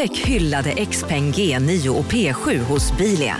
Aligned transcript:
Upptäck 0.00 0.26
hyllade 0.26 0.86
XPeng 0.86 1.32
G9 1.32 1.88
och 1.88 2.04
P7 2.04 2.58
hos 2.58 2.96
Bilia. 2.98 3.36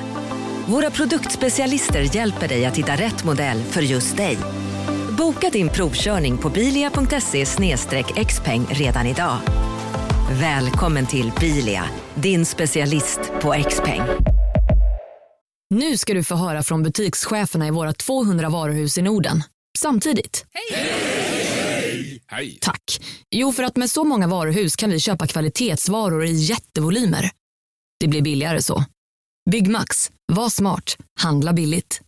Våra 0.67 0.91
produktspecialister 0.91 2.17
hjälper 2.17 2.49
dig 2.49 2.67
att 2.67 2.77
hitta 2.77 2.93
rätt 2.93 3.25
modell 3.25 3.63
för 3.63 3.83
just 3.83 4.17
dig. 4.17 4.39
Boka 5.19 5.51
din 5.51 5.69
provkörning 5.69 6.39
på 6.39 6.51
bilia.se 6.51 7.47
xpeng 8.25 8.67
redan 8.71 9.07
idag. 9.07 9.39
Välkommen 10.41 11.07
till 11.07 11.33
Bilia, 11.41 11.85
din 12.15 12.47
specialist 12.47 13.21
på 13.43 13.55
XPeng. 13.69 14.03
Nu 15.71 15.97
ska 15.97 16.15
du 16.15 16.25
få 16.25 16.35
höra 16.35 16.63
från 16.63 16.83
butikscheferna 16.83 17.67
i 17.67 17.71
våra 17.71 17.93
200 17.93 18.49
varuhus 18.49 18.99
i 18.99 19.03
Norden. 19.03 19.43
Samtidigt. 19.79 20.45
Hej! 20.53 21.40
Hej! 22.33 22.59
Tack. 22.61 23.01
Jo, 23.31 23.53
för 23.53 23.63
att 23.63 23.77
med 23.77 23.91
så 23.91 24.05
många 24.05 24.27
varuhus 24.27 24.77
kan 24.77 24.91
vi 24.91 25.01
köpa 25.01 25.27
kvalitetsvaror 25.27 26.25
i 26.25 26.33
jättevolymer. 26.33 27.31
Det 28.01 28.09
blir 28.09 28.23
billigare 28.23 28.63
så. 28.63 28.85
Byggmax. 29.51 30.11
Var 30.33 30.49
smart. 30.49 30.97
Handla 31.21 31.53
billigt. 31.53 32.01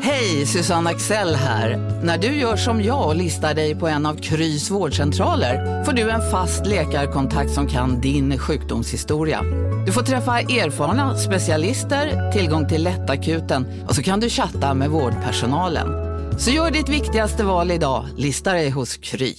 Hej, 0.00 0.46
Susanne 0.46 0.90
Axel 0.90 1.34
här. 1.34 1.76
När 2.04 2.18
du 2.18 2.26
gör 2.26 2.56
som 2.56 2.82
jag 2.82 3.08
och 3.08 3.16
listar 3.16 3.54
dig 3.54 3.74
på 3.74 3.88
en 3.88 4.06
av 4.06 4.14
Krys 4.14 4.70
vårdcentraler 4.70 5.84
får 5.84 5.92
du 5.92 6.10
en 6.10 6.30
fast 6.30 6.66
läkarkontakt 6.66 7.50
som 7.50 7.68
kan 7.68 8.00
din 8.00 8.38
sjukdomshistoria. 8.38 9.42
Du 9.86 9.92
får 9.92 10.02
träffa 10.02 10.40
erfarna 10.40 11.18
specialister, 11.18 12.32
tillgång 12.32 12.68
till 12.68 12.82
lättakuten 12.82 13.84
och 13.88 13.94
så 13.94 14.02
kan 14.02 14.20
du 14.20 14.28
chatta 14.28 14.74
med 14.74 14.90
vårdpersonalen. 14.90 16.05
Så 16.38 16.50
gör 16.50 16.70
ditt 16.70 16.88
viktigaste 16.88 17.44
val 17.44 17.70
idag, 17.70 18.04
lista 18.16 18.52
dig 18.52 18.70
hos 18.70 18.96
Kry. 18.96 19.34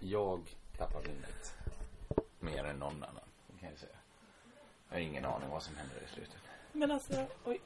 Jag 0.00 0.40
tappar 0.78 1.00
minnet 1.02 1.54
mer 2.40 2.64
än 2.64 2.76
någon 2.76 2.94
annan, 2.94 3.24
kan 3.60 3.68
jag 3.70 3.78
säga. 3.78 3.92
Jag 4.88 4.96
har 4.96 5.00
ingen 5.00 5.24
aning 5.24 5.48
vad 5.50 5.62
som 5.62 5.76
händer 5.76 5.96
i 5.96 6.14
slutet. 6.14 6.36
Men 6.72 6.90
alltså, 6.90 7.26
oj. 7.44 7.60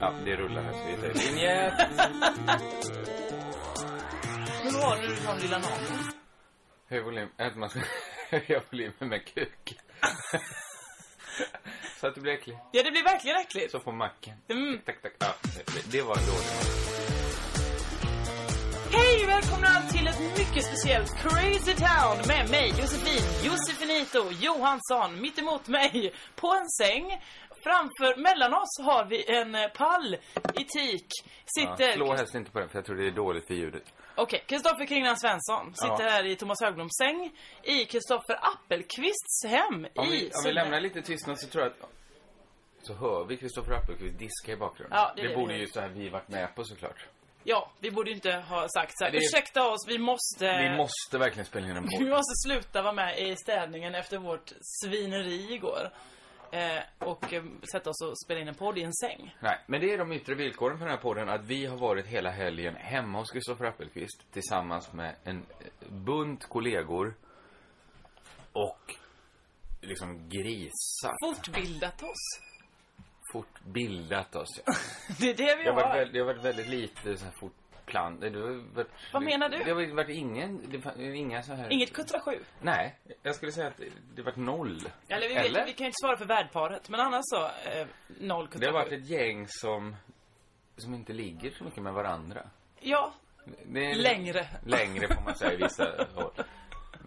Ja, 0.00 0.14
det 0.24 0.36
rullar 0.36 0.62
här 0.62 0.72
så 0.72 0.78
vi 0.86 0.96
tar 1.14 1.30
linje. 1.30 1.72
Men 4.64 4.74
vad 4.74 4.82
var 4.82 4.96
det 4.96 5.08
du 5.08 5.16
sa 5.16 5.32
om 5.32 5.38
lilla 5.38 5.58
naveln? 5.58 6.12
Höj 6.88 7.00
volym, 7.00 7.28
att 7.36 7.56
man 7.56 7.70
ska 7.70 7.80
höja 8.30 8.62
volymen 8.70 9.08
med 9.08 9.24
kuk. 9.26 9.78
så 12.00 12.06
att 12.06 12.14
det 12.14 12.20
blir 12.20 12.32
äckligt. 12.32 12.58
Ja, 12.72 12.82
det 12.82 12.90
blir 12.90 13.04
verkligen 13.04 13.36
äckligt. 13.36 13.72
Så 13.72 13.80
får 13.80 13.92
macken. 13.92 14.34
Mm. 14.48 14.80
Tack, 14.86 15.02
tack. 15.02 15.12
Ja, 15.18 15.34
det, 15.42 15.92
det 15.92 16.02
var 16.02 16.16
en 16.16 16.26
dålig 16.26 16.88
Hej, 18.92 19.26
välkomna 19.26 19.68
till 19.90 20.06
ett 20.06 20.20
mycket 20.38 20.64
speciellt 20.64 21.16
Crazy 21.16 21.74
Town 21.74 22.16
med 22.28 22.50
mig, 22.50 22.68
Josefin, 22.68 23.50
Josefinito 23.50 24.30
Johansson, 24.40 25.20
mitt 25.20 25.38
emot 25.38 25.68
mig 25.68 26.12
på 26.36 26.48
en 26.48 26.68
säng. 26.68 27.04
Framför, 27.62 28.22
mellan 28.22 28.54
oss 28.54 28.80
har 28.82 29.04
vi 29.04 29.32
en 29.32 29.54
eh, 29.54 29.68
pall 29.68 30.16
i 30.54 30.64
teak. 30.64 31.08
Sitter... 31.46 31.88
Ja, 31.88 31.94
slå 31.94 32.14
helst 32.14 32.34
inte 32.34 32.50
på 32.50 32.58
den 32.58 32.68
för 32.68 32.78
jag 32.78 32.84
tror 32.86 32.96
det 32.96 33.06
är 33.06 33.10
dåligt 33.10 33.46
för 33.46 33.54
ljudet. 33.54 33.84
Okej, 34.18 34.44
Kristoffer 34.46 34.86
Kringland 34.86 35.20
Svensson 35.20 35.74
sitter 35.74 36.04
Ja. 36.04 36.10
här 36.10 36.26
i 36.26 36.36
Thomas 36.36 36.60
Högblom 36.62 36.90
säng 36.90 37.32
i 37.62 37.84
Kristoffer 37.84 38.38
Appelqvists 38.42 39.44
hem 39.46 39.86
Om 39.94 40.06
i 40.06 40.10
vi, 40.10 40.30
om 40.38 40.44
vi 40.44 40.52
lämnar 40.52 40.80
lite 40.80 41.02
tystnad 41.02 41.40
så 41.40 41.46
tror 41.48 41.64
jag 41.64 41.72
att 41.72 41.90
så 42.82 42.94
hör 42.94 43.24
vi 43.24 43.36
Kristoffer 43.36 43.72
Appelqvist 43.72 44.18
diska 44.18 44.52
i 44.52 44.56
bakgrunden. 44.56 44.98
Ja, 44.98 45.12
det 45.16 45.22
det 45.22 45.28
vi 45.28 45.34
borde 45.34 45.52
hör. 45.52 45.60
ju 45.60 45.66
så 45.66 45.80
här 45.80 45.88
vi 45.88 46.08
varit 46.08 46.28
med 46.28 46.54
på 46.54 46.64
såklart. 46.64 47.06
Ja, 47.44 47.70
vi 47.80 47.90
borde 47.90 48.10
ju 48.10 48.14
inte 48.16 48.32
ha 48.32 48.68
sagt 48.68 48.92
så 48.98 49.04
här. 49.04 49.10
Det- 49.12 49.18
Ursäkta 49.18 49.68
oss, 49.68 49.88
vi 49.88 49.98
måste... 49.98 50.58
Vi 50.58 50.76
måste 50.76 51.18
verkligen 51.18 51.46
spela 51.46 51.66
in 51.68 51.76
en 51.76 51.86
Vi 51.88 51.96
podd. 51.98 52.06
måste 52.08 52.34
sluta 52.46 52.82
vara 52.82 52.92
med 52.92 53.18
i 53.18 53.36
städningen 53.36 53.94
efter 53.94 54.18
vårt 54.18 54.52
svineri 54.60 55.52
igår. 55.54 55.90
Eh, 56.52 56.82
och 56.98 57.32
eh, 57.32 57.42
sätta 57.72 57.90
oss 57.90 58.02
och 58.02 58.18
spela 58.24 58.40
in 58.40 58.48
en 58.48 58.54
podd 58.54 58.78
i 58.78 58.82
en 58.82 58.94
säng. 58.94 59.36
Nej, 59.40 59.58
men 59.66 59.80
det 59.80 59.92
är 59.92 59.98
de 59.98 60.12
yttre 60.12 60.34
villkoren 60.34 60.78
för 60.78 60.84
den 60.84 60.94
här 60.94 61.02
podden 61.02 61.28
att 61.28 61.44
vi 61.44 61.66
har 61.66 61.76
varit 61.76 62.06
hela 62.06 62.30
helgen 62.30 62.74
hemma 62.76 63.18
hos 63.18 63.30
Kristoffer 63.30 63.64
Appelqvist 63.64 64.32
tillsammans 64.32 64.92
med 64.92 65.14
en 65.24 65.36
eh, 65.36 65.88
bunt 65.88 66.48
kollegor 66.48 67.14
och 68.52 68.94
liksom 69.80 70.28
grisat. 70.28 71.12
Fortbildat 71.24 72.02
oss. 72.02 72.40
Fortbildat 73.32 74.36
oss. 74.36 74.60
Ja. 74.66 74.72
Det 75.18 75.30
är 75.30 75.34
det 75.34 75.56
vi 75.56 75.68
har 75.68 75.74
varit, 75.74 76.12
det 76.12 76.18
har 76.18 76.26
varit 76.26 76.44
väldigt 76.44 76.68
lite 76.68 77.16
så 77.16 77.24
här 77.24 77.32
fortplan. 77.88 78.20
Det 78.20 78.26
har 78.40 78.74
varit, 78.74 78.88
Vad 79.12 79.22
menar 79.22 79.48
du? 79.48 79.58
Det 79.64 79.70
har 79.70 79.94
varit 79.94 80.08
ingen, 80.16 80.70
det 80.70 80.78
var 80.84 80.98
inga 81.00 81.42
så 81.42 81.52
här... 81.54 81.72
Inget 81.72 81.92
kuttra 81.92 82.20
sju. 82.20 82.38
Nej, 82.60 82.98
jag 83.22 83.34
skulle 83.34 83.52
säga 83.52 83.66
att 83.66 83.76
det 84.14 84.22
har 84.22 84.24
varit 84.24 84.36
noll. 84.36 84.80
Eller 85.08 85.28
vi, 85.28 85.34
vet, 85.34 85.68
vi 85.68 85.72
kan 85.72 85.84
ju 85.84 85.86
inte 85.86 85.96
svara 86.02 86.16
för 86.16 86.24
värdparet. 86.24 86.88
Men 86.88 87.00
annars 87.00 87.22
så, 87.24 87.44
eh, 87.44 87.86
noll 88.20 88.44
Det 88.46 88.52
kuttra 88.52 88.68
har 88.68 88.72
varit 88.72 88.88
sju. 88.88 88.94
ett 88.96 89.06
gäng 89.08 89.46
som, 89.48 89.96
som 90.76 90.94
inte 90.94 91.12
ligger 91.12 91.50
så 91.50 91.64
mycket 91.64 91.82
med 91.82 91.92
varandra. 91.92 92.42
Ja, 92.80 93.12
Det 93.64 93.94
längre. 93.94 94.46
Längre 94.66 95.14
får 95.14 95.22
man 95.22 95.34
säga 95.34 95.52
i 95.52 95.56
vissa 95.56 96.06
håll. 96.14 96.32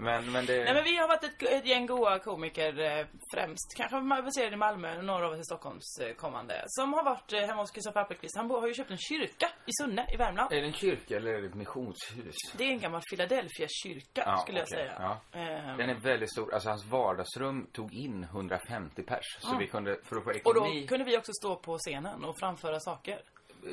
Men, 0.01 0.31
men 0.31 0.45
det... 0.45 0.63
Nej 0.63 0.73
men 0.73 0.83
vi 0.83 0.97
har 0.97 1.07
varit 1.07 1.23
ett, 1.23 1.43
ett 1.43 1.65
gäng 1.65 1.85
goa 1.85 2.19
komiker 2.19 2.79
eh, 2.79 3.05
främst. 3.33 3.73
Kanske 3.77 4.01
baserade 4.23 4.53
i 4.53 4.57
Malmö, 4.57 5.01
några 5.01 5.25
av 5.27 5.33
oss 5.33 5.39
i 5.39 5.43
Stockholms 5.43 5.97
eh, 6.01 6.13
kommande. 6.15 6.63
Som 6.67 6.93
har 6.93 7.03
varit 7.03 7.33
eh, 7.33 7.39
hemma 7.39 7.61
hos 7.61 7.71
Kristoffer 7.71 7.99
Appelqvist. 7.99 8.37
Han 8.37 8.49
har 8.51 8.67
ju 8.67 8.73
köpt 8.73 8.91
en 8.91 8.97
kyrka 8.97 9.47
i 9.65 9.71
Sunne 9.81 10.05
i 10.13 10.17
Värmland. 10.17 10.51
Är 10.53 10.61
det 10.61 10.67
en 10.67 10.73
kyrka 10.73 11.15
eller 11.17 11.33
är 11.33 11.41
det 11.41 11.47
ett 11.47 11.53
missionshus? 11.55 12.35
Det 12.57 12.63
är 12.63 12.67
en 12.69 12.79
gammal 12.79 13.01
Philadelphia-kyrka 13.11 14.23
Ja, 14.25 14.37
skulle 14.37 14.57
jag 14.59 14.67
okej, 14.71 14.77
säga. 14.77 14.93
ja. 15.33 15.39
Ehm, 15.39 15.77
Den 15.77 15.89
är 15.89 15.95
väldigt 15.99 16.31
stor. 16.31 16.53
Alltså 16.53 16.69
hans 16.69 16.85
vardagsrum 16.85 17.67
tog 17.71 17.93
in 17.93 18.23
150 18.23 19.03
pers. 19.03 19.37
Så 19.39 19.55
Ah. 19.55 19.57
vi 19.59 19.67
kunde, 19.67 19.97
för 20.03 20.15
att 20.17 20.23
få 20.23 20.29
och 20.29 20.35
ekonomi... 20.35 20.81
då 20.81 20.87
kunde 20.87 21.05
vi 21.05 21.17
också 21.17 21.31
stå 21.33 21.55
på 21.55 21.77
scenen 21.77 22.23
och 22.25 22.39
framföra 22.39 22.79
saker. 22.79 23.21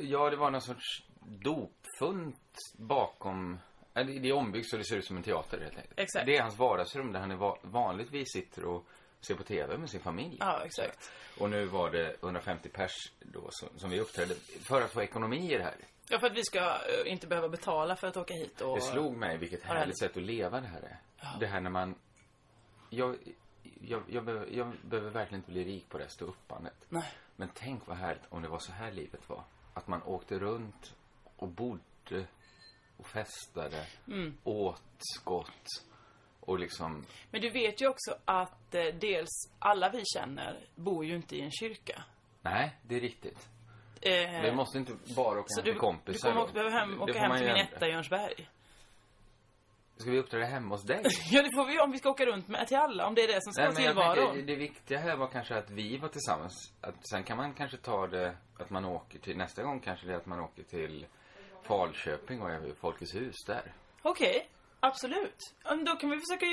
Ja, 0.01 0.29
det 0.29 0.35
var 0.35 0.51
någon 0.51 0.61
sorts 0.61 1.03
dopfunt 1.21 2.55
bakom... 2.77 3.59
Ja, 3.99 4.19
Det 4.21 4.29
är 4.29 4.33
ombyggt 4.33 4.69
så 4.69 4.77
det 4.77 4.83
ser 4.83 4.97
ut 4.97 5.05
som 5.05 5.17
en 5.17 5.23
teater 5.23 5.59
helt 5.59 5.77
enkelt. 5.77 5.99
Exakt. 5.99 6.25
Det 6.25 6.37
är 6.37 6.41
hans 6.41 6.57
vardagsrum 6.57 7.11
där 7.11 7.19
han 7.19 7.55
vanligtvis 7.61 8.31
sitter 8.33 8.65
och 8.65 8.85
ser 9.21 9.35
på 9.35 9.43
TV 9.43 9.77
med 9.77 9.89
sin 9.89 9.99
familj. 9.99 10.37
Ja, 10.39 10.61
exakt. 10.65 11.11
Och 11.39 11.49
nu 11.49 11.65
var 11.65 11.91
det 11.91 12.15
150 12.23 12.69
pers 12.69 13.11
då 13.19 13.47
som, 13.51 13.69
som 13.79 13.89
vi 13.89 13.99
uppträdde 13.99 14.35
för 14.61 14.81
att 14.81 14.91
få 14.91 15.01
ekonomi 15.01 15.53
i 15.53 15.57
det 15.57 15.63
här. 15.63 15.75
Ja, 16.09 16.19
för 16.19 16.27
att 16.27 16.37
vi 16.37 16.43
ska 16.43 16.59
eh, 16.59 17.11
inte 17.11 17.27
behöva 17.27 17.49
betala 17.49 17.95
för 17.95 18.07
att 18.07 18.17
åka 18.17 18.33
hit 18.33 18.61
och... 18.61 18.75
Det 18.75 18.81
slog 18.81 19.17
mig 19.17 19.37
vilket 19.37 19.61
Ja, 19.67 19.73
härligt 19.73 19.99
sätt 19.99 20.17
att 20.17 20.23
leva 20.23 20.61
det 20.61 20.67
här 20.67 20.81
är. 20.81 20.99
Det 21.39 21.47
här 21.47 21.59
när 21.59 21.69
man... 21.69 21.95
Jag, 22.89 23.15
jag, 23.81 24.03
jag, 24.07 24.25
behöver, 24.25 24.47
jag 24.51 24.73
behöver 24.81 25.09
verkligen 25.11 25.39
inte 25.39 25.51
bli 25.51 25.63
rik 25.63 25.89
på 25.89 25.97
det 25.97 26.03
här 26.03 26.11
ståuppandet. 26.11 26.85
Nej. 26.89 27.11
Men 27.35 27.49
tänk 27.53 27.87
vad 27.87 27.97
härligt 27.97 28.23
om 28.29 28.41
det 28.41 28.47
var 28.47 28.59
så 28.59 28.71
här 28.71 28.91
livet 28.91 29.29
var. 29.29 29.43
Att 29.73 29.87
man 29.87 30.03
åkte 30.03 30.39
runt 30.39 30.95
och 31.35 31.47
bodde 31.47 32.25
och 32.99 33.07
festade, 33.07 33.85
Mm. 34.07 34.37
åt 34.43 34.81
gott 35.23 35.65
och 36.39 36.59
liksom... 36.59 37.05
Men 37.31 37.41
du 37.41 37.49
vet 37.49 37.81
ju 37.81 37.87
också 37.87 38.15
att 38.25 38.75
eh, 38.75 38.83
dels 38.85 39.29
alla 39.59 39.89
vi 39.89 40.03
känner 40.05 40.59
bor 40.75 41.05
ju 41.05 41.15
inte 41.15 41.35
i 41.35 41.41
en 41.41 41.51
kyrka. 41.51 42.03
Nej, 42.41 42.75
det 42.81 42.95
är 42.95 42.99
riktigt. 42.99 43.47
Eh, 44.01 44.41
Vi 44.41 44.51
måste 44.51 44.77
inte 44.77 44.93
bara 45.15 45.39
åka 45.39 45.55
hem 45.55 45.65
du, 45.65 45.71
till 45.71 45.79
kompisar. 45.79 46.29
du 46.29 46.33
kommer 46.33 46.41
också 46.43 46.53
behöva 46.53 46.79
hem, 46.79 47.01
åka 47.01 47.19
hem 47.19 47.37
till 47.37 47.47
min 47.47 47.55
etta 47.55 47.87
i 47.87 47.91
Jörnsberg. 47.91 48.49
Ska 49.97 50.11
vi 50.11 50.19
uppträda 50.19 50.45
hemma 50.45 50.75
hos 50.75 50.83
dig? 50.83 51.01
Ja, 51.31 51.41
det 51.43 51.49
får 51.55 51.65
vi 51.65 51.79
om 51.79 51.91
vi 51.91 51.97
ska 51.99 52.09
åka 52.09 52.25
runt 52.25 52.47
med 52.47 52.67
till 52.67 52.77
alla, 52.77 53.07
om 53.07 53.15
det 53.15 53.21
är 53.23 53.27
det 53.27 53.41
som 53.43 53.53
ska 53.53 53.61
vara 53.61 53.73
Nej, 53.73 53.83
jag 53.83 53.91
tillvaron. 53.91 54.25
tänker, 54.31 54.47
det 54.47 54.55
viktiga 54.55 54.99
här 54.99 55.15
var 55.15 55.27
kanske 55.27 55.55
att 55.57 55.69
vi 55.69 55.97
var 55.97 56.07
tillsammans. 56.09 56.73
Att 56.81 57.07
sen 57.09 57.23
kan 57.23 57.37
man 57.37 57.53
kanske 57.53 57.77
ta 57.77 58.07
det 58.07 58.37
att 58.59 58.69
man 58.69 58.85
åker 58.85 59.19
till, 59.19 59.37
nästa 59.37 59.63
gång 59.63 59.79
kanske 59.79 60.07
det 60.07 60.13
är 60.13 60.17
att 60.17 60.25
man 60.25 60.39
åker 60.39 60.63
till 60.63 61.05
Falköping 61.69 62.41
och 62.41 62.77
Folkets 62.81 63.15
hus 63.15 63.43
där. 63.47 63.73
Okej, 64.01 64.49
absolut. 64.79 65.53
Då 65.85 65.95
kan 65.95 66.09
vi 66.09 66.19
försöka 66.19 66.45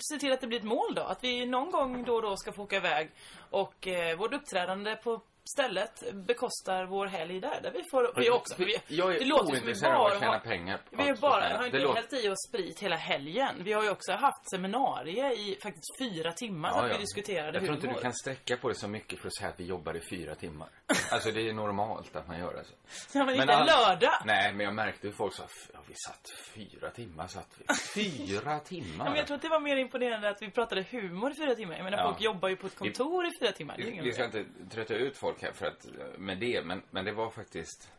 se 0.00 0.18
till 0.18 0.32
att 0.32 0.40
det 0.40 0.46
blir 0.46 0.58
ett 0.58 0.64
mål 0.64 0.94
då. 0.94 1.02
Att 1.02 1.24
vi 1.24 1.46
någon 1.46 1.70
gång 1.70 2.04
då 2.04 2.14
och 2.14 2.22
då 2.22 2.36
ska 2.36 2.52
få 2.52 2.62
åka 2.62 2.76
iväg. 2.76 3.10
Och 3.50 3.86
eh, 3.86 4.18
vårt 4.18 4.34
uppträdande 4.34 4.96
på 4.96 5.20
stället 5.54 6.14
bekostar 6.14 6.84
vår 6.84 7.06
helg 7.06 7.40
där. 7.40 7.60
Där 7.62 7.70
vi 7.72 7.82
får, 7.90 8.12
vi 8.20 8.30
också, 8.30 8.54
vi, 8.58 8.76
jag 8.88 9.14
är 9.14 9.18
det 9.18 9.24
låter 9.24 9.52
ointresserad 9.52 9.94
av 9.94 10.06
att 10.06 10.20
tjäna 10.20 10.38
pengar. 10.38 10.80
Vi 10.90 11.08
har 11.08 11.16
bara, 11.16 11.56
har 11.58 11.64
inte 11.66 11.78
hällt 11.78 12.12
i 12.12 12.28
oss 12.28 12.48
sprit 12.48 12.78
hela 12.80 12.96
helgen. 12.96 13.54
Vi 13.60 13.72
har 13.72 13.82
ju 13.82 13.90
också 13.90 14.12
haft 14.12 14.50
seminarier 14.50 15.30
i 15.30 15.58
faktiskt 15.62 15.98
fyra 15.98 16.32
timmar 16.32 16.70
så 16.72 16.78
att 16.78 16.94
vi 16.94 16.98
diskuterade 16.98 17.52
Jag 17.58 17.64
tror 17.64 17.74
inte 17.74 17.86
du 17.86 17.94
kan 17.94 18.12
sträcka 18.12 18.56
på 18.56 18.68
det 18.68 18.74
så 18.74 18.88
mycket 18.88 19.20
för 19.20 19.26
att 19.26 19.34
säga 19.36 19.48
att 19.50 19.60
vi 19.60 19.64
jobbar 19.64 19.96
i 19.96 20.00
fyra 20.10 20.34
timmar. 20.34 20.68
Alltså 21.10 21.30
det 21.30 21.48
är 21.48 21.52
normalt 21.52 22.16
att 22.16 22.28
man 22.28 22.38
gör 22.38 22.54
det 22.54 22.64
så. 22.64 22.74
Ja, 23.18 23.24
men 23.24 23.34
inte 23.34 23.52
en 23.52 23.58
all- 23.58 23.66
lördag. 23.66 24.14
Nej, 24.24 24.52
men 24.52 24.64
jag 24.66 24.74
märkte 24.74 25.06
hur 25.06 25.14
folk 25.14 25.34
sa, 25.34 25.42
"F- 25.44 25.70
ja, 25.74 25.78
vi 25.88 25.94
satt 26.06 26.30
fyra 26.54 26.90
timmar, 26.90 27.26
satt 27.26 27.48
vi. 27.58 27.64
Fyra 28.26 28.58
timmar? 28.60 29.04
Ja, 29.04 29.10
men 29.10 29.16
jag 29.16 29.26
tror 29.26 29.36
att 29.36 29.42
det 29.42 29.48
var 29.48 29.60
mer 29.60 29.76
imponerande 29.76 30.28
att 30.28 30.42
vi 30.42 30.50
pratade 30.50 30.82
humor 30.90 31.30
i 31.30 31.34
fyra 31.34 31.54
timmar. 31.54 31.76
Jag 31.76 31.84
menar, 31.84 31.98
Ja. 31.98 32.04
folk 32.10 32.20
jobbar 32.20 32.48
ju 32.48 32.56
på 32.56 32.66
ett 32.66 32.76
kontor 32.78 33.26
i 33.26 33.30
fyra 33.40 33.52
timmar. 33.52 33.74
Vi, 33.78 34.00
vi 34.02 34.12
ska 34.12 34.24
inte 34.24 34.44
trötta 34.70 34.94
ut 34.94 35.16
folk 35.16 35.37
här 35.42 35.52
för 35.52 35.66
att, 35.66 35.86
med 36.18 36.38
det, 36.38 36.64
men, 36.64 36.82
men 36.90 37.04
det 37.04 37.12
var 37.12 37.30
faktiskt... 37.30 37.92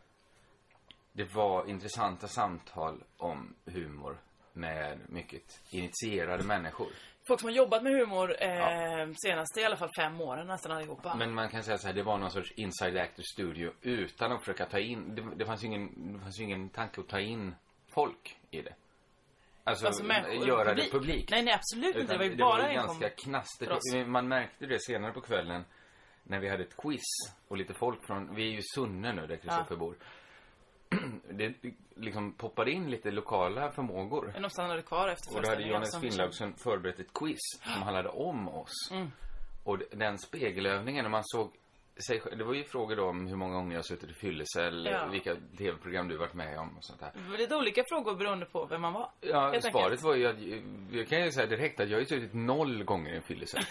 det 1.12 1.34
var 1.34 1.66
intressanta 1.68 2.28
samtal 2.28 3.04
om 3.16 3.54
humor 3.64 4.20
med 4.52 4.98
mycket 5.08 5.60
initierade 5.70 6.44
människor. 6.44 6.88
Folk 7.26 7.40
som 7.40 7.48
har 7.48 7.56
jobbat 7.56 7.82
med 7.82 7.92
humor 7.92 8.42
eh, 8.42 9.08
senaste 9.24 9.60
i 9.60 9.64
alla 9.64 9.76
fall 9.76 9.90
fem 9.98 10.20
åren 10.20 10.46
nästan 10.46 10.72
allihopa. 10.72 11.14
Men 11.16 11.34
man 11.34 11.48
kan 11.48 11.62
säga 11.64 11.78
så 11.78 11.86
här, 11.86 11.94
det 11.94 12.02
var 12.02 12.18
någon 12.18 12.30
sorts 12.30 12.52
inside 12.52 12.96
actor 12.96 13.22
studio 13.22 13.72
utan 13.82 14.32
att 14.32 14.40
försöka 14.40 14.66
ta 14.66 14.78
in, 14.78 15.14
det, 15.14 15.36
det 15.36 15.46
fanns 15.46 15.62
ju 15.62 15.66
ingen, 15.66 16.12
det 16.18 16.24
fanns 16.24 16.40
ingen 16.40 16.68
tanke 16.68 17.00
att 17.00 17.08
ta 17.08 17.20
in 17.20 17.54
folk 17.88 18.36
i 18.50 18.62
det. 18.62 18.74
Alltså, 19.64 19.86
Alltså, 19.86 20.04
människor- 20.04 20.48
göra 20.48 20.64
publik. 20.68 20.84
det 20.92 20.98
publikt. 20.98 21.30
Nej, 21.30 21.42
nej, 21.42 21.54
absolut 21.54 21.96
inte. 21.96 21.98
Utan 22.00 22.12
Det 22.12 22.18
var 22.18 22.24
ju 22.30 22.36
bara 22.36 22.68
en 22.68 22.74
ganska 22.74 23.08
kom- 23.08 23.16
knastigt. 23.16 24.06
Man 24.06 24.28
märkte 24.28 24.66
det 24.66 24.82
senare 24.82 25.12
på 25.12 25.20
kvällen 25.20 25.64
när 26.22 26.40
vi 26.40 26.48
hade 26.48 26.62
ett 26.62 26.76
quiz 26.76 27.02
och 27.48 27.56
lite 27.56 27.74
folk 27.74 28.04
från, 28.06 28.34
vi 28.34 28.48
är 28.48 28.52
ju 28.56 28.62
Sunne 28.74 29.12
nu 29.12 29.26
där 29.26 29.36
Kristoffer 29.36 29.76
bor. 29.76 29.94
Det 31.30 31.54
liksom 31.96 32.32
poppade 32.32 32.70
in 32.70 32.90
lite 32.90 33.10
lokala 33.10 33.70
förmågor. 33.72 34.30
Men 34.32 34.42
de 34.42 34.50
stannade 34.50 34.82
kvar 34.82 35.08
efter 35.08 35.36
Och 35.36 35.42
då 35.42 35.48
hade 35.48 35.62
Johannes 35.62 35.90
som- 35.92 36.00
Finnlaugsson 36.00 36.54
förberett 36.54 36.98
ett 37.00 37.12
quiz 37.14 37.38
som 37.62 37.82
handlade 37.82 38.08
om 38.08 38.48
oss. 38.48 38.90
Och 39.64 39.78
d- 39.78 39.84
den 39.92 40.18
spegelövningen, 40.18 41.02
när 41.04 41.10
man 41.10 41.22
såg 41.24 41.52
sig 42.00 42.20
det 42.38 42.44
var 42.44 42.54
ju 42.54 42.64
frågor 42.64 42.96
då 42.96 43.04
om 43.08 43.26
hur 43.26 43.36
många 43.36 43.54
gånger 43.54 43.72
jag 43.72 43.78
har 43.78 43.82
suttit 43.82 44.10
i 44.10 44.14
fyllecell, 44.14 44.86
Ja. 44.92 45.06
vilka 45.06 45.36
tv-program 45.58 46.08
du 46.08 46.16
varit 46.16 46.34
med 46.34 46.58
om 46.58 46.76
och 46.76 46.84
sånt 46.84 47.00
där. 47.00 47.10
Det 47.14 47.30
var 47.30 47.38
lite 47.38 47.56
olika 47.56 47.84
frågor 47.88 48.14
beroende 48.14 48.46
på 48.46 48.66
vem 48.66 48.80
man 48.80 48.92
var. 48.92 49.10
Ja, 49.20 49.60
svaret 49.60 50.02
var 50.02 50.14
ju 50.14 50.26
att, 50.26 50.36
jag 50.92 51.08
kan 51.08 51.24
ju 51.24 51.30
säga 51.32 51.46
direkt 51.46 51.80
att 51.80 51.88
jag 51.88 51.96
har 51.96 52.00
ju 52.00 52.06
suttit 52.06 52.34
noll 52.34 52.84
gånger 52.84 53.12
i 53.12 53.16
en 53.16 53.22
fyllecell. 53.22 53.62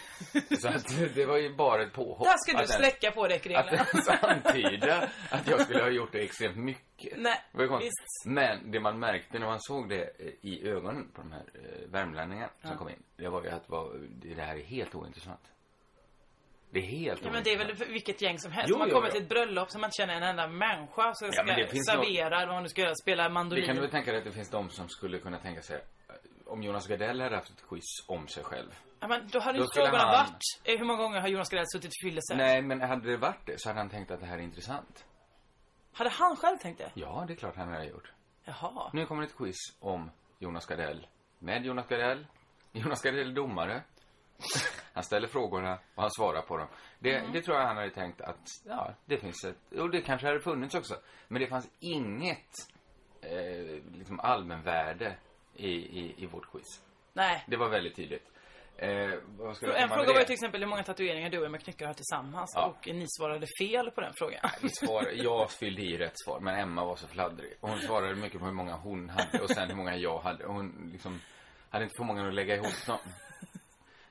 Så 0.59 0.67
att 0.67 1.15
det 1.15 1.25
var 1.25 1.37
ju 1.37 1.55
bara 1.55 1.81
ett 1.83 1.93
påhopp. 1.93 2.27
Där 2.27 2.35
ska 2.37 2.51
du 2.51 2.57
Att 2.57 2.69
ens- 2.69 2.73
sträcka 2.73 3.11
på 3.11 3.27
dig 3.27 3.37
Att 3.37 3.45
reglerna. 3.45 3.85
ens 3.93 4.09
antyda 4.09 5.09
att 5.31 5.47
jag 5.47 5.61
skulle 5.61 5.81
ha 5.81 5.89
gjort 5.89 6.11
det 6.11 6.19
extremt 6.19 6.57
mycket. 6.57 7.13
Nej, 7.17 7.37
visst. 7.79 8.25
Men 8.25 8.71
det 8.71 8.79
man 8.79 8.99
märkte 8.99 9.39
när 9.39 9.47
man 9.47 9.59
såg 9.61 9.89
det 9.89 10.01
eh, 10.01 10.27
i 10.41 10.67
ögonen 10.69 11.11
på 11.15 11.21
de 11.21 11.31
här 11.31 11.43
eh, 11.53 11.89
värmlänningarna 11.91 12.49
som 12.63 12.77
kom 12.77 12.89
in, 12.89 13.03
det 13.15 13.29
var 13.29 13.43
ju 13.43 13.49
att 13.49 13.67
det 14.21 14.41
här 14.41 14.55
är 14.55 14.63
helt 14.63 14.95
ointressant. 14.95 15.39
Det 16.71 16.79
är 16.79 16.83
helt 16.83 17.21
Ja, 17.25 17.31
men 17.31 17.43
det 17.43 17.53
är 17.53 17.57
väl 17.57 17.73
vilket 17.73 18.21
gäng 18.21 18.39
som 18.39 18.51
helst. 18.51 18.69
Jo, 18.69 18.75
Om 18.75 18.79
man 18.79 18.89
kommer 18.89 19.07
jo. 19.07 19.11
till 19.11 19.21
ett 19.21 19.29
bröllop 19.29 19.71
som 19.71 19.81
man 19.81 19.87
inte 19.87 19.95
känner 19.97 20.15
en 20.15 20.23
enda 20.23 20.47
människa 20.47 21.13
så 21.13 21.31
ska 21.31 21.67
finns 21.67 21.85
servera, 21.85 22.45
vad 22.45 22.55
man 22.55 22.63
nu 22.63 22.69
ska 22.69 22.81
göra, 22.81 22.95
spela 22.95 23.29
mandolin. 23.29 23.61
Det 23.61 23.67
kan 23.67 23.75
du 23.75 23.81
väl 23.81 23.91
tänka 23.91 24.11
dig 24.11 24.17
att 24.17 24.25
det 24.25 24.31
finns 24.31 24.49
de 24.49 24.69
som 24.69 24.89
skulle 24.89 25.19
kunna 25.19 25.39
tänka 25.39 25.61
sig 25.61 25.75
eh, 25.75 26.13
om 26.45 26.63
Jonas 26.63 26.87
Gardell 26.87 27.21
hade 27.21 27.35
haft 27.35 27.49
ett 27.49 27.63
quiz 27.69 27.85
om 28.07 28.27
sig 28.27 28.43
själv. 28.43 28.69
Ja, 28.99 29.07
men 29.07 29.27
då 29.27 29.39
hade 29.39 29.59
Då 29.59 29.65
skulle 29.67 29.85
frågorna 29.85 30.03
han- 30.03 30.25
varit, 30.25 30.41
eh, 30.63 30.77
hur 30.77 30.85
många 30.85 31.03
gånger 31.03 31.19
har 31.21 31.27
Jonas 31.27 31.49
Gardell 31.49 31.65
suttit 31.73 31.91
i 31.91 32.07
fyllecell? 32.07 32.37
Nej, 32.37 32.61
men 32.61 32.81
hade 32.81 33.11
det 33.11 33.17
varit 33.17 33.45
det 33.45 33.61
så 33.61 33.69
hade 33.69 33.79
han 33.79 33.89
tänkt 33.89 34.11
att 34.11 34.19
det 34.19 34.25
här 34.25 34.37
är 34.37 34.41
intressant. 34.41 35.05
Hade 35.93 36.09
han 36.09 36.35
själv 36.35 36.57
tänkt 36.57 36.77
det? 36.77 36.91
Ja, 36.93 37.23
det 37.27 37.33
är 37.33 37.35
klart 37.37 37.55
han 37.55 37.67
hade 37.67 37.85
gjort. 37.85 38.11
Jaha. 38.45 38.89
Nu 38.93 39.05
kommer 39.05 39.23
ett 39.23 39.37
quiz 39.37 39.57
om 39.79 40.11
Jonas 40.39 40.65
Gardell. 40.65 41.07
Med 41.39 41.65
Jonas 41.65 41.87
Gardell. 41.87 42.27
Jonas 42.71 43.01
Gardell 43.01 43.29
är 43.31 43.33
domare. 43.35 43.81
Han 44.93 45.03
ställer 45.03 45.27
frågorna 45.27 45.79
och 45.95 46.01
han 46.01 46.11
svarar 46.11 46.41
på 46.41 46.57
dem. 46.57 46.67
Det, 46.99 47.15
Mm. 47.17 47.31
det 47.31 47.41
tror 47.41 47.57
jag 47.57 47.67
han 47.67 47.77
hade 47.77 47.89
tänkt 47.89 48.21
att, 48.21 48.47
ja, 48.65 48.93
det 49.05 49.17
finns 49.17 49.43
ett, 49.43 49.79
och 49.79 49.89
det 49.89 50.01
kanske 50.01 50.27
hade 50.27 50.39
funnits 50.39 50.75
också. 50.75 50.95
Men 51.27 51.41
det 51.41 51.47
fanns 51.47 51.69
inget, 51.79 52.47
eh, 53.21 53.83
liksom 53.97 54.19
allmänvärde 54.19 55.17
i, 55.55 55.69
i, 55.71 56.13
i 56.17 56.25
vårt 56.25 56.51
quiz. 56.51 56.81
Nej. 57.13 57.43
Det 57.47 57.57
var 57.57 57.69
väldigt 57.69 57.95
tydligt. 57.95 58.27
Eh, 58.77 58.89
En 58.91 59.89
fråga 59.89 60.13
var 60.13 60.23
till 60.23 60.33
exempel 60.33 60.61
hur 60.61 60.67
många 60.67 60.83
tatueringar 60.83 61.29
du 61.29 61.39
och 61.39 61.45
Emma 61.45 61.57
Knyckare 61.57 61.87
har 61.87 61.93
tillsammans. 61.93 62.51
Ja. 62.55 62.65
Och 62.65 62.87
ni 62.87 63.05
svarade 63.19 63.47
fel 63.61 63.91
på 63.91 64.01
den 64.01 64.13
frågan. 64.17 64.49
Vi 64.61 64.69
svar, 64.69 65.07
jag 65.13 65.51
fyllde 65.51 65.81
i 65.81 65.97
rätt 65.97 66.13
svar, 66.25 66.39
men 66.39 66.59
Emma 66.59 66.85
var 66.85 66.95
så 66.95 67.07
fladdrig. 67.07 67.53
Hon 67.61 67.79
svarade 67.79 68.15
mycket 68.15 68.39
på 68.39 68.45
hur 68.45 68.53
många 68.53 68.75
hon 68.75 69.09
hade 69.09 69.43
och 69.43 69.49
sen 69.49 69.67
hur 69.69 69.75
många 69.75 69.95
jag 69.95 70.19
hade. 70.19 70.45
Och 70.45 70.53
hon 70.53 70.89
liksom 70.93 71.21
hade 71.69 71.83
inte 71.83 71.95
förmågan 71.97 72.27
att 72.27 72.33
lägga 72.33 72.55
ihop 72.55 72.85
dem. 72.87 72.97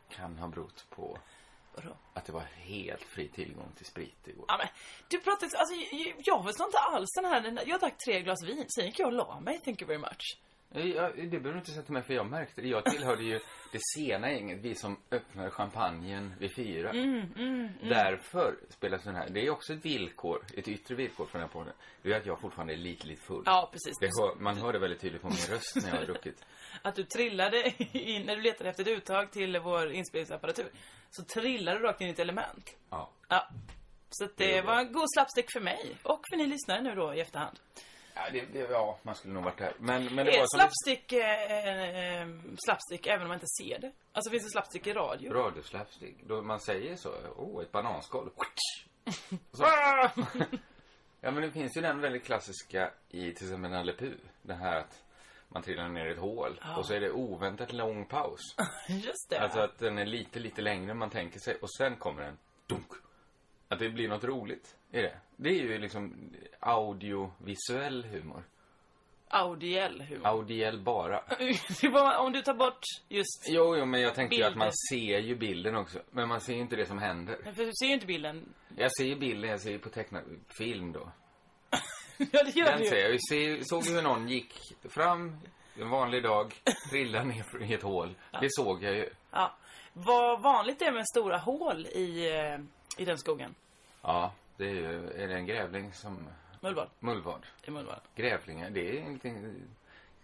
Kan 0.09 0.39
ha 0.39 0.49
berott 0.49 0.87
på 0.91 1.19
Vadå? 1.75 1.97
att 2.15 2.25
det 2.25 2.33
var 2.33 2.41
helt 2.57 3.03
fri 3.03 3.29
tillgång 3.29 3.73
till 3.77 3.87
sprit 3.87 4.29
igår. 4.29 4.45
Ja, 4.49 4.57
men, 4.59 4.67
du 5.09 5.21
pratar 5.21 5.45
alltså, 5.45 5.75
jag, 5.75 6.15
jag 6.19 6.45
förstår 6.45 6.67
inte 6.67 6.79
alls 6.79 7.13
den 7.15 7.25
här, 7.25 7.63
jag 7.67 7.81
drack 7.81 7.99
tre 7.99 8.23
glas 8.23 8.43
vin, 8.43 8.65
sen 8.69 8.87
gick 8.87 8.99
jag 8.99 9.07
och 9.07 9.13
la 9.13 9.41
mig, 9.41 9.61
thank 9.65 9.83
you 9.83 9.89
very 9.89 9.99
much. 9.99 10.39
Ja, 10.71 11.11
det 11.17 11.27
behöver 11.27 11.53
du 11.53 11.59
inte 11.59 11.71
säga 11.71 11.83
till 11.83 11.93
mig 11.93 12.03
för 12.03 12.15
jag 12.15 12.31
märkte 12.31 12.63
det. 12.63 12.69
Jag 12.69 12.85
tillhörde 12.85 13.25
ju 13.25 13.41
det 13.73 13.81
sena 13.97 14.31
gänget, 14.31 14.59
vi 14.63 14.75
som 14.75 14.97
öppnade 15.11 15.51
champagnen 15.51 16.35
vid 16.39 16.55
fyra. 16.55 16.93
Därför 17.83 18.57
spelas 18.69 19.05
den 19.05 19.15
här, 19.15 19.29
det 19.29 19.47
är 19.47 19.51
också 19.51 19.73
ett 19.73 19.85
villkor, 19.85 20.45
ett 20.57 20.69
yttre 20.69 20.95
villkor 20.95 21.27
för 21.27 21.39
den 21.39 21.49
här 21.49 21.53
podden. 21.53 21.75
Det 22.03 22.13
är 22.13 22.17
att 22.17 22.27
jag 22.27 22.41
fortfarande 22.41 22.73
är 22.73 22.77
lite, 22.77 23.07
lite 23.07 23.23
full. 23.23 23.43
Ja, 23.47 23.69
precis. 23.73 23.99
Det 24.01 24.07
hör, 24.07 24.35
man 24.35 24.57
hör 24.57 24.73
det 24.73 24.79
väldigt 24.79 25.01
tydligt 25.01 25.23
på 25.23 25.29
min 25.29 25.47
röst 25.51 25.77
när 25.77 25.89
jag 25.89 25.97
har 25.97 26.05
druckit. 26.05 26.45
Att 26.83 26.95
du 26.95 27.05
trillade 27.05 27.73
in, 27.93 28.23
när 28.27 28.37
du 28.37 28.43
letade 28.43 28.71
efter 28.71 28.83
ett 28.83 28.89
uttag 28.89 29.33
till 29.33 29.59
vår 29.59 29.93
inspelningsapparatur, 29.93 30.71
så 31.11 31.25
trillade 31.25 31.79
du 31.79 31.85
rakt 31.85 32.01
in 32.01 32.09
i 32.09 32.11
ett 32.11 32.19
element. 32.19 32.77
Ja. 32.91 33.11
Ja. 33.29 33.49
Så 34.11 34.25
att 34.25 34.37
det 34.37 34.63
var 34.63 34.79
en 34.79 34.93
god 34.93 35.07
slapstick 35.15 35.53
för 35.53 35.61
mig, 35.61 35.97
och 36.03 36.21
för 36.31 36.37
ni 36.37 36.47
lyssnare 36.47 36.83
nu 36.83 36.95
då 36.95 37.15
i 37.15 37.21
efterhand. 37.21 37.59
Ja, 38.25 38.31
det, 38.33 38.45
det, 38.53 38.71
ja, 38.71 38.99
man 39.03 39.15
skulle 39.15 39.35
nog 39.35 39.45
varit 39.45 39.59
där. 39.59 39.73
Men, 39.79 40.05
men 40.15 40.27
det 40.27 40.37
är 40.37 40.39
var 40.39 40.47
som 40.47 40.59
slapstick, 40.59 41.13
eh, 41.13 42.23
eh, 42.23 42.29
slapstick 42.67 43.07
även 43.07 43.23
om 43.23 43.29
man 43.29 43.37
inte 43.37 43.47
ser 43.63 43.79
det? 43.79 43.93
Alltså 44.13 44.31
finns 44.31 44.45
det 44.45 44.51
slapstick 44.51 44.87
i 44.87 44.93
radio? 44.93 45.33
radioslapstick. 45.33 46.17
Då 46.23 46.43
man 46.43 46.61
säger 46.61 46.97
så, 46.97 47.11
oh, 47.37 47.63
ett 47.63 47.73
bananskal. 47.73 48.31
Så, 49.53 49.63
ja, 51.21 51.31
men 51.31 51.43
det 51.43 51.51
finns 51.51 51.77
ju 51.77 51.81
den 51.81 52.01
väldigt 52.01 52.25
klassiska 52.25 52.91
i 53.09 53.33
till 53.33 53.47
exempel 53.47 53.71
Nalle. 53.71 53.95
Det 54.43 54.55
här 54.55 54.77
att 54.77 55.03
man 55.49 55.63
trillar 55.63 55.89
ner 55.89 56.07
i 56.07 56.13
ett 56.13 56.19
hål 56.19 56.61
och 56.77 56.87
så 56.87 56.95
är 56.95 57.01
det 57.01 57.11
oväntat 57.11 57.73
lång 57.73 58.07
paus. 58.07 58.41
Just 58.89 59.31
det. 59.31 59.41
Alltså 59.41 59.61
att 59.61 59.79
den 59.79 59.99
är 59.99 60.07
lite, 60.07 60.39
lite 60.39 60.63
längre 60.63 60.91
än 60.91 60.99
man 60.99 61.11
tänker 61.11 61.41
sig 61.41 61.57
och 61.63 61.75
sen 61.75 61.97
kommer 61.97 62.23
den 62.23 62.39
dunk. 62.67 62.91
Att 63.69 63.79
det 63.79 63.89
blir 63.91 64.09
något 64.09 64.25
roligt 64.25 64.77
i 64.91 64.97
det. 65.03 65.19
Det 65.37 65.49
är 65.49 65.55
ju 65.55 65.79
liksom 65.79 66.33
audiovisuell 66.61 68.05
humor. 68.05 68.43
Audiell 69.31 70.01
humor. 70.03 70.27
Audiell 70.27 70.81
bara. 70.81 71.19
Om 72.19 72.33
du 72.33 72.43
tar 72.43 72.55
bort 72.55 72.81
just... 73.09 73.47
Jo, 73.49 73.77
jo, 73.77 73.85
men 73.85 74.01
jag 74.01 74.15
tänkte 74.15 74.37
ju 74.37 74.43
att 74.43 74.57
man 74.57 74.71
ser 74.91 75.19
ju 75.19 75.37
bilden 75.37 75.77
också. 75.77 76.03
Men 76.11 76.29
man 76.29 76.41
ser 76.41 76.55
ju 76.55 76.61
inte 76.61 76.77
det 76.77 76.87
som 76.87 76.99
händer. 76.99 77.39
För 77.55 77.65
du 77.65 77.73
ser 77.81 77.87
ju 77.87 77.93
inte 77.93 78.07
bilden. 78.07 78.55
Jag 78.77 78.93
ser 78.97 79.05
ju 79.05 79.17
bilden, 79.17 79.51
jag 79.51 79.61
ser 79.61 79.71
ju 79.71 79.79
på 79.79 79.89
tecknad 79.89 80.25
film 80.59 80.93
då. 80.93 81.13
Ja, 82.33 82.45
det 82.45 82.57
gör 82.57 82.67
Den 82.67 82.81
du 82.81 82.87
ser 82.87 82.97
ju. 82.97 83.03
jag. 83.03 83.13
Jag 83.13 83.21
ser, 83.29 83.61
såg 83.63 83.85
ju 83.85 83.95
hur 83.95 84.03
någon 84.03 84.29
gick 84.29 84.55
fram 84.89 85.37
en 85.81 85.91
vanlig 85.91 86.23
dag, 86.23 86.55
trillade 86.91 87.25
ner 87.25 87.63
i 87.71 87.75
ett 87.75 87.83
hål. 87.83 88.15
Det 88.41 88.47
såg 88.51 88.83
jag 88.83 88.95
ju. 88.95 89.09
Ja. 89.31 89.57
Vad 89.93 90.43
vanligt 90.43 90.79
det 90.79 90.85
är 90.85 90.93
med 90.93 91.09
stora 91.09 91.39
hål 91.39 91.87
i, 91.87 92.37
eh, 92.37 92.59
i 92.99 93.05
den 93.05 93.19
skogen. 93.19 93.55
Ja, 94.03 94.33
det 94.57 94.65
är 94.65 94.75
ju, 94.75 95.11
är 95.11 95.29
det 95.29 95.35
en 95.35 95.47
grävling 95.47 95.93
som, 95.93 96.29
Mullvad. 96.61 96.91
mullvad. 97.01 97.47
Det 97.61 97.69
är 97.69 97.73
mullvad. 97.73 98.01
Grävlingar, 98.15 98.71
det 98.71 98.81
är 98.91 99.01
ingenting, 99.01 99.63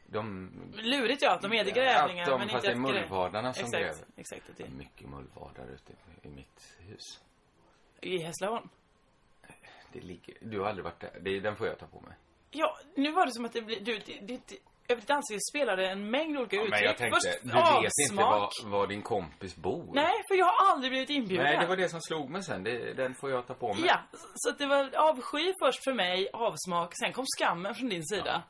de, 0.06 0.50
Lurigt 0.74 1.22
ja, 1.22 1.32
att 1.34 1.42
de 1.42 1.52
heter 1.52 1.70
grävlingar. 1.70 2.22
Att 2.24 2.30
de- 2.30 2.38
men 2.40 2.48
fast 2.48 2.64
inte 2.64 2.78
det 2.78 2.88
är 2.88 2.88
att 2.88 2.94
grä- 2.94 3.00
mullvadarna 3.00 3.52
som 3.52 3.64
exakt, 3.64 3.82
gräver. 3.82 4.04
Exakt, 4.16 4.42
det 4.46 4.52
det 4.56 4.62
är 4.62 4.66
är 4.66 4.70
mycket 4.72 5.08
mullvadar 5.08 5.66
ute 5.74 5.92
i 6.22 6.28
mitt 6.28 6.76
hus. 6.78 7.20
I 8.00 8.18
Hässleholm. 8.18 8.68
Det 9.92 10.00
ligger, 10.00 10.34
du 10.40 10.60
har 10.60 10.66
aldrig 10.68 10.84
varit 10.84 11.00
där. 11.00 11.18
Det, 11.20 11.40
den 11.40 11.56
får 11.56 11.66
jag 11.66 11.78
ta 11.78 11.86
på 11.86 12.00
mig. 12.00 12.14
Ja, 12.50 12.78
nu 12.94 13.12
var 13.12 13.26
det 13.26 13.32
som 13.32 13.44
att 13.44 13.52
det 13.52 13.62
blir... 13.62 13.80
Du, 13.80 13.98
det, 13.98 14.18
det, 14.20 14.58
ditt 14.86 15.10
ansikte 15.10 15.40
spelade 15.50 15.88
en 15.90 16.10
mängd 16.10 16.38
olika 16.38 16.56
uttryck. 16.56 16.70
Men 16.70 16.82
jag 16.82 16.96
tänkte, 16.96 17.20
Först 17.20 17.42
du 17.42 17.48
vet 17.50 17.90
inte 18.10 18.24
avsmak. 18.24 18.52
var, 18.64 18.70
var 18.70 18.86
din 18.86 19.02
kompis 19.02 19.56
bor. 19.56 19.90
Nej, 19.94 20.22
för 20.28 20.38
jag 20.38 20.46
har 20.46 20.72
aldrig 20.72 20.92
blivit 20.92 21.10
inbjuden. 21.10 21.44
Nej, 21.44 21.58
det 21.58 21.66
var 21.66 21.76
det 21.76 21.88
som 21.88 22.00
slog 22.00 22.30
mig 22.30 22.42
sen. 22.42 22.64
Det, 22.64 22.94
den 22.94 23.14
får 23.14 23.30
jag 23.30 23.46
ta 23.46 23.54
på 23.54 23.74
mig. 23.74 23.84
Ja, 23.86 24.00
så 24.34 24.50
att 24.50 24.58
det 24.58 24.66
var 24.66 24.90
avsky 24.96 25.52
först 25.62 25.84
för 25.84 25.92
mig, 25.92 26.28
avsmak, 26.32 26.92
sen 26.98 27.12
kom 27.12 27.24
skammen 27.38 27.74
från 27.74 27.88
din 27.88 28.04
sida. 28.04 28.42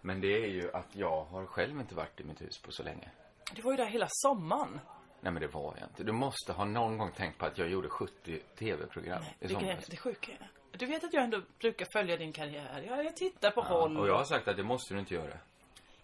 Men 0.00 0.20
det 0.20 0.34
är 0.44 0.48
ju 0.48 0.70
att 0.72 0.88
jag 0.92 1.24
har 1.24 1.46
själv 1.46 1.80
inte 1.80 1.94
varit 1.94 2.20
i 2.20 2.24
mitt 2.24 2.40
hus 2.42 2.62
på 2.62 2.72
så 2.72 2.82
länge. 2.82 3.10
Du 3.54 3.62
var 3.62 3.70
ju 3.70 3.76
där 3.76 3.86
hela 3.86 4.06
sommaren. 4.08 4.80
Nej, 5.20 5.32
men 5.32 5.42
det 5.42 5.48
var 5.48 5.76
jag 5.80 5.88
inte. 5.88 6.04
Du 6.04 6.12
måste 6.12 6.52
ha 6.52 6.64
någon 6.64 6.98
gång 6.98 7.12
tänkt 7.12 7.38
på 7.38 7.46
att 7.46 7.58
jag 7.58 7.68
gjorde 7.68 7.88
70 7.88 8.38
tv-program 8.58 9.22
i 9.40 9.48
somras. 9.48 9.86
det 9.86 9.96
sjuka 9.96 10.32
är... 10.32 10.50
Du 10.78 10.86
vet 10.86 11.04
att 11.04 11.12
jag 11.12 11.24
ändå 11.24 11.40
brukar 11.58 11.86
följa 11.92 12.16
din 12.16 12.32
karriär. 12.32 12.84
Jag, 12.88 13.04
jag 13.04 13.16
tittar 13.16 13.50
på 13.50 13.60
håll. 13.60 13.94
Ja, 13.94 14.00
och 14.00 14.08
jag 14.08 14.16
har 14.16 14.24
sagt 14.24 14.48
att 14.48 14.56
det 14.56 14.62
måste 14.62 14.94
du 14.94 15.00
inte 15.00 15.14
göra. 15.14 15.38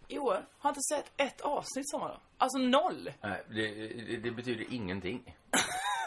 I 0.09 0.19
år 0.19 0.47
har 0.59 0.71
inte 0.71 0.81
sett 0.81 1.13
ett 1.17 1.41
avsnitt 1.41 1.91
sommar 1.91 2.09
då. 2.09 2.21
Alltså 2.39 2.59
noll. 2.59 3.13
Nej, 3.21 3.43
det, 3.49 3.71
det, 3.71 4.17
det 4.17 4.31
betyder 4.31 4.75
ingenting. 4.75 5.37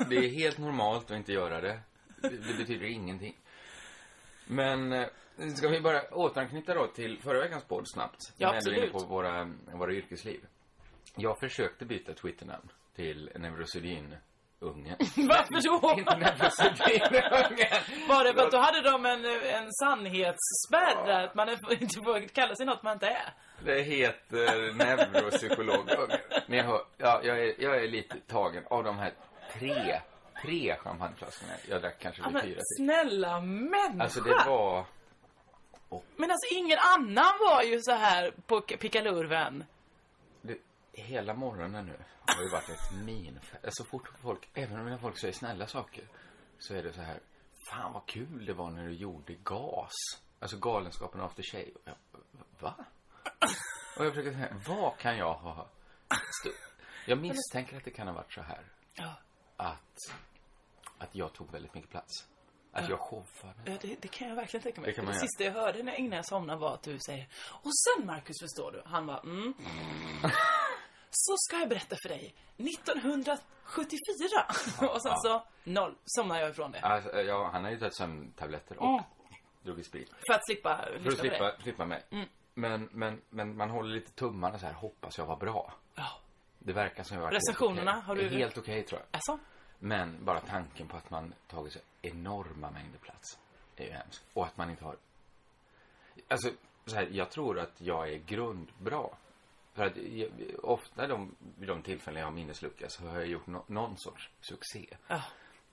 Det 0.09 0.15
är 0.15 0.29
helt 0.29 0.57
normalt 0.57 1.11
att 1.11 1.17
inte 1.17 1.31
göra 1.33 1.61
det. 1.61 1.79
Det, 2.21 2.29
det 2.29 2.57
betyder 2.57 2.85
ingenting. 2.85 3.37
Men 4.47 4.93
eh, 4.93 5.07
ska 5.55 5.67
vi 5.67 5.81
bara 5.81 6.01
återanknyta 6.01 6.73
då 6.73 6.87
till 6.87 7.19
förra 7.21 7.39
veckans 7.41 7.63
podd 7.63 7.83
snabbt? 7.87 8.33
Ja, 8.37 8.47
är 8.47 8.51
inne 8.51 8.57
absolut. 8.57 8.91
på 8.93 8.99
våra, 8.99 9.51
våra 9.73 9.93
yrkesliv. 9.93 10.45
Jag 11.15 11.39
försökte 11.39 11.85
byta 11.85 12.13
Twitternamn 12.13 12.69
till 12.95 13.29
Neurosedyn 13.35 14.15
ungen. 14.61 14.95
Varför 15.15 15.67
då? 15.67 15.79
Var 18.07 18.23
det 18.23 18.33
för 18.33 18.41
att 18.45 18.51
då 18.51 18.57
hade 18.57 18.81
de 18.81 19.05
en, 19.05 19.25
en 19.25 19.71
sannhetsspärr 19.73 21.05
där 21.05 21.23
att 21.23 21.35
man 21.35 21.49
inte 21.71 21.99
får 22.05 22.27
kalla 22.27 22.55
sig 22.55 22.65
något 22.65 22.83
man 22.83 22.93
inte 22.93 23.07
är? 23.07 23.33
Det 23.65 23.81
heter 23.81 24.73
neuropsykologungen. 24.73 26.09
Men 26.47 26.57
jag, 26.57 26.65
hör, 26.65 26.81
ja, 26.97 27.21
jag, 27.23 27.39
är, 27.39 27.55
jag 27.63 27.83
är 27.83 27.87
lite 27.87 28.15
tagen 28.27 28.63
av 28.69 28.83
de 28.83 28.97
här 28.97 29.13
tre, 29.53 30.01
tre 30.41 30.75
champagneflaskorna. 30.75 31.53
Jag 31.69 31.81
drack 31.81 31.99
kanske 31.99 32.21
Ja, 32.21 32.29
men 32.29 32.41
fyra 32.41 32.53
till. 32.53 32.61
snälla 32.77 33.41
människa! 33.41 34.03
Alltså 34.03 34.21
det 34.21 34.43
var... 34.47 34.85
Men 36.15 36.31
alltså 36.31 36.55
ingen 36.55 36.77
annan 36.97 37.33
var 37.49 37.63
ju 37.63 37.79
så 37.81 37.91
här 37.91 38.31
på 38.47 38.61
pickalurven. 38.61 39.63
Det, 40.91 41.01
hela 41.01 41.33
morgonen 41.33 41.85
nu 41.85 41.97
har 42.25 42.43
ju 42.43 42.49
varit 42.49 42.69
ett 42.69 42.91
minfält. 43.05 43.75
Så 43.75 43.83
fort 43.83 44.11
folk, 44.21 44.49
även 44.53 44.85
när 44.85 44.97
folk 44.97 45.17
säger 45.17 45.33
snälla 45.33 45.67
saker, 45.67 46.03
så 46.59 46.73
är 46.73 46.83
det 46.83 46.93
så 46.93 47.01
här. 47.01 47.19
Fan 47.69 47.93
vad 47.93 48.05
kul 48.05 48.45
det 48.45 48.53
var 48.53 48.71
när 48.71 48.87
du 48.87 48.93
gjorde 48.93 49.33
gas. 49.33 49.91
Alltså 50.39 50.57
Galenskapen 50.57 51.21
After 51.21 51.43
Shave. 51.43 51.71
Och 51.71 51.81
Jag, 51.85 51.95
va? 52.59 52.75
Och 53.97 54.05
jag 54.05 54.13
försöker 54.13 54.31
säga, 54.31 54.61
vad 54.67 54.97
kan 54.97 55.17
jag 55.17 55.33
ha... 55.33 55.69
Jag 57.05 57.17
misstänker 57.17 57.77
att 57.77 57.83
det 57.83 57.91
kan 57.91 58.07
ha 58.07 58.13
varit 58.13 58.33
så 58.33 58.41
här. 58.41 58.65
Ja. 58.93 59.13
Att, 59.57 60.15
att 60.97 61.15
jag 61.15 61.33
tog 61.33 61.51
väldigt 61.51 61.73
mycket 61.73 61.89
plats. 61.89 62.27
Att 62.71 62.89
jag 62.89 62.99
showade. 62.99 63.61
Ja, 63.65 63.77
det, 63.81 64.01
det 64.01 64.07
kan 64.07 64.29
jag 64.29 64.35
verkligen 64.35 64.63
tänka 64.63 64.81
mig. 64.81 64.89
Det 64.89 64.95
kan 64.95 65.05
För 65.05 65.11
man 65.11 65.13
det 65.13 65.27
sista 65.27 65.43
jag 65.43 65.51
hörde 65.51 65.83
när, 65.83 65.99
innan 65.99 66.15
jag 66.15 66.25
somnade 66.25 66.59
var 66.59 66.73
att 66.73 66.83
du 66.83 66.99
säger 67.05 67.27
Och 67.47 67.71
sen 67.75 68.05
Marcus 68.05 68.35
förstår 68.41 68.71
du. 68.71 68.81
Han 68.85 69.05
var 69.05 69.19
mm. 69.23 69.53
Så 71.23 71.35
ska 71.37 71.59
jag 71.59 71.69
berätta 71.69 71.95
för 72.01 72.09
dig. 72.09 72.35
1974. 72.57 74.45
och 74.93 75.01
sen 75.01 75.13
så 75.17 75.43
noll. 75.63 75.95
Somnade 76.05 76.39
jag 76.41 76.49
ifrån 76.49 76.71
det. 76.71 76.79
Alltså, 76.79 77.21
ja, 77.21 77.49
han 77.53 77.63
har 77.63 77.71
ju 77.71 77.79
tagit 77.79 77.95
sömntabletter 77.95 78.77
och 78.77 78.89
Mm. 78.89 79.03
druckit 79.63 79.85
sprit. 79.85 80.09
För 80.27 80.33
att 80.33 80.45
slippa 80.45 80.77
För 81.03 81.11
att 81.11 81.17
slippa, 81.17 81.55
slippa 81.61 81.85
mig. 81.85 82.03
Men, 82.53 82.89
men, 82.91 83.21
men 83.29 83.57
man 83.57 83.69
håller 83.69 83.93
lite 83.95 84.11
tummarna 84.11 84.59
så 84.59 84.65
här, 84.65 84.73
hoppas 84.73 85.17
jag 85.17 85.25
var 85.25 85.35
bra. 85.37 85.73
Ja. 85.95 86.07
Det 86.59 86.73
verkar 86.73 87.03
som 87.03 87.17
jag 87.17 87.23
var 87.23 87.31
Recensionerna, 87.31 87.91
helt 87.91 88.05
har 88.05 88.15
du- 88.15 88.29
Helt 88.29 88.57
okej 88.57 88.83
tror 88.83 88.99
jag. 89.01 89.07
Alltså? 89.11 89.39
Men 89.79 90.25
bara 90.25 90.39
tanken 90.39 90.87
på 90.87 90.97
att 90.97 91.09
man 91.09 91.33
tagit 91.47 91.73
så 91.73 91.79
enorma 92.01 92.71
mängder 92.71 92.99
plats 92.99 93.39
är 93.75 93.85
ju 93.85 93.91
hemskt. 93.91 94.23
Och 94.33 94.45
att 94.45 94.57
man 94.57 94.69
inte 94.69 94.83
har... 94.83 94.95
Alltså, 96.27 96.49
så 96.85 96.95
här, 96.95 97.07
jag 97.11 97.31
tror 97.31 97.59
att 97.59 97.81
jag 97.81 98.09
är 98.09 98.17
grundbra. 98.17 99.05
För 99.81 99.87
att 99.87 99.97
ofta 100.63 101.07
de, 101.07 101.35
vid 101.57 101.69
de 101.69 101.81
tillfällen 101.81 102.19
jag 102.19 102.27
har 102.27 102.33
minneslucka 102.33 102.89
så 102.89 103.07
har 103.07 103.19
jag 103.19 103.27
gjort 103.27 103.47
no, 103.47 103.65
någon 103.67 103.97
sorts 103.97 104.29
succé. 104.41 104.85
Ja. 105.07 105.21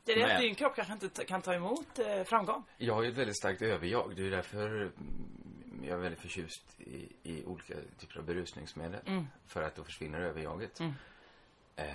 Det 0.05 0.13
är 0.13 0.17
det 0.17 0.23
att 0.23 0.29
Men- 0.29 0.43
din 0.43 0.55
kropp 0.55 0.77
kanske 0.77 0.93
inte 0.93 1.25
kan 1.25 1.43
ta 1.43 1.55
emot 1.55 1.99
eh, 1.99 2.25
framgång. 2.25 2.65
Jag 2.77 2.95
har 2.95 3.03
ju 3.03 3.09
ett 3.11 3.17
väldigt 3.17 3.37
starkt 3.37 3.63
överjag. 3.63 4.17
Det 4.17 4.27
är 4.27 4.31
därför 4.31 4.67
mm, 4.83 5.85
jag 5.85 5.93
är 5.99 6.03
väldigt 6.03 6.21
förtjust 6.21 6.81
i, 6.81 7.13
i 7.23 7.45
olika 7.45 7.75
typer 7.99 8.19
av 8.19 8.25
berusningsmedel. 8.25 9.01
Mm. 9.07 9.27
För 9.47 9.63
att 9.63 9.75
då 9.75 9.85
försvinner 9.85 10.21
överjaget. 10.21 10.81
Eh, 11.77 11.87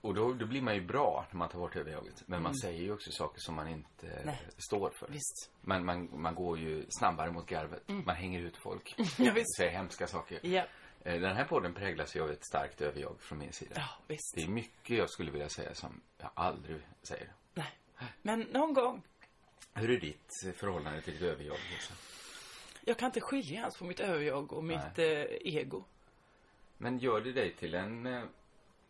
och 0.00 0.14
då, 0.14 0.32
då 0.32 0.46
blir 0.46 0.62
man 0.62 0.74
ju 0.74 0.80
bra 0.80 1.26
när 1.30 1.38
man 1.38 1.48
tar 1.48 1.58
bort 1.58 1.76
överjaget. 1.76 2.22
Men 2.26 2.42
man 2.42 2.54
säger 2.56 2.82
ju 2.82 2.92
också 2.92 3.10
saker 3.12 3.40
som 3.40 3.54
man 3.54 3.68
inte 3.68 4.06
Mm. 4.06 4.26
Nej. 4.26 4.38
står 4.58 4.90
för. 4.90 5.08
Visst. 5.08 5.50
Man, 5.60 5.84
man, 5.84 6.20
man 6.20 6.34
går 6.34 6.58
ju 6.58 6.86
snabbare 6.88 7.30
mot 7.30 7.46
garvet. 7.46 7.82
Man 7.88 8.16
hänger 8.16 8.40
ut 8.40 8.56
folk. 8.56 8.94
Mm. 8.98 9.08
Ja, 9.26 9.32
visst. 9.32 9.56
Säger 9.56 9.70
hemska 9.70 10.06
saker. 10.06 10.38
Ja. 10.42 10.66
Eh, 11.04 11.20
den 11.20 11.36
här 11.36 11.44
podden 11.44 11.74
präglas 11.74 12.16
ju 12.16 12.22
av 12.22 12.30
ett 12.30 12.44
starkt 12.46 12.80
överjag 12.80 13.20
från 13.20 13.38
min 13.38 13.52
sida. 13.52 13.72
Ja, 13.76 13.88
visst. 14.06 14.32
Det 14.36 14.42
är 14.42 14.48
mycket 14.48 14.96
jag 14.96 15.10
skulle 15.10 15.30
vilja 15.30 15.48
säga 15.48 15.74
som 15.74 16.00
jag 16.18 16.30
aldrig 16.34 16.80
säger. 17.02 17.32
Nej. 17.54 17.72
Men 18.22 18.40
någon 18.40 18.74
gång. 18.74 19.02
Hur 19.74 19.90
är 19.90 20.00
ditt 20.00 20.56
förhållande 20.56 21.02
till 21.02 21.12
ditt 21.12 21.22
överjag? 21.22 21.56
Lisa? 21.72 21.94
Jag 22.84 22.98
kan 22.98 23.06
inte 23.06 23.20
skilja 23.20 23.60
ens 23.60 23.76
på 23.76 23.84
mitt 23.84 24.00
överjag 24.00 24.52
och 24.52 24.64
mitt 24.64 24.98
eh, 24.98 25.06
ego. 25.40 25.84
Men 26.78 26.98
gör 26.98 27.20
det 27.20 27.32
dig 27.32 27.54
till 27.54 27.74
en... 27.74 28.06
eh, 28.06 28.22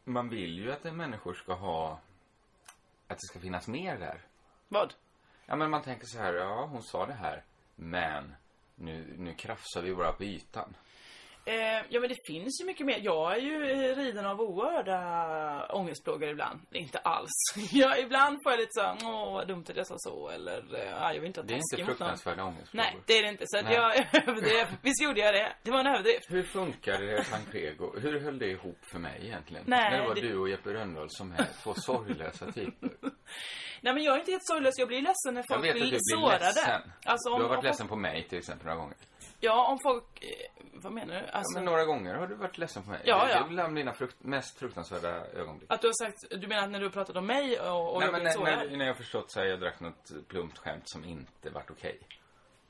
Man 0.08 0.28
vill 0.28 0.58
ju 0.58 0.72
att 0.72 0.84
en 0.84 0.96
människor 0.96 1.34
ska 1.34 1.54
ha... 1.54 2.00
Att 3.06 3.18
det 3.18 3.26
ska 3.26 3.40
finnas 3.40 3.68
mer 3.68 3.98
där. 3.98 4.20
Vad? 4.68 4.94
Ja, 5.46 5.56
men 5.56 5.70
man 5.70 5.82
tänker 5.82 6.06
så 6.06 6.18
här, 6.18 6.34
ja, 6.34 6.66
hon 6.66 6.82
sa 6.82 7.06
det 7.06 7.12
här, 7.12 7.44
men 7.76 8.34
nu, 8.74 9.14
nu 9.18 9.34
krafsar 9.34 9.82
vi 9.82 9.94
bara 9.94 10.12
på 10.12 10.24
ytan. 10.24 10.74
Eh, 11.48 11.82
ja 11.88 12.00
men 12.00 12.08
det 12.08 12.16
finns 12.26 12.60
ju 12.60 12.64
mycket 12.66 12.86
mer. 12.86 12.98
Jag 13.02 13.32
är 13.32 13.40
ju 13.40 13.58
riden 13.94 14.26
av 14.26 14.40
oerhörda 14.40 15.66
ångestplågor 15.72 16.28
ibland. 16.28 16.60
Inte 16.72 16.98
alls. 16.98 17.30
Jag, 17.72 18.00
ibland 18.00 18.38
får 18.42 18.52
jag 18.52 18.58
lite 18.60 18.70
så 18.72 18.94
åh 19.06 19.32
vad 19.32 19.48
dumt 19.48 19.64
att 19.68 19.76
jag 19.76 19.86
sa 19.86 19.94
så 19.98 20.28
eller 20.28 20.74
eh, 20.74 20.90
ja, 20.90 21.12
jag 21.12 21.20
vill 21.20 21.26
inte 21.26 21.40
ha 21.40 21.46
Det 21.46 21.54
är 21.54 21.56
inte 21.74 21.84
fruktansvärda 21.86 22.44
ångestfrågor. 22.44 22.84
Nej, 22.84 22.96
det 23.06 23.18
är 23.18 23.22
det 23.22 23.28
inte. 23.28 23.44
Så 23.46 23.58
att 23.58 23.72
jag 23.72 23.96
överdrev. 24.28 24.66
Visst 24.82 25.02
gjorde 25.02 25.20
jag 25.20 25.34
det? 25.34 25.52
Det 25.62 25.70
var 25.70 25.80
en 25.80 25.86
överdrift. 25.86 26.26
Hur 26.30 26.42
funkar 26.42 26.98
det 27.00 27.24
Tancrego? 27.24 27.98
Hur 28.00 28.20
höll 28.20 28.38
det 28.38 28.46
ihop 28.46 28.78
för 28.92 28.98
mig 28.98 29.20
egentligen? 29.22 29.64
Nej, 29.66 29.90
När 29.90 29.98
det 30.02 30.08
var 30.08 30.14
det- 30.14 30.20
du 30.20 30.38
och 30.38 30.48
Jeppe 30.48 30.74
Rönndahl 30.74 31.06
som 31.10 31.32
är 31.32 31.46
två 31.62 31.74
sorglösa 31.76 32.52
typer. 32.52 32.90
Nej 33.80 33.94
men 33.94 34.02
jag 34.02 34.14
är 34.14 34.18
inte 34.18 34.30
helt 34.30 34.46
sorglös. 34.46 34.74
Jag 34.78 34.88
blir 34.88 35.00
ledsen 35.02 35.34
när 35.34 35.44
Jag 35.48 35.54
folk 35.56 35.64
vet 35.64 35.70
att 35.70 35.74
du 35.74 35.80
blir 35.80 35.90
blir 35.90 36.16
sårade. 36.16 36.44
ledsen. 36.44 36.92
Alltså, 37.04 37.30
om, 37.30 37.38
du 37.38 37.44
har 37.44 37.48
varit 37.48 37.58
om 37.58 37.64
ledsen 37.64 37.88
på 37.88 37.96
mig 37.96 38.26
till 38.28 38.38
exempel 38.38 38.66
några 38.66 38.78
gånger. 38.78 38.96
Ja, 39.40 39.66
om 39.66 39.78
folk... 39.82 40.04
Eh, 40.24 40.62
vad 40.74 40.92
menar 40.92 41.14
du? 41.14 41.20
Ja, 41.20 41.32
Alltså, 41.32 41.58
men 41.58 41.64
några 41.64 41.84
gånger 41.84 42.14
har 42.14 42.26
du 42.26 42.34
varit 42.34 42.58
ledsen 42.58 42.82
på 42.82 42.90
mig. 42.90 43.00
Ja, 43.04 43.24
Det 43.24 43.30
ja. 43.32 43.44
är 43.44 43.48
bland 43.48 43.76
dina 43.76 43.92
frukt, 43.92 44.16
mest 44.18 44.58
fruktansvärda 44.58 45.26
ögonblick. 45.26 45.72
Att 45.72 45.80
du 45.80 45.86
har 45.88 46.04
sagt... 46.04 46.40
Du 46.40 46.46
menar 46.48 46.62
att 46.62 46.70
när 46.70 46.78
du 46.80 46.84
har 46.86 46.92
pratat 46.92 47.16
om 47.16 47.26
mig 47.26 47.60
och, 47.60 47.94
och 47.94 48.00
Nej, 48.00 48.12
men 48.12 48.22
när, 48.22 48.38
när, 48.44 48.76
när 48.76 48.86
jag 48.86 48.96
förstått 48.96 49.30
så 49.32 49.40
här, 49.40 49.46
jag 49.46 49.60
drack 49.60 49.80
något 49.80 50.28
plumpt 50.28 50.58
skämt 50.58 50.82
som 50.84 51.04
inte 51.04 51.50
vart 51.50 51.70
okej. 51.70 51.98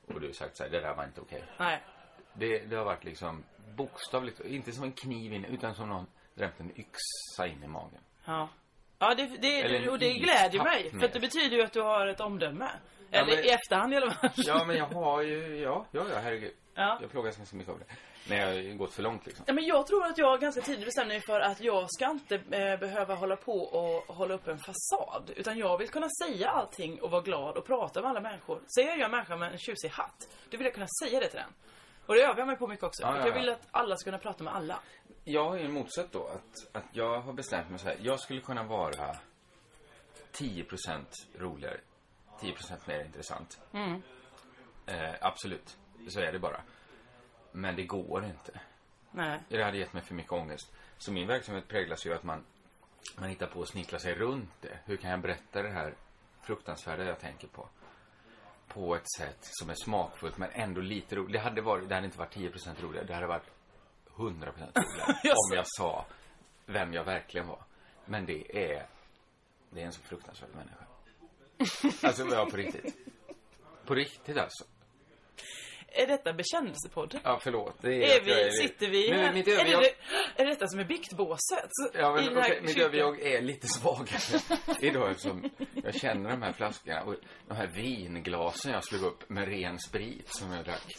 Och 0.07 0.21
du 0.21 0.27
har 0.27 0.33
sagt 0.33 0.57
så 0.57 0.63
här, 0.63 0.69
det 0.69 0.79
där 0.79 0.93
var 0.95 1.03
inte 1.03 1.21
okej. 1.21 1.43
Nej. 1.57 1.83
Det, 2.33 2.59
det 2.59 2.75
har 2.75 2.85
varit 2.85 3.03
liksom 3.03 3.43
bokstavligt, 3.75 4.39
inte 4.39 4.71
som 4.71 4.83
en 4.83 4.91
kniv 4.91 5.33
in, 5.33 5.45
utan 5.45 5.75
som 5.75 5.89
någon 5.89 6.05
drämt 6.33 6.59
en 6.59 6.71
yxa 6.79 7.47
in 7.47 7.63
i 7.63 7.67
magen. 7.67 8.01
Ja. 8.25 8.49
Ja, 8.99 9.15
det, 9.15 9.25
det, 9.41 9.61
Eller 9.61 9.89
och 9.89 9.99
det 9.99 10.13
glädjer 10.13 10.63
mig. 10.63 10.83
ner. 10.83 10.99
För 10.99 11.05
att 11.05 11.13
det 11.13 11.19
betyder 11.19 11.57
ju 11.57 11.63
att 11.63 11.73
du 11.73 11.81
har 11.81 12.07
ett 12.07 12.19
omdöme. 12.19 12.69
Ja, 13.11 13.19
Eller 13.19 13.35
men- 13.35 13.45
i 13.45 13.49
efterhand 13.49 13.93
i 13.93 13.97
alla 13.97 14.11
fall. 14.11 14.29
Ja, 14.35 14.63
men 14.65 14.75
jag 14.77 14.85
har 14.85 15.21
ju, 15.21 15.57
ja, 15.59 15.85
ja, 15.91 16.05
ja 16.13 16.19
herregud. 16.19 16.53
Ja. 16.79 16.97
Jag 17.01 17.11
plågas 17.11 17.37
ganska 17.37 17.55
mycket 17.55 17.73
av 17.73 17.79
det. 17.79 17.85
När 18.29 18.37
jag 18.37 18.69
har 18.69 18.77
gått 18.77 18.93
för 18.93 19.03
långt 19.03 19.25
liksom. 19.25 19.45
Ja, 19.47 19.53
men 19.53 19.65
jag 19.65 19.87
tror 19.87 20.05
att 20.05 20.17
jag 20.17 20.41
ganska 20.41 20.61
tidigt 20.61 20.85
bestämde 20.85 21.13
mig 21.13 21.21
för 21.21 21.39
att 21.39 21.61
jag 21.61 21.91
ska 21.91 22.09
inte 22.11 22.35
eh, 22.35 22.79
behöva 22.79 23.15
hålla 23.15 23.35
på 23.35 23.53
och 23.53 24.15
hålla 24.15 24.33
upp 24.33 24.47
en 24.47 24.59
fasad. 24.59 25.31
Utan 25.35 25.57
jag 25.57 25.77
vill 25.77 25.89
kunna 25.89 26.07
säga 26.23 26.49
allting 26.49 27.01
och 27.01 27.11
vara 27.11 27.21
glad 27.21 27.57
och 27.57 27.65
prata 27.65 28.01
med 28.01 28.09
alla 28.09 28.21
människor. 28.21 28.61
Ser 28.75 28.87
jag 28.87 29.01
en 29.01 29.11
människa 29.11 29.35
med 29.35 29.51
en 29.51 29.57
tjusig 29.57 29.89
hatt, 29.89 30.27
då 30.49 30.57
vill 30.57 30.65
jag 30.65 30.73
kunna 30.73 30.87
säga 31.03 31.19
det 31.19 31.27
till 31.27 31.39
den. 31.39 31.53
Och 32.05 32.15
det 32.15 32.21
övar 32.21 32.37
jag 32.37 32.47
mig 32.47 32.55
på 32.55 32.67
mycket 32.67 32.85
också. 32.85 33.03
Ja, 33.03 33.17
ja, 33.17 33.19
jag 33.19 33.27
ja. 33.27 33.33
vill 33.33 33.49
att 33.49 33.67
alla 33.71 33.97
ska 33.97 34.07
kunna 34.11 34.17
prata 34.17 34.43
med 34.43 34.55
alla. 34.55 34.79
Jag 35.23 35.49
har 35.49 35.57
ju 35.57 35.65
en 35.65 35.73
motsatt 35.73 36.11
då, 36.11 36.27
att, 36.27 36.75
att 36.75 36.85
jag 36.91 37.21
har 37.21 37.33
bestämt 37.33 37.69
mig 37.69 37.79
så 37.79 37.87
här. 37.87 37.97
Jag 38.01 38.19
skulle 38.19 38.41
kunna 38.41 38.63
vara 38.63 39.15
10% 40.33 41.05
roligare, 41.39 41.77
10% 42.39 42.79
mer 42.85 43.05
intressant. 43.05 43.59
Eh, 44.85 45.15
absolut, 45.21 45.77
så 46.09 46.19
är 46.19 46.31
det 46.31 46.39
bara. 46.39 46.61
Men 47.51 47.75
det 47.75 47.83
går 47.83 48.25
inte. 48.25 48.59
Nej. 49.11 49.39
Det 49.49 49.63
hade 49.63 49.77
gett 49.77 49.93
mig 49.93 50.03
för 50.03 50.15
mycket 50.15 50.31
ångest. 50.31 50.73
Så 50.97 51.11
min 51.11 51.27
verksamhet 51.27 51.67
präglas 51.67 52.05
ju 52.05 52.13
att 52.13 52.23
man, 52.23 52.43
man 53.17 53.29
hittar 53.29 53.47
på 53.47 53.61
att 53.61 53.69
snickla 53.69 53.99
sig 53.99 54.15
runt 54.15 54.51
det. 54.61 54.79
Hur 54.85 54.97
kan 54.97 55.11
jag 55.11 55.21
berätta 55.21 55.61
det 55.61 55.69
här 55.69 55.93
fruktansvärda 56.41 57.03
jag 57.03 57.19
tänker 57.19 57.47
på? 57.47 57.69
På 58.67 58.95
ett 58.95 59.11
sätt 59.17 59.37
som 59.41 59.69
är 59.69 59.75
smakfullt 59.83 60.37
men 60.37 60.49
ändå 60.51 60.81
lite 60.81 61.15
roligt. 61.15 61.33
Det 61.33 61.39
hade, 61.39 61.61
varit, 61.61 61.89
det 61.89 61.95
hade 61.95 62.05
inte 62.05 62.19
varit 62.19 62.35
10% 62.35 62.81
roligare. 62.81 63.05
Det 63.05 63.13
hade 63.13 63.27
varit 63.27 63.49
100% 64.15 64.15
roligare. 64.15 65.13
om 65.23 65.55
jag 65.55 65.65
sa 65.67 66.05
vem 66.65 66.93
jag 66.93 67.03
verkligen 67.03 67.47
var. 67.47 67.63
Men 68.05 68.25
det 68.25 68.71
är, 68.71 68.87
det 69.69 69.81
är 69.81 69.85
en 69.85 69.91
så 69.91 70.01
fruktansvärd 70.01 70.49
människa. 70.55 70.85
Alltså, 72.07 72.25
ja, 72.25 72.47
på 72.51 72.57
riktigt. 72.57 72.97
På 73.85 73.95
riktigt 73.95 74.37
alltså. 74.37 74.65
Är 75.91 76.07
detta 76.07 76.33
bekännelsepodden? 76.33 77.21
Ja, 77.23 77.39
förlåt. 77.43 77.75
Det 77.81 78.03
Är 78.13 78.27
jag 78.27 78.45
vi, 78.45 78.51
sitter 78.51 78.89
vi 78.89 79.09
Nu, 79.11 79.17
här? 79.17 79.33
mitt 79.33 79.47
är, 79.47 79.65
det, 79.65 79.93
är 80.35 80.45
det 80.45 80.51
detta 80.51 80.67
som 80.67 80.79
är 80.79 80.83
biktbåset? 80.83 81.69
Ja, 81.93 82.13
men 82.13 82.37
okej, 82.37 82.61
mitt 82.61 82.77
överjag 82.77 83.21
är 83.21 83.41
lite 83.41 83.67
svagare 83.67 84.39
idag 84.81 85.11
eftersom 85.11 85.49
jag 85.83 85.95
känner 85.95 86.29
de 86.29 86.41
här 86.41 86.53
flaskorna 86.53 87.01
och 87.03 87.15
de 87.47 87.55
här 87.57 87.67
vinglasen 87.67 88.71
jag 88.71 88.83
slog 88.83 89.01
upp 89.03 89.29
med 89.29 89.47
ren 89.47 89.79
sprit 89.79 90.27
som 90.35 90.51
jag 90.51 90.65
drack. 90.65 90.95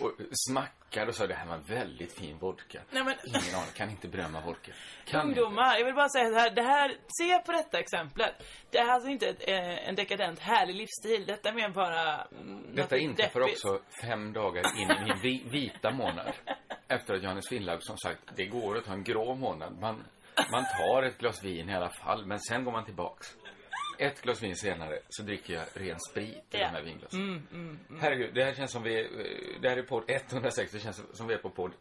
Och 0.00 0.12
smackade 0.48 1.06
och 1.08 1.14
sa 1.14 1.26
det 1.26 1.34
här 1.34 1.46
var 1.46 1.54
en 1.54 1.62
väldigt 1.62 2.12
fin 2.18 2.38
vodka. 2.38 2.80
Nej, 2.90 3.04
men- 3.04 3.14
Ingen 3.24 3.54
aning, 3.54 3.70
kan 3.76 3.90
inte 3.90 4.08
berömma 4.08 4.40
vodka. 4.40 4.72
Kan. 5.04 5.26
Ungdomar, 5.26 5.76
jag 5.78 5.84
vill 5.84 5.94
bara 5.94 6.08
säga 6.08 6.28
så 6.30 6.38
här, 6.38 6.50
det 6.50 6.62
här, 6.62 6.96
se 7.08 7.38
på 7.38 7.52
detta 7.52 7.78
exemplet. 7.78 8.34
Det 8.70 8.78
är 8.78 8.88
alltså 8.88 9.08
inte 9.08 9.28
ett, 9.28 9.48
eh, 9.48 9.88
en 9.88 9.94
dekadent 9.94 10.38
härlig 10.40 10.74
livsstil, 10.74 11.24
detta 11.26 11.48
är 11.48 11.52
mer 11.52 11.68
bara... 11.68 12.24
mm, 12.24 12.74
Detta 12.74 12.96
inträffar 12.98 13.40
också 13.40 13.80
fem 14.02 14.32
dagar 14.32 14.62
in 14.82 14.90
i 14.90 15.04
min 15.04 15.18
vi, 15.22 15.44
vita 15.50 15.90
månad. 15.90 16.32
Efter 16.88 17.14
att 17.14 17.22
Johannes 17.22 17.48
Finnlaugsson 17.48 17.98
sagt 17.98 18.20
det 18.36 18.46
går 18.46 18.76
att 18.78 18.84
ta 18.84 18.92
en 18.92 19.04
grå 19.04 19.34
månad. 19.34 19.80
Man, 19.80 20.04
Man 20.52 20.64
tar 20.78 21.02
ett 21.02 21.18
glas 21.18 21.44
vin 21.44 21.68
i 21.68 21.74
alla 21.74 21.88
fall, 21.90 22.26
men 22.26 22.38
sen 22.40 22.64
går 22.64 22.72
man 22.72 22.84
tillbaks. 22.84 23.26
Ett 24.00 24.22
glas 24.22 24.42
vin 24.42 24.56
senare 24.56 24.98
så 25.08 25.22
dricker 25.22 25.54
jag 25.54 25.64
ren 25.74 26.00
sprit 26.10 26.26
i 26.36 26.42
Ja. 26.50 26.58
de 26.58 26.64
här 26.66 26.82
vinglasen. 26.82 27.48
Herregud, 28.00 28.34
det 28.34 28.44
här 28.44 28.54
känns 28.54 28.72
som 28.72 28.82
vi... 28.82 29.08
Det 29.62 29.68
här 29.68 29.76
är 29.76 29.82
podd 29.82 30.04
106, 30.08 30.72
det 30.72 30.78
känns 30.80 31.16
som 31.16 31.26
vi 31.26 31.34
är 31.34 31.38
på 31.38 31.50
podd 31.50 31.72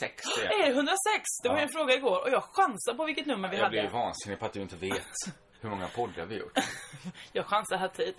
60. 0.00 0.28
Är 0.44 0.62
det 0.66 0.70
106? 0.72 0.98
Det 1.42 1.48
var 1.48 1.56
Ja. 1.56 1.62
en 1.62 1.68
fråga 1.68 1.94
igår 1.94 2.22
och 2.22 2.28
jag 2.30 2.42
chansar 2.42 2.94
på 2.94 3.04
vilket 3.04 3.26
nummer 3.26 3.48
vi 3.50 3.56
Jag 3.56 3.70
blir 3.70 3.80
ju 3.80 3.86
hade. 3.86 3.98
vansinnig 3.98 4.38
på 4.38 4.46
att 4.46 4.52
du 4.52 4.60
inte 4.62 4.76
vet 4.76 5.06
hur 5.60 5.68
många 5.70 5.86
poddar 5.88 6.26
vi 6.26 6.36
gjort. 6.38 6.58
Jag 7.32 7.46
chansar 7.46 7.76
här 7.76 7.88
tid. 7.88 8.14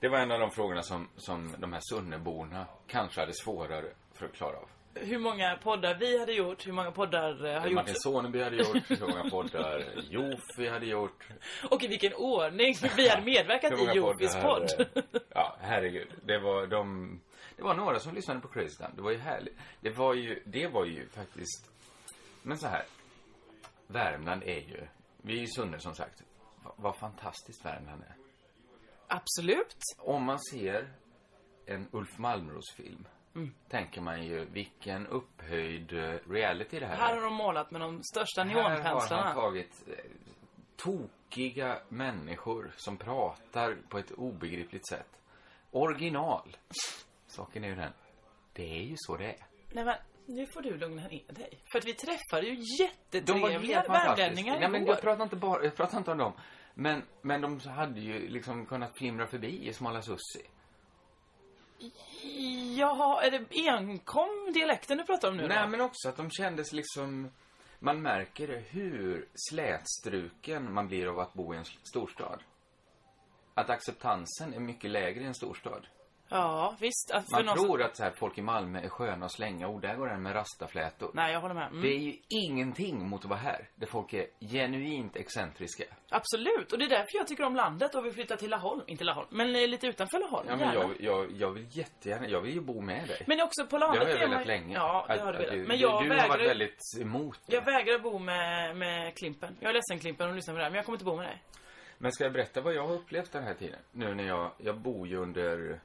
Det 0.00 0.08
var 0.08 0.18
en 0.18 0.30
av 0.32 0.40
de 0.40 0.50
frågorna 0.50 0.82
som, 0.82 1.08
som 1.16 1.54
de 1.58 1.72
här 1.72 1.80
Sunneborna 1.82 2.66
kanske 2.86 3.20
hade 3.20 3.32
svårare 3.34 3.92
för 4.14 4.26
att 4.26 4.32
klara 4.32 4.56
av. 4.56 4.68
Hur 4.94 5.18
många 5.18 5.56
poddar 5.56 5.94
vi 5.94 6.18
hade 6.18 6.32
gjort, 6.32 6.66
hur 6.66 6.72
många 6.72 6.90
poddar 6.90 7.44
eh, 7.46 7.60
har 7.60 7.66
gjort 7.68 7.74
Martin 7.74 7.94
Soneby 7.98 8.42
hade 8.42 8.56
gjort, 8.56 8.90
hur 8.90 9.00
många 9.00 9.30
poddar 9.30 9.84
Jofi 10.10 10.68
hade 10.68 10.86
gjort. 10.86 11.24
och 11.70 11.82
i 11.82 11.86
vilken 11.86 12.14
ordning 12.14 12.74
vi 12.96 13.08
hade 13.08 13.22
medverkat 13.22 13.72
i 13.72 13.84
Jofis 13.96 14.34
podd. 14.36 14.86
Ja, 15.34 15.56
herregud. 15.60 16.08
Det 16.24 16.38
var 16.38 16.66
de... 16.66 17.20
Det 17.56 17.62
var 17.62 17.74
några 17.74 17.98
som 18.00 18.14
lyssnade 18.14 18.40
på 18.40 18.48
Crazy 18.48 18.76
Town. 18.76 18.90
Det 18.96 19.02
var 19.02 19.10
ju 19.10 19.18
härligt. 19.18 19.56
Det 19.80 19.90
var 19.90 20.14
ju, 20.14 20.42
det 20.46 20.66
var 20.68 20.84
ju 20.84 21.08
faktiskt... 21.08 21.70
Men 22.42 22.58
så 22.58 22.66
här. 22.66 22.82
Värmland 23.86 24.42
är 24.42 24.60
ju... 24.60 24.86
Vi 25.22 25.36
är 25.36 25.40
ju 25.40 25.46
Sunne 25.46 25.78
som 25.78 25.94
sagt. 25.94 26.22
Va- 26.64 26.74
Vad 26.76 26.96
fantastiskt 26.96 27.64
Värmland 27.64 28.02
är. 28.02 28.14
Absolut. 29.08 29.76
Om 29.98 30.22
man 30.24 30.38
ser 30.40 30.88
en 31.66 31.88
Ulf 31.92 32.18
Malmros-film 32.18 33.06
Mm. 33.34 33.54
tänker 33.68 34.00
man 34.00 34.24
ju 34.26 34.44
vilken 34.44 35.06
upphöjd 35.06 35.92
eh, 35.92 36.14
reality 36.30 36.78
det 36.80 36.86
här, 36.86 36.96
Här 36.96 37.12
är. 37.12 37.16
har 37.16 37.22
de 37.24 37.34
målat 37.34 37.70
med 37.70 37.80
de 37.80 38.02
största 38.02 38.42
Här 38.42 38.54
har 38.54 38.62
han 38.62 38.72
neonpenslarna. 38.72 39.34
tagit 39.34 39.84
eh, 39.88 39.94
tokiga 40.76 41.78
människor 41.88 42.72
som 42.76 42.96
pratar 42.96 43.76
på 43.88 43.98
ett 43.98 44.10
obegripligt 44.10 44.88
sätt. 44.88 45.08
Original. 45.70 46.56
Saken 47.26 47.64
är 47.64 47.68
ju 47.68 47.74
den. 47.74 47.92
Det 48.52 48.62
är 48.78 48.82
ju 48.82 48.94
så 48.98 49.16
det 49.16 49.24
är. 49.26 49.46
Nej 49.72 49.84
men, 49.84 49.94
nu 50.26 50.46
får 50.46 50.62
du 50.62 50.76
lugna 50.76 51.02
ner 51.02 51.32
dig. 51.32 51.62
För 51.72 51.78
att 51.78 51.84
vi 51.84 51.94
träffade 51.94 52.46
ju 52.46 52.82
jättetrevliga 52.84 53.82
värmlänningar 53.88 54.60
Nej, 54.60 54.68
men 54.68 54.86
jag 54.86 55.00
pratar 55.00 55.22
inte 55.24 55.36
bara, 55.36 55.64
jag 55.64 55.76
pratar 55.76 55.98
inte 55.98 56.10
om 56.10 56.18
dem. 56.18 56.32
Men, 56.74 57.02
men 57.22 57.40
de 57.40 57.60
hade 57.60 58.00
ju 58.00 58.28
liksom 58.28 58.66
kunnat 58.66 58.98
flimra 58.98 59.26
förbi 59.26 59.68
i 59.68 59.72
Smala 59.72 60.02
Sussi. 60.02 60.46
Jaha, 62.76 63.22
är 63.22 63.30
det 63.30 63.68
enkom 63.68 64.52
dialekten 64.54 64.98
du 64.98 65.04
pratar 65.04 65.28
om 65.28 65.36
nu 65.36 65.48
Nej, 65.48 65.62
då? 65.62 65.68
men 65.68 65.80
också 65.80 66.08
att 66.08 66.16
de 66.16 66.30
kändes 66.30 66.72
liksom... 66.72 67.30
Man 67.78 68.02
märker 68.02 68.48
det 68.48 68.58
hur 68.58 69.28
slätstruken 69.50 70.72
man 70.72 70.88
blir 70.88 71.06
av 71.06 71.18
att 71.18 71.34
bo 71.34 71.54
i 71.54 71.56
en 71.56 71.64
storstad. 71.64 72.42
Att 73.54 73.70
acceptansen 73.70 74.54
är 74.54 74.60
mycket 74.60 74.90
lägre 74.90 75.22
i 75.22 75.26
en 75.26 75.34
storstad. 75.34 75.86
Ja, 76.32 76.76
visst. 76.80 77.10
Att 77.14 77.24
för 77.24 77.36
Man 77.36 77.46
någon 77.46 77.56
tror 77.64 77.82
att 77.82 77.96
så 77.96 78.02
här, 78.02 78.10
folk 78.10 78.38
i 78.38 78.42
Malmö 78.42 78.80
är 78.80 78.88
sköna 78.88 79.26
att 79.26 79.32
slänga 79.32 79.68
ord. 79.68 79.82
Där 79.82 79.96
går 79.96 80.06
den 80.08 80.22
med 80.22 80.34
rastaflätor. 80.34 81.10
Nej, 81.14 81.32
jag 81.32 81.40
håller 81.40 81.54
med. 81.54 81.66
Mm. 81.68 81.82
Det 81.82 81.88
är 81.88 81.98
ju 81.98 82.14
ingenting 82.28 83.08
mot 83.08 83.24
att 83.24 83.30
vara 83.30 83.40
här. 83.40 83.68
Där 83.74 83.86
folk 83.86 84.12
är 84.14 84.26
genuint 84.52 85.16
excentriska. 85.16 85.84
Absolut. 86.10 86.72
Och 86.72 86.78
det 86.78 86.84
är 86.84 86.88
därför 86.88 87.18
jag 87.18 87.26
tycker 87.26 87.44
om 87.44 87.56
landet 87.56 87.94
och 87.94 88.04
vill 88.04 88.12
flytta 88.12 88.36
till 88.36 88.50
Laholm. 88.50 88.82
Inte 88.86 89.04
Laholm, 89.04 89.28
men 89.30 89.54
eh, 89.56 89.68
lite 89.68 89.86
utanför 89.86 90.18
Laholm. 90.18 90.46
Ja, 90.50 90.56
men 90.56 90.74
jag, 90.74 90.90
jag, 91.00 91.32
jag 91.32 91.50
vill 91.50 91.66
jättegärna, 91.70 92.28
jag 92.28 92.40
vill 92.40 92.54
ju 92.54 92.60
bo 92.60 92.80
med 92.80 93.08
dig. 93.08 93.22
Men 93.26 93.40
också 93.40 93.66
på 93.66 93.78
det 93.78 93.86
landet 93.86 94.02
har 94.02 94.08
jag 94.10 94.18
velat 94.18 94.34
man- 94.38 94.46
länge. 94.46 94.74
Ja, 94.74 95.04
det 95.08 95.20
har 95.20 95.32
du 95.32 95.38
velat. 95.38 95.68
Men 95.68 95.78
jag 95.78 96.02
du, 96.02 96.08
du 96.08 96.14
har 96.14 96.16
vägrar 96.16 96.28
varit 96.28 96.42
ju- 96.44 96.48
väldigt 96.48 96.80
emot 97.00 97.40
det. 97.46 97.54
Jag 97.54 97.64
vägrar 97.64 97.98
bo 97.98 98.18
med, 98.18 98.76
med 98.76 99.16
Klimpen. 99.18 99.56
Jag 99.60 99.68
är 99.70 99.74
ledsen 99.74 99.98
Klimpen 99.98 100.26
om 100.26 100.32
du 100.32 100.36
lyssnar 100.36 100.54
på 100.54 100.58
det 100.58 100.64
här, 100.64 100.70
men 100.70 100.76
jag 100.76 100.84
kommer 100.84 100.96
inte 100.96 101.04
bo 101.04 101.16
med 101.16 101.26
dig. 101.26 101.42
Men 101.98 102.12
ska 102.12 102.24
jag 102.24 102.32
berätta 102.32 102.60
vad 102.60 102.74
jag 102.74 102.86
har 102.86 102.94
upplevt 102.94 103.32
den 103.32 103.44
här 103.44 103.54
tiden? 103.54 103.78
Nu 103.92 104.14
när 104.14 104.24
jag, 104.24 104.50
jag 104.58 104.80
bor 104.80 105.06
ju 105.08 105.16
under 105.16 105.80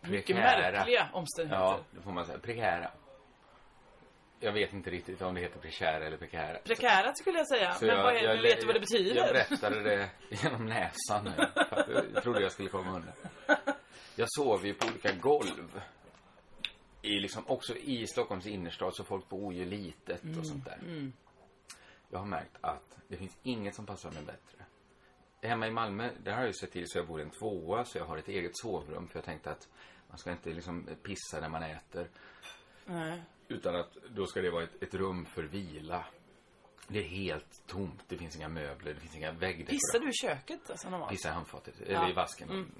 Mycket 0.00 0.36
prekära- 0.36 0.72
märkliga 0.72 1.08
omständigheter. 1.12 1.64
Ja, 1.64 1.80
det 1.90 2.00
får 2.00 2.12
man 2.12 2.26
säga. 2.26 2.38
Prekära. 2.38 2.90
Jag 4.40 4.52
vet 4.52 4.72
inte 4.72 4.90
riktigt 4.90 5.22
om 5.22 5.34
det 5.34 5.40
heter 5.40 5.60
prekära 5.60 6.06
eller 6.06 6.16
prekära. 6.16 6.58
Prekära 6.58 7.14
skulle 7.14 7.38
jag 7.38 7.48
säga. 7.48 7.72
Så 7.72 7.84
men 7.86 7.96
jag- 7.96 8.02
vad 8.02 8.16
är, 8.16 8.22
jag- 8.22 8.42
vet 8.42 8.60
du 8.60 8.66
vad 8.66 8.76
det 8.76 8.80
betyder? 8.80 9.14
Jag 9.16 9.32
berättade 9.32 9.82
det 9.82 10.10
genom 10.42 10.66
näsan 10.66 11.24
nu. 11.24 11.46
Jag 12.14 12.22
trodde 12.22 12.40
jag 12.40 12.52
skulle 12.52 12.68
komma 12.68 12.90
undan. 12.96 13.12
Jag 14.16 14.28
sov 14.30 14.66
ju 14.66 14.74
på 14.74 14.86
olika 14.86 15.12
golv. 15.12 15.80
I 17.02 17.20
liksom, 17.20 17.44
också 17.46 17.76
i 17.76 18.06
Stockholms 18.06 18.46
innerstad, 18.46 18.94
så 18.94 19.04
folk 19.04 19.28
bor 19.28 19.54
ju 19.54 19.64
litet 19.64 20.22
och 20.38 20.46
sånt 20.46 20.64
där. 20.64 20.78
Jag 22.10 22.18
har 22.18 22.26
märkt 22.26 22.56
att 22.60 22.96
det 23.08 23.16
finns 23.16 23.36
inget 23.42 23.74
som 23.74 23.86
passar 23.86 24.10
mig 24.10 24.22
bättre. 24.22 24.57
Hemma 25.42 25.66
i 25.66 25.70
Malmö, 25.70 26.10
där 26.24 26.32
har 26.32 26.38
jag 26.40 26.46
ju 26.46 26.52
sett 26.52 26.72
till 26.72 26.84
så 26.88 26.98
jag 26.98 27.06
bor 27.06 27.20
i 27.20 27.22
en 27.22 27.30
tvåa, 27.30 27.84
så 27.84 27.98
jag 27.98 28.04
har 28.04 28.16
ett 28.16 28.28
eget 28.28 28.56
sovrum. 28.58 29.08
För 29.08 29.18
jag 29.18 29.24
tänkte 29.24 29.50
att 29.50 29.68
man 30.08 30.18
ska 30.18 30.30
inte 30.32 30.50
liksom 30.50 30.88
pissa 31.02 31.40
när 31.40 31.48
man 31.48 31.62
äter. 31.62 32.08
Nej. 32.84 33.22
Utan 33.48 33.76
att 33.76 33.92
då 34.10 34.26
ska 34.26 34.40
det 34.42 34.50
vara 34.50 34.64
ett, 34.64 34.82
ett 34.82 34.94
rum 34.94 35.26
för 35.26 35.42
vila. 35.42 36.04
Det 36.88 36.98
är 36.98 37.08
helt 37.08 37.66
tomt. 37.66 38.04
Det 38.08 38.18
finns 38.18 38.36
inga 38.36 38.48
möbler, 38.48 38.94
det 38.94 39.00
finns 39.00 39.16
inga 39.16 39.32
väggdekorationer. 39.32 39.78
Pissar 39.78 39.98
du 40.00 40.10
i 40.10 40.12
köket 40.12 40.70
alltså 40.70 40.90
normalt? 40.90 41.10
Pissa 41.10 41.28
i 41.28 41.32
handfatet, 41.32 41.80
eller 41.80 42.10
i 42.10 42.12
vasken. 42.12 42.70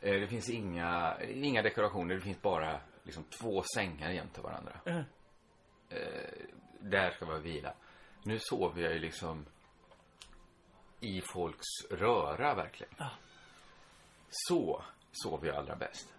Eh, 0.00 0.20
Det 0.20 0.26
finns 0.26 0.50
inga, 0.50 1.16
inga 1.22 1.62
dekorationer, 1.62 2.14
det 2.14 2.20
finns 2.20 2.42
bara 2.42 2.80
liksom 3.02 3.24
två 3.24 3.62
sängar 3.76 4.10
jämte 4.10 4.40
varandra. 4.40 4.80
Mm. 4.84 5.02
Eh, 5.88 5.98
där 6.80 7.10
ska 7.10 7.26
vara 7.26 7.38
vila. 7.38 7.74
Nu 8.22 8.38
sover 8.40 8.82
jag 8.82 8.92
ju 8.92 8.98
liksom 8.98 9.46
i 11.00 11.20
folks 11.20 11.66
röra 11.90 12.54
verkligen. 12.54 12.94
Så 14.30 14.82
sover 15.12 15.48
jag 15.48 15.56
allra 15.56 15.76
bäst. 15.76 16.14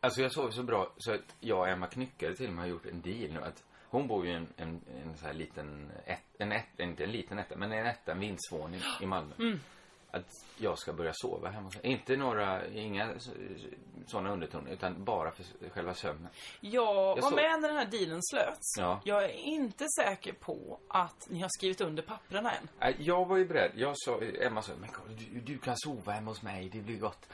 Alltså 0.00 0.22
jag 0.22 0.32
sover 0.32 0.50
så 0.50 0.62
bra 0.62 0.92
så 0.96 1.12
att 1.14 1.36
jag 1.40 1.58
och 1.58 1.68
Emma 1.68 1.86
Knyckare 1.86 2.34
till 2.34 2.46
och 2.46 2.52
med 2.52 2.64
har 2.64 2.68
gjort 2.70 2.86
en 2.86 3.00
deal 3.00 3.32
nu 3.32 3.40
att 3.40 3.64
hon 3.88 4.06
bor 4.06 4.26
ju 4.26 4.32
i 4.32 4.34
en, 4.34 4.48
en, 4.56 4.80
en 5.02 5.16
så 5.16 5.26
här 5.26 5.32
liten, 5.34 5.90
ett, 6.04 6.22
en 6.38 6.52
ett, 6.52 6.80
inte 6.80 7.04
en 7.04 7.10
liten 7.10 7.38
etta, 7.38 7.56
men 7.56 7.72
en 7.72 7.86
etta, 7.86 8.12
en 8.12 8.20
vindsvåning 8.20 8.80
i 9.00 9.06
Malmö. 9.06 9.34
Att 10.10 10.26
jag 10.58 10.78
ska 10.78 10.92
börja 10.92 11.12
sova 11.14 11.48
hemma. 11.48 11.70
Inte 11.82 12.16
några, 12.16 12.66
inga 12.66 13.14
sådana 14.06 14.32
undertoner, 14.32 14.72
utan 14.72 15.04
bara 15.04 15.30
för 15.30 15.44
själva 15.70 15.94
sömnen. 15.94 16.28
Jag 16.60 16.94
var 16.94 17.20
såg- 17.20 17.34
med 17.34 17.60
när 17.60 17.68
den 17.68 17.76
här 17.76 17.86
dealen 17.90 18.22
slöts. 18.22 18.74
Ja. 18.78 19.00
Jag 19.04 19.24
är 19.24 19.28
inte 19.28 19.84
säker 19.88 20.32
på 20.32 20.80
att 20.88 21.26
ni 21.30 21.40
har 21.40 21.48
skrivit 21.48 21.80
under 21.80 22.02
papperna 22.02 22.52
än. 22.52 22.94
Jag 22.98 23.26
var 23.26 23.36
ju 23.36 23.46
beredd. 23.46 23.72
Jag 23.74 23.92
sa, 23.96 24.20
Emma 24.20 24.62
sa, 24.62 24.72
men 24.80 24.90
du, 25.18 25.40
du 25.40 25.58
kan 25.58 25.74
sova 25.76 26.12
hemma 26.12 26.30
hos 26.30 26.42
mig, 26.42 26.68
det 26.68 26.80
blir 26.80 26.98
gott. 26.98 27.28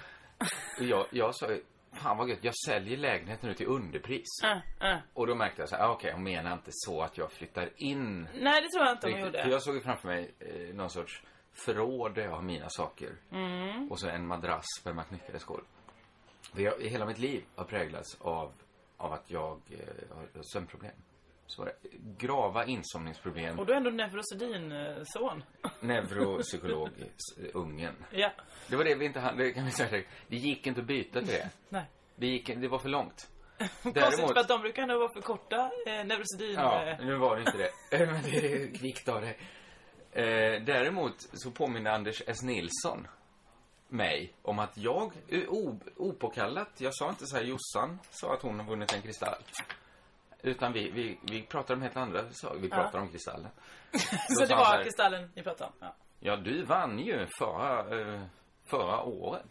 Och 0.78 0.84
jag, 0.84 1.06
jag 1.10 1.34
sa, 1.34 1.46
fan 1.92 2.16
vad 2.16 2.28
gött, 2.28 2.38
jag 2.44 2.54
säljer 2.66 2.96
lägenheten 2.96 3.48
nu 3.48 3.54
till 3.54 3.66
underpris. 3.66 4.28
Äh, 4.44 4.90
äh. 4.92 4.98
Och 5.14 5.26
då 5.26 5.34
märkte 5.34 5.62
jag 5.62 5.68
så 5.68 5.76
här, 5.76 5.84
ah, 5.84 5.92
okej, 5.92 6.12
hon 6.12 6.22
menar 6.24 6.52
inte 6.52 6.70
så 6.72 7.02
att 7.02 7.18
jag 7.18 7.32
flyttar 7.32 7.70
in. 7.76 8.28
Nej, 8.34 8.62
det 8.62 8.68
tror 8.68 8.84
jag 8.84 8.92
inte 8.96 9.10
hon 9.10 9.20
gjorde. 9.20 9.42
För 9.42 9.50
jag 9.50 9.62
såg 9.62 9.74
ju 9.74 9.80
framför 9.80 10.08
mig 10.08 10.34
eh, 10.38 10.74
någon 10.74 10.90
sorts 10.90 11.22
förråd 11.52 12.14
där 12.14 12.22
jag 12.22 12.30
har 12.30 12.42
mina 12.42 12.68
saker. 12.68 13.16
Mm. 13.30 13.90
Och 13.90 14.00
så 14.00 14.08
en 14.08 14.26
madrass 14.26 14.66
med 14.84 14.96
McNickares 14.96 15.44
golv. 15.44 15.64
För 16.54 16.62
jag, 16.62 16.80
hela 16.80 17.06
mitt 17.06 17.18
liv 17.18 17.44
har 17.54 17.64
präglats 17.64 18.16
av, 18.20 18.52
av 18.96 19.12
att 19.12 19.30
jag 19.30 19.60
eh, 19.70 19.78
har 20.16 20.28
sömnproblem. 20.42 20.92
Så 21.46 21.62
var 21.62 21.68
det. 21.68 21.74
Grava 22.18 22.64
insomningsproblem. 22.64 23.58
Och 23.58 23.66
du 23.66 23.72
är 23.72 23.76
ändå 23.76 23.90
neurosedin-son. 23.90 25.44
Neuropsykolog-ungen. 25.80 27.94
Ja. 28.10 28.30
Det 28.68 28.76
var 28.76 28.84
det 28.84 28.94
vi 28.94 29.04
inte 29.04 29.20
hade, 29.20 29.44
det 29.44 29.52
kan 29.52 29.64
vi 29.64 29.70
säga. 29.70 30.04
Det 30.28 30.36
gick 30.36 30.66
inte 30.66 30.80
att 30.80 30.86
byta 30.86 31.18
till 31.18 31.28
det. 31.28 31.50
Nej. 31.68 31.84
Det, 32.16 32.26
gick, 32.26 32.46
det 32.56 32.68
var 32.68 32.78
för 32.78 32.88
långt. 32.88 33.28
Konstigt 33.82 34.28
för 34.28 34.40
att 34.40 34.48
de 34.48 34.60
brukar 34.60 34.86
nog 34.86 34.98
vara 34.98 35.12
för 35.12 35.20
korta, 35.20 35.70
eh, 35.86 36.04
neurosedin. 36.04 36.54
Ja, 36.54 36.84
eh. 36.84 36.98
nu 37.00 37.16
var 37.16 37.36
det 37.36 37.42
inte 37.42 37.58
det. 37.58 37.70
Men 38.06 38.22
det 38.22 38.52
är 38.52 38.74
kvickt 38.74 39.08
av 39.08 39.20
det. 39.20 39.34
Eh, 40.12 40.62
däremot 40.62 41.14
så 41.32 41.50
påminner 41.50 41.90
Anders 41.90 42.22
S. 42.26 42.42
Nilsson 42.42 43.06
mig 43.88 44.32
om 44.42 44.58
att 44.58 44.76
jag, 44.76 45.12
opåkallat, 45.96 46.68
jag 46.78 46.94
sa 46.94 47.08
inte 47.08 47.26
så 47.26 47.36
här, 47.36 47.44
Jossan 47.44 47.98
sa 48.10 48.34
att 48.34 48.42
hon 48.42 48.60
har 48.60 48.66
vunnit 48.66 48.92
en 48.92 49.02
kristall. 49.02 49.42
Utan 50.42 50.72
vi, 50.72 50.90
vi, 50.90 51.18
vi 51.22 51.42
pratar 51.42 51.74
om 51.74 51.82
helt 51.82 51.96
andra 51.96 52.30
saker. 52.30 52.58
Vi 52.58 52.68
pratar 52.68 52.98
om 52.98 53.08
kristallen. 53.08 53.50
Så 53.92 54.34
Då 54.34 54.40
det 54.40 54.46
så 54.46 54.56
var 54.56 54.64
här, 54.64 54.82
kristallen 54.82 55.30
ni 55.34 55.42
pratade 55.42 55.70
om? 55.70 55.76
Ja. 55.80 55.94
Ja, 56.20 56.36
du 56.36 56.64
vann 56.64 56.98
ju 56.98 57.26
förra, 57.38 58.00
eh, 58.00 58.22
förra 58.64 59.02
året. 59.02 59.50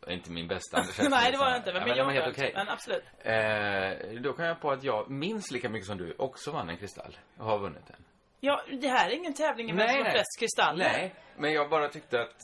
Det 0.00 0.12
inte 0.12 0.30
min 0.30 0.48
bästa 0.48 0.76
Anders. 0.80 0.98
Nej, 0.98 1.32
det 1.32 1.38
var 1.38 1.50
det 1.50 1.56
inte. 1.56 1.72
Men, 1.72 1.82
Ja, 1.82 1.88
jag 1.88 1.96
den 1.96 2.06
var 2.06 2.12
helt 2.12 2.36
okej. 2.36 2.52
Men 2.54 2.68
absolut. 2.68 3.04
Eh, 3.18 4.20
då 4.20 4.32
kom 4.32 4.44
jag 4.44 4.60
på 4.60 4.70
att 4.70 4.84
jag 4.84 5.10
minst 5.10 5.52
lika 5.52 5.68
mycket 5.68 5.86
som 5.86 5.98
du 5.98 6.14
också 6.18 6.50
vann 6.52 6.68
en 6.68 6.76
kristall. 6.76 7.16
Jag 7.36 7.44
har 7.44 7.58
vunnit 7.58 7.86
den. 7.86 8.04
Ja, 8.46 8.62
det 8.80 8.88
här 8.88 9.10
är 9.10 9.14
ingen 9.14 9.34
tävling 9.34 9.66
med 9.66 9.76
vem 9.76 9.88
som 9.88 10.04
har 10.04 10.10
flest 10.10 10.38
kristaller. 10.38 10.92
Nej, 10.92 11.14
men 11.36 11.52
jag 11.52 11.70
bara 11.70 11.88
tyckte 11.88 12.22
att 12.22 12.36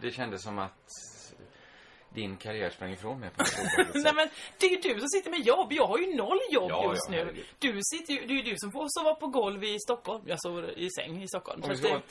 det, 0.00 0.10
kändes 0.10 0.42
som 0.42 0.58
att 0.58 0.90
din 2.14 2.36
karriär 2.36 2.70
sprang 2.70 2.92
ifrån 2.92 3.20
mig 3.20 3.30
på 3.30 3.42
ett 3.42 3.94
Nej 3.94 4.14
men 4.14 4.28
det 4.58 4.66
är 4.66 4.70
ju 4.70 4.94
du 4.94 5.00
som 5.00 5.08
sitter 5.08 5.30
med 5.30 5.40
jobb. 5.40 5.72
Jag 5.72 5.86
har 5.86 5.98
ju 5.98 6.16
noll 6.16 6.38
jobb 6.50 6.70
Ja, 6.70 6.90
just 6.90 7.08
ja, 7.08 7.10
nu. 7.10 7.18
herregud. 7.18 7.46
Du 7.58 7.80
sitter 7.82 8.12
ju, 8.12 8.26
det 8.26 8.32
är 8.32 8.36
ju 8.36 8.42
du 8.42 8.54
som 8.56 8.72
får 8.72 8.86
sova 8.88 9.14
på 9.14 9.26
golv 9.26 9.64
i 9.64 9.78
Stockholm. 9.80 10.22
Jag 10.26 10.40
sover 10.40 10.78
i 10.78 10.88
säng 10.90 11.22
i 11.22 11.28
Stockholm. 11.28 11.62
Så 11.62 11.68
det, 11.68 12.02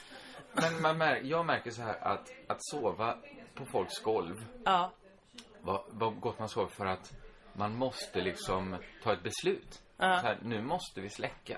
Men 0.53 0.81
man 0.81 0.97
mär, 0.97 1.21
jag 1.23 1.45
märker 1.45 1.71
så 1.71 1.81
här 1.81 1.97
att, 2.01 2.31
att 2.47 2.57
sova 2.59 3.17
på 3.53 3.65
folks 3.65 3.99
golv, 3.99 4.45
ja. 4.65 4.91
vad, 5.61 5.83
vad 5.87 6.19
gott 6.19 6.39
man 6.39 6.49
sover 6.49 6.69
för 6.69 6.85
att 6.85 7.13
man 7.53 7.75
måste 7.75 8.21
liksom 8.21 8.77
ta 9.03 9.13
ett 9.13 9.23
beslut. 9.23 9.81
Ja. 9.97 10.19
Så 10.19 10.27
här, 10.27 10.37
nu 10.43 10.61
måste 10.61 11.01
vi 11.01 11.09
släcka. 11.09 11.57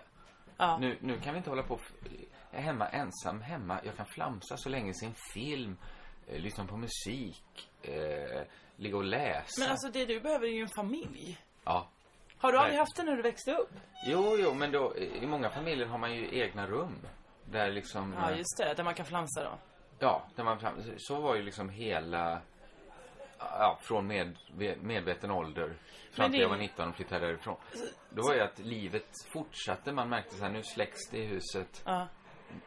Ja. 0.58 0.78
Nu, 0.78 0.98
nu 1.02 1.20
kan 1.20 1.34
vi 1.34 1.38
inte 1.38 1.50
hålla 1.50 1.64
på 1.64 1.76
f- 1.82 2.10
jag 2.52 2.60
är 2.60 2.64
hemma 2.66 2.88
ensam 2.88 3.42
hemma. 3.42 3.80
Jag 3.84 3.96
kan 3.96 4.06
flamsa 4.06 4.58
så 4.58 4.70
länge 4.70 4.94
sin 4.94 5.14
film, 5.34 5.78
eh, 6.28 6.40
lyssna 6.40 6.66
på 6.66 6.78
musik, 6.78 7.70
eh, 7.82 8.42
ligga 8.76 8.98
och 8.98 9.04
läsa. 9.04 9.62
Men 9.62 9.72
alltså 9.72 9.90
det 9.90 10.06
du 10.06 10.20
behöver 10.20 10.48
är 10.48 10.52
ju 10.52 10.62
en 10.62 10.70
familj. 10.76 11.38
Ja. 11.64 11.88
Har 12.38 12.52
du 12.52 12.58
aldrig 12.58 12.74
Nej. 12.74 12.80
haft 12.80 12.96
det 12.96 13.04
när 13.04 13.16
du 13.16 13.22
växte 13.22 13.52
upp? 13.54 13.70
Jo, 14.06 14.36
jo, 14.40 14.54
men 14.54 14.72
då, 14.72 14.98
i 14.98 15.28
många 15.28 15.50
familjer 15.50 15.88
har 15.88 15.98
man 15.98 16.16
ju 16.16 16.40
egna 16.40 16.68
rum. 16.68 16.96
Där 17.52 17.72
liksom... 17.72 18.14
Ja, 18.18 18.32
eh, 18.32 18.38
just 18.38 18.58
det. 18.58 18.74
Där 18.74 18.84
man 18.84 18.94
kan 18.94 19.06
flamsa 19.06 19.44
då. 19.44 19.58
Ja, 20.00 20.26
där 20.36 20.44
man 20.44 20.60
fram, 20.60 20.82
så 20.98 21.22
var 21.22 21.36
ju 21.36 21.42
liksom 21.44 21.70
hela... 21.70 22.42
Ja, 23.60 23.80
från 23.82 24.08
med, 24.08 24.36
medveten 24.82 25.32
ålder 25.32 25.74
fram 26.12 26.32
till 26.32 26.40
jag 26.42 26.50
det- 26.50 26.54
var 26.56 26.62
19 26.62 26.90
och 26.90 26.96
flyttade 26.96 27.26
därifrån. 27.26 27.56
Då 28.10 28.22
var 28.24 28.34
ju 28.34 28.42
att 28.42 28.60
livet 28.60 29.08
fortsatte. 29.34 29.92
Man 29.92 30.10
märkte 30.10 30.36
så 30.36 30.44
här, 30.44 30.52
nu 30.52 30.64
släcks 30.64 31.10
det 31.12 31.18
i 31.18 31.26
huset. 31.26 31.82
Ja. 31.86 32.08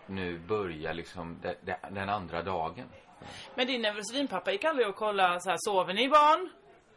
Nu 0.07 0.39
börjar 0.39 0.95
liksom 0.95 1.39
de, 1.43 1.55
de, 1.63 1.75
den 1.91 2.09
andra 2.09 2.43
dagen. 2.43 2.87
Men 3.55 3.67
din 3.67 3.83
neurosedynpappa 3.83 4.53
gick 4.53 4.65
aldrig 4.65 4.89
och 4.89 4.97
kolla 4.97 5.41
så 5.41 5.51
här, 5.51 5.57
sover 5.61 5.95
ni 5.95 6.09
barn? 6.09 6.49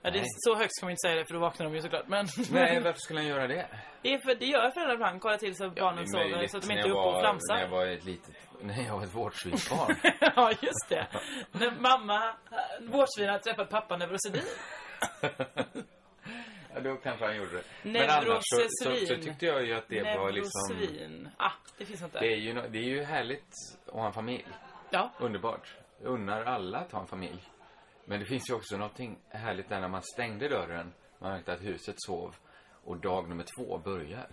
Ja, 0.04 0.12
det 0.12 0.20
är 0.20 0.26
så 0.28 0.56
högt 0.56 0.76
ska 0.76 0.86
man 0.86 0.92
inte 0.92 1.08
säga 1.08 1.16
det 1.16 1.26
för 1.26 1.34
då 1.34 1.40
vaknar 1.40 1.66
de 1.66 1.76
ju 1.76 1.82
såklart. 1.82 2.08
Men 2.08 2.28
Nej, 2.52 2.80
varför 2.80 3.00
skulle 3.00 3.20
han 3.20 3.28
göra 3.28 3.48
det? 3.48 3.68
det, 4.02 4.14
är 4.14 4.20
för, 4.20 4.36
det 4.36 4.46
gör 4.46 4.72
föräldrar 4.72 4.94
ibland, 4.94 5.22
kolla 5.22 5.38
till 5.38 5.56
så 5.56 5.66
att 5.66 5.76
barnen 5.76 6.04
är 6.04 6.06
sover 6.06 6.48
så 6.48 6.58
att 6.58 6.68
de 6.68 6.74
inte 6.74 6.88
är 6.88 6.92
uppe 6.92 7.00
och 7.00 7.20
flamsar. 7.20 7.56
När 7.56 7.62
jag 7.62 7.70
var 7.70 7.86
ett 7.86 8.06
litet... 8.06 8.36
När 8.62 8.84
jag 8.84 8.98
var 8.98 9.04
ett 9.04 9.16
vårdsvinsbarn. 9.16 9.96
ja, 10.36 10.52
just 10.62 10.90
det. 10.90 11.08
När 11.52 11.72
mamma, 11.72 12.34
vårdsvin, 12.82 13.30
har 13.30 13.40
träffat 13.40 13.70
pappa 13.70 13.98
neurosedyn. 13.98 14.44
ja, 16.74 16.80
då 16.80 16.96
kanske 16.96 17.26
han 17.26 17.38
gjorde 17.38 17.52
det. 17.52 17.64
Men 17.84 18.10
annars 18.10 18.42
så, 18.42 18.62
så, 18.68 18.96
så 19.06 19.16
tyckte 19.16 19.46
jag 19.46 19.66
ju 19.66 19.74
att 19.74 19.88
det 19.88 20.18
var 20.18 20.32
liksom... 20.32 20.78
Neurosvin. 20.78 21.30
Ah, 21.38 21.52
det 21.78 21.86
finns 21.86 22.02
inte. 22.02 22.20
Det 22.20 22.34
är, 22.34 22.38
ju, 22.38 22.54
det 22.54 22.78
är 22.80 22.84
ju 22.84 23.04
härligt 23.04 23.54
att 23.88 23.94
ha 23.94 24.08
en 24.08 24.14
familj. 24.14 24.48
Ja. 24.90 25.12
Underbart. 25.20 25.74
Jag 26.04 26.14
unnar 26.14 26.44
alla 26.44 26.78
att 26.78 26.92
ha 26.92 27.00
en 27.02 27.08
familj. 27.08 27.42
Men 28.06 28.20
det 28.20 28.26
finns 28.26 28.50
ju 28.50 28.54
också 28.54 28.78
någonting 28.78 29.18
härligt 29.30 29.70
där 29.70 29.80
när 29.80 29.88
man 29.88 30.02
stängde 30.14 30.48
dörren. 30.50 30.94
Man 31.20 31.32
märkte 31.32 31.54
att 31.54 31.62
huset 31.62 31.96
sov. 31.98 32.36
Och 32.84 32.98
dag 32.98 33.30
nummer 33.30 33.46
två 33.58 33.78
börjar. 33.78 34.28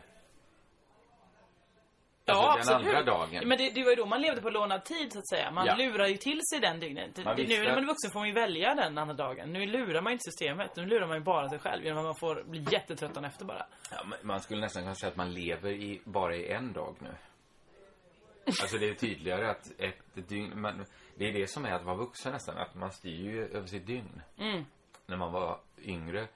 Ja, 2.24 2.34
Alltså, 2.34 2.70
den 2.72 2.76
absolut. 2.76 2.96
andra 2.96 3.12
dagen. 3.12 3.48
Men 3.48 3.58
det, 3.58 3.70
det 3.70 3.82
var 3.82 3.90
ju 3.90 3.96
då 3.96 4.06
man 4.06 4.20
levde 4.22 4.40
på 4.42 4.50
lånad 4.50 4.84
tid 4.84 5.12
så 5.12 5.18
att 5.18 5.28
säga. 5.28 5.50
Man 5.50 5.66
Ja. 5.66 5.74
lurar 5.76 6.06
ju 6.06 6.16
till 6.16 6.40
sig 6.52 6.60
den 6.60 6.80
dygnet. 6.80 7.14
Det, 7.14 7.22
nu 7.24 7.62
när 7.64 7.74
man 7.74 7.82
är 7.84 7.86
vuxen 7.86 8.10
får 8.12 8.18
man 8.18 8.28
ju 8.28 8.34
välja 8.34 8.74
den 8.74 8.98
andra 8.98 9.14
dagen. 9.14 9.52
Nu 9.52 9.66
lurar 9.66 10.00
man 10.02 10.10
ju 10.10 10.14
inte 10.14 10.24
systemet. 10.30 10.76
Nu 10.76 10.86
lurar 10.86 11.06
man 11.06 11.16
ju 11.16 11.22
bara 11.22 11.48
sig 11.48 11.58
själv 11.58 11.84
genom 11.84 11.98
att 11.98 12.04
man 12.04 12.14
får 12.20 12.42
bli 12.42 12.66
jättetrött 12.70 13.16
efter 13.24 13.44
bara. 13.44 13.66
Ja, 13.90 13.96
man 14.22 14.40
skulle 14.40 14.60
nästan 14.60 14.82
kunna 14.82 14.94
säga 14.94 15.10
att 15.10 15.16
man 15.16 15.32
lever 15.32 15.70
i, 15.70 16.00
bara 16.04 16.36
i 16.36 16.52
en 16.52 16.72
dag 16.72 16.96
nu. 17.00 17.10
Alltså 18.48 18.78
det 18.78 18.88
är 18.88 18.94
tydligare 18.94 19.50
att 19.50 19.72
ett 19.78 20.28
dygn, 20.28 20.60
man, 20.60 20.84
det 21.14 21.28
är 21.28 21.32
det 21.32 21.50
som 21.50 21.64
är 21.64 21.72
att 21.72 21.84
vara 21.84 21.96
vuxen 21.96 22.32
nästan, 22.32 22.58
att 22.58 22.74
man 22.74 22.92
styr 22.92 23.30
ju 23.30 23.48
över 23.48 23.66
sitt 23.66 23.86
dygn. 23.86 24.22
Mm. 24.38 24.64
När 25.06 25.16
man 25.16 25.32
var 25.32 25.60
yngre 25.82 26.28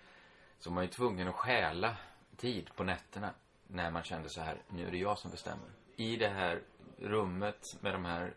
så 0.59 0.71
var 0.71 0.75
man 0.75 0.85
ju 0.85 0.91
tvungen 0.91 1.29
att 1.29 1.35
stjäla 1.35 1.97
tid 2.37 2.71
på 2.77 2.85
nätterna 2.85 3.35
när 3.67 3.91
man 3.91 4.03
kände 4.03 4.29
så 4.29 4.41
här, 4.41 4.63
nu 4.69 4.87
är 4.87 4.91
det 4.91 4.99
jag 4.99 5.19
som 5.19 5.31
bestämmer. 5.31 5.69
I 5.97 6.17
det 6.17 6.29
här 6.29 6.63
rummet 6.99 7.61
med 7.81 7.93
de 7.93 8.05
här 8.05 8.35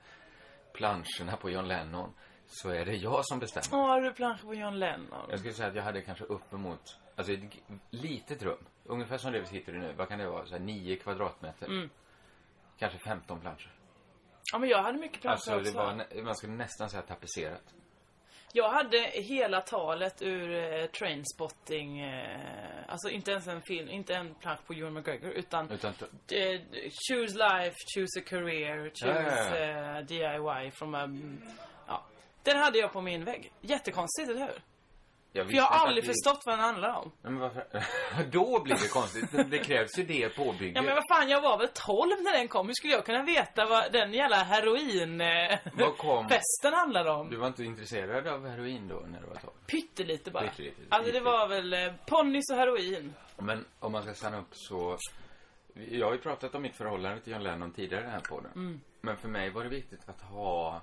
planscherna 0.74 1.38
på 1.42 1.50
John 1.50 1.68
Lennon 1.68 2.14
så 2.48 2.70
är 2.70 2.86
det 2.86 2.96
jag 2.96 3.26
som 3.26 3.40
bestämmer. 3.40 3.84
Har 3.84 4.02
du 4.02 4.14
planscher 4.14 4.44
på 4.46 4.54
John 4.54 4.80
Lennon? 4.80 5.28
Jag 5.30 5.40
skulle 5.40 5.54
säga 5.54 5.70
att 5.70 5.76
jag 5.76 5.84
hade 5.84 6.02
kanske 6.02 6.24
uppemot, 6.24 6.98
alltså 7.16 7.34
ett 7.34 7.40
litet 7.90 8.44
rum. 8.44 8.66
Ungefär 8.84 9.18
som 9.18 9.32
det 9.32 9.40
vi 9.40 9.46
sitter 9.46 9.76
i 9.76 9.78
nu. 9.78 9.94
Vad 9.98 10.10
kan 10.10 10.20
det 10.20 10.30
vara? 10.30 10.46
Så 10.46 10.54
här 10.54 10.64
nio 10.64 10.96
kvadratmeter. 10.96 11.66
Mm. 11.66 11.90
Kanske 12.80 13.00
15 13.00 13.40
planscher. 13.42 13.72
Ja, 14.52 14.60
men 14.60 14.70
jag 14.70 14.84
hade 14.84 14.98
mycket 14.98 15.22
planscher 15.22 15.34
Alltså 15.52 15.56
också. 15.60 15.74
var, 15.78 16.24
man 16.24 16.36
skulle 16.36 16.54
nästan 16.54 16.90
säga 16.90 17.02
tapetserat. 17.02 17.74
Jag 18.54 18.70
hade 18.70 18.98
hela 19.14 19.62
talet 19.62 20.22
ur 20.22 20.54
eh, 20.54 20.86
Trainspotting, 20.86 22.00
eh, 22.00 22.84
alltså 22.88 23.10
inte 23.10 23.32
ens 23.32 23.48
en 23.48 23.62
film, 23.62 23.90
inte 23.90 24.16
en 24.16 24.36
plansch 24.36 24.66
på 24.68 24.74
Ewan 24.74 24.94
McGregor, 24.94 25.32
utan 25.32 25.72
Utan, 25.72 25.94
eh, 26.32 26.62
choose 27.10 27.38
life, 27.38 27.76
choose 27.96 28.20
a 28.20 28.24
career, 28.28 28.90
choose 28.90 29.60
Ja, 29.60 29.60
ja, 29.60 29.98
eh, 29.98 30.06
DIY 30.06 30.72
from 30.72 30.96
a... 30.96 31.08
Ja. 31.88 32.06
Den 32.44 32.58
hade 32.58 32.78
jag 32.78 32.94
på 32.94 33.02
min 33.02 33.26
vägg. 33.26 33.52
Jättekonstigt, 33.62 34.30
eller 34.30 34.40
hur? 34.48 34.62
Jag 35.36 35.46
För 35.48 35.54
jag 35.54 35.64
har 35.64 35.88
aldrig 35.88 36.04
vi- 36.04 36.08
förstått 36.14 36.42
vad 36.46 36.54
den 36.58 36.66
handlar 36.66 36.94
om. 36.96 37.12
Men 37.22 37.40
varför? 37.40 37.66
Då 38.32 38.64
blir 38.64 38.76
det 38.76 38.88
konstigt. 38.88 39.32
Det- 39.32 39.44
Det 39.44 39.58
krävs 39.58 39.98
ju 39.98 40.04
det 40.04 40.30
påbygget. 40.30 40.76
Ja 40.76 40.82
men 40.82 40.96
vad 40.96 41.04
fan, 41.18 41.30
jag 41.30 41.42
var 41.42 41.58
väl 41.58 41.68
12 41.74 42.10
när 42.24 42.32
den 42.32 42.48
kom. 42.48 42.68
Hur 42.68 42.74
skulle 42.74 42.94
jag 42.94 43.06
kunna 43.06 43.24
veta 43.24 43.66
vad 43.66 43.92
den 43.92 44.14
jävla 44.14 44.36
heroin... 44.36 45.22
Eh, 45.22 45.60
handlade 46.74 47.12
om? 47.12 47.30
Du 47.30 47.36
var 47.36 47.48
inte 47.48 47.64
intresserad 47.64 48.28
av 48.28 48.48
heroin 48.48 48.88
då 48.88 48.96
när 49.08 49.20
du 49.22 49.28
var 49.28 49.36
12? 49.36 49.54
Pyttelite 49.68 50.32
bara. 50.32 50.48
Pyttelite, 50.48 50.82
Alltså 50.90 51.12
det 51.12 51.20
var 51.20 51.48
väl 51.48 51.74
eh, 51.74 51.94
ponnys 52.08 52.50
och 52.52 52.58
heroin. 52.58 53.14
Men 53.38 53.66
om 53.80 53.92
man 53.92 54.04
ska 54.04 54.14
stanna 54.14 54.40
upp 54.40 54.50
så... 54.52 54.98
Jag 55.92 56.06
har 56.06 56.14
ju 56.14 56.20
pratat 56.20 56.56
om 56.56 56.62
mitt 56.62 56.76
förhållande 56.76 57.22
till 57.22 57.34
John 57.34 57.44
Lennon 57.44 57.72
tidigare 57.72 58.02
i 58.02 58.04
den 58.04 58.14
här 58.14 58.20
podden. 58.30 58.52
Mm. 58.56 58.82
Men 59.02 59.18
för 59.18 59.28
mig 59.28 59.50
var 59.50 59.64
det 59.64 59.70
viktigt 59.70 60.00
att 60.10 60.22
ha 60.22 60.82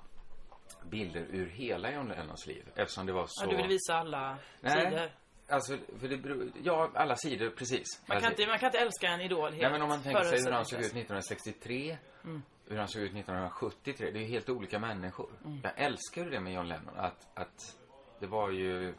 bilder 0.85 1.25
ur 1.29 1.45
hela 1.49 1.91
John 1.91 2.07
Lennons 2.09 2.47
liv. 2.47 2.63
Eftersom 2.75 3.05
det 3.05 3.13
var 3.13 3.25
så... 3.27 3.45
Ja, 3.45 3.49
du 3.49 3.57
vill 3.57 3.67
visa 3.67 3.95
alla 3.95 4.37
Nej. 4.61 4.89
sidor. 4.91 5.09
Alltså, 5.49 5.77
för 5.99 6.07
det 6.07 6.17
beror... 6.17 6.51
Ja, 6.63 6.91
alla 6.93 7.15
sidor, 7.15 7.49
precis. 7.49 7.85
Man 8.05 8.07
kan, 8.07 8.15
alltså, 8.15 8.41
inte, 8.41 8.51
man 8.51 8.59
kan 8.59 8.67
inte 8.67 8.79
älska 8.79 9.07
en 9.07 9.21
idol 9.21 9.49
helt 9.49 9.61
Nej, 9.61 9.71
men 9.71 9.81
om 9.81 9.89
man 9.89 10.01
tänker 10.03 10.23
sig 10.23 10.43
hur 10.43 10.51
han 10.51 10.65
såg 10.65 10.79
ut 10.79 10.85
förutsättningslöst. 10.91 11.31
1963, 11.31 11.97
Mm. 12.23 12.41
hur 12.67 12.77
han 12.77 12.87
såg 12.87 13.01
ut 13.01 13.11
1973. 13.11 14.11
Det 14.11 14.19
är 14.19 14.21
ju 14.21 14.27
helt 14.27 14.49
olika 14.49 14.79
människor. 14.79 15.29
Mm. 15.45 15.59
Jag 15.63 15.71
älskar 15.75 16.25
det 16.25 16.39
med 16.39 16.53
John 16.53 16.67
Lennon. 16.67 16.97
Att, 16.97 17.27
att 17.33 17.77
det 18.19 18.27
var 18.27 18.49
ju... 18.49 18.93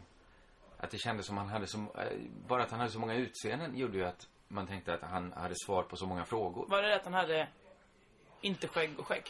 Att 0.78 0.90
det 0.90 0.98
kändes 0.98 1.26
som 1.26 1.36
han 1.36 1.48
hade 1.48 1.66
så... 1.66 1.86
Bara 2.48 2.62
att 2.62 2.70
han 2.70 2.80
hade 2.80 2.92
så 2.92 2.98
många 2.98 3.14
utseenden 3.14 3.76
gjorde 3.78 3.98
ju 3.98 4.04
att 4.04 4.28
man 4.48 4.66
tänkte 4.66 4.94
att 4.94 5.02
han 5.02 5.32
hade 5.32 5.54
svar 5.66 5.82
på 5.82 5.96
så 5.96 6.06
många 6.06 6.24
frågor. 6.24 6.66
Var 6.68 6.82
det 6.82 6.96
att 6.96 7.04
han 7.04 7.14
hade 7.14 7.48
inte 8.40 8.68
skägg 8.68 8.98
och 8.98 9.06
skägg? 9.06 9.24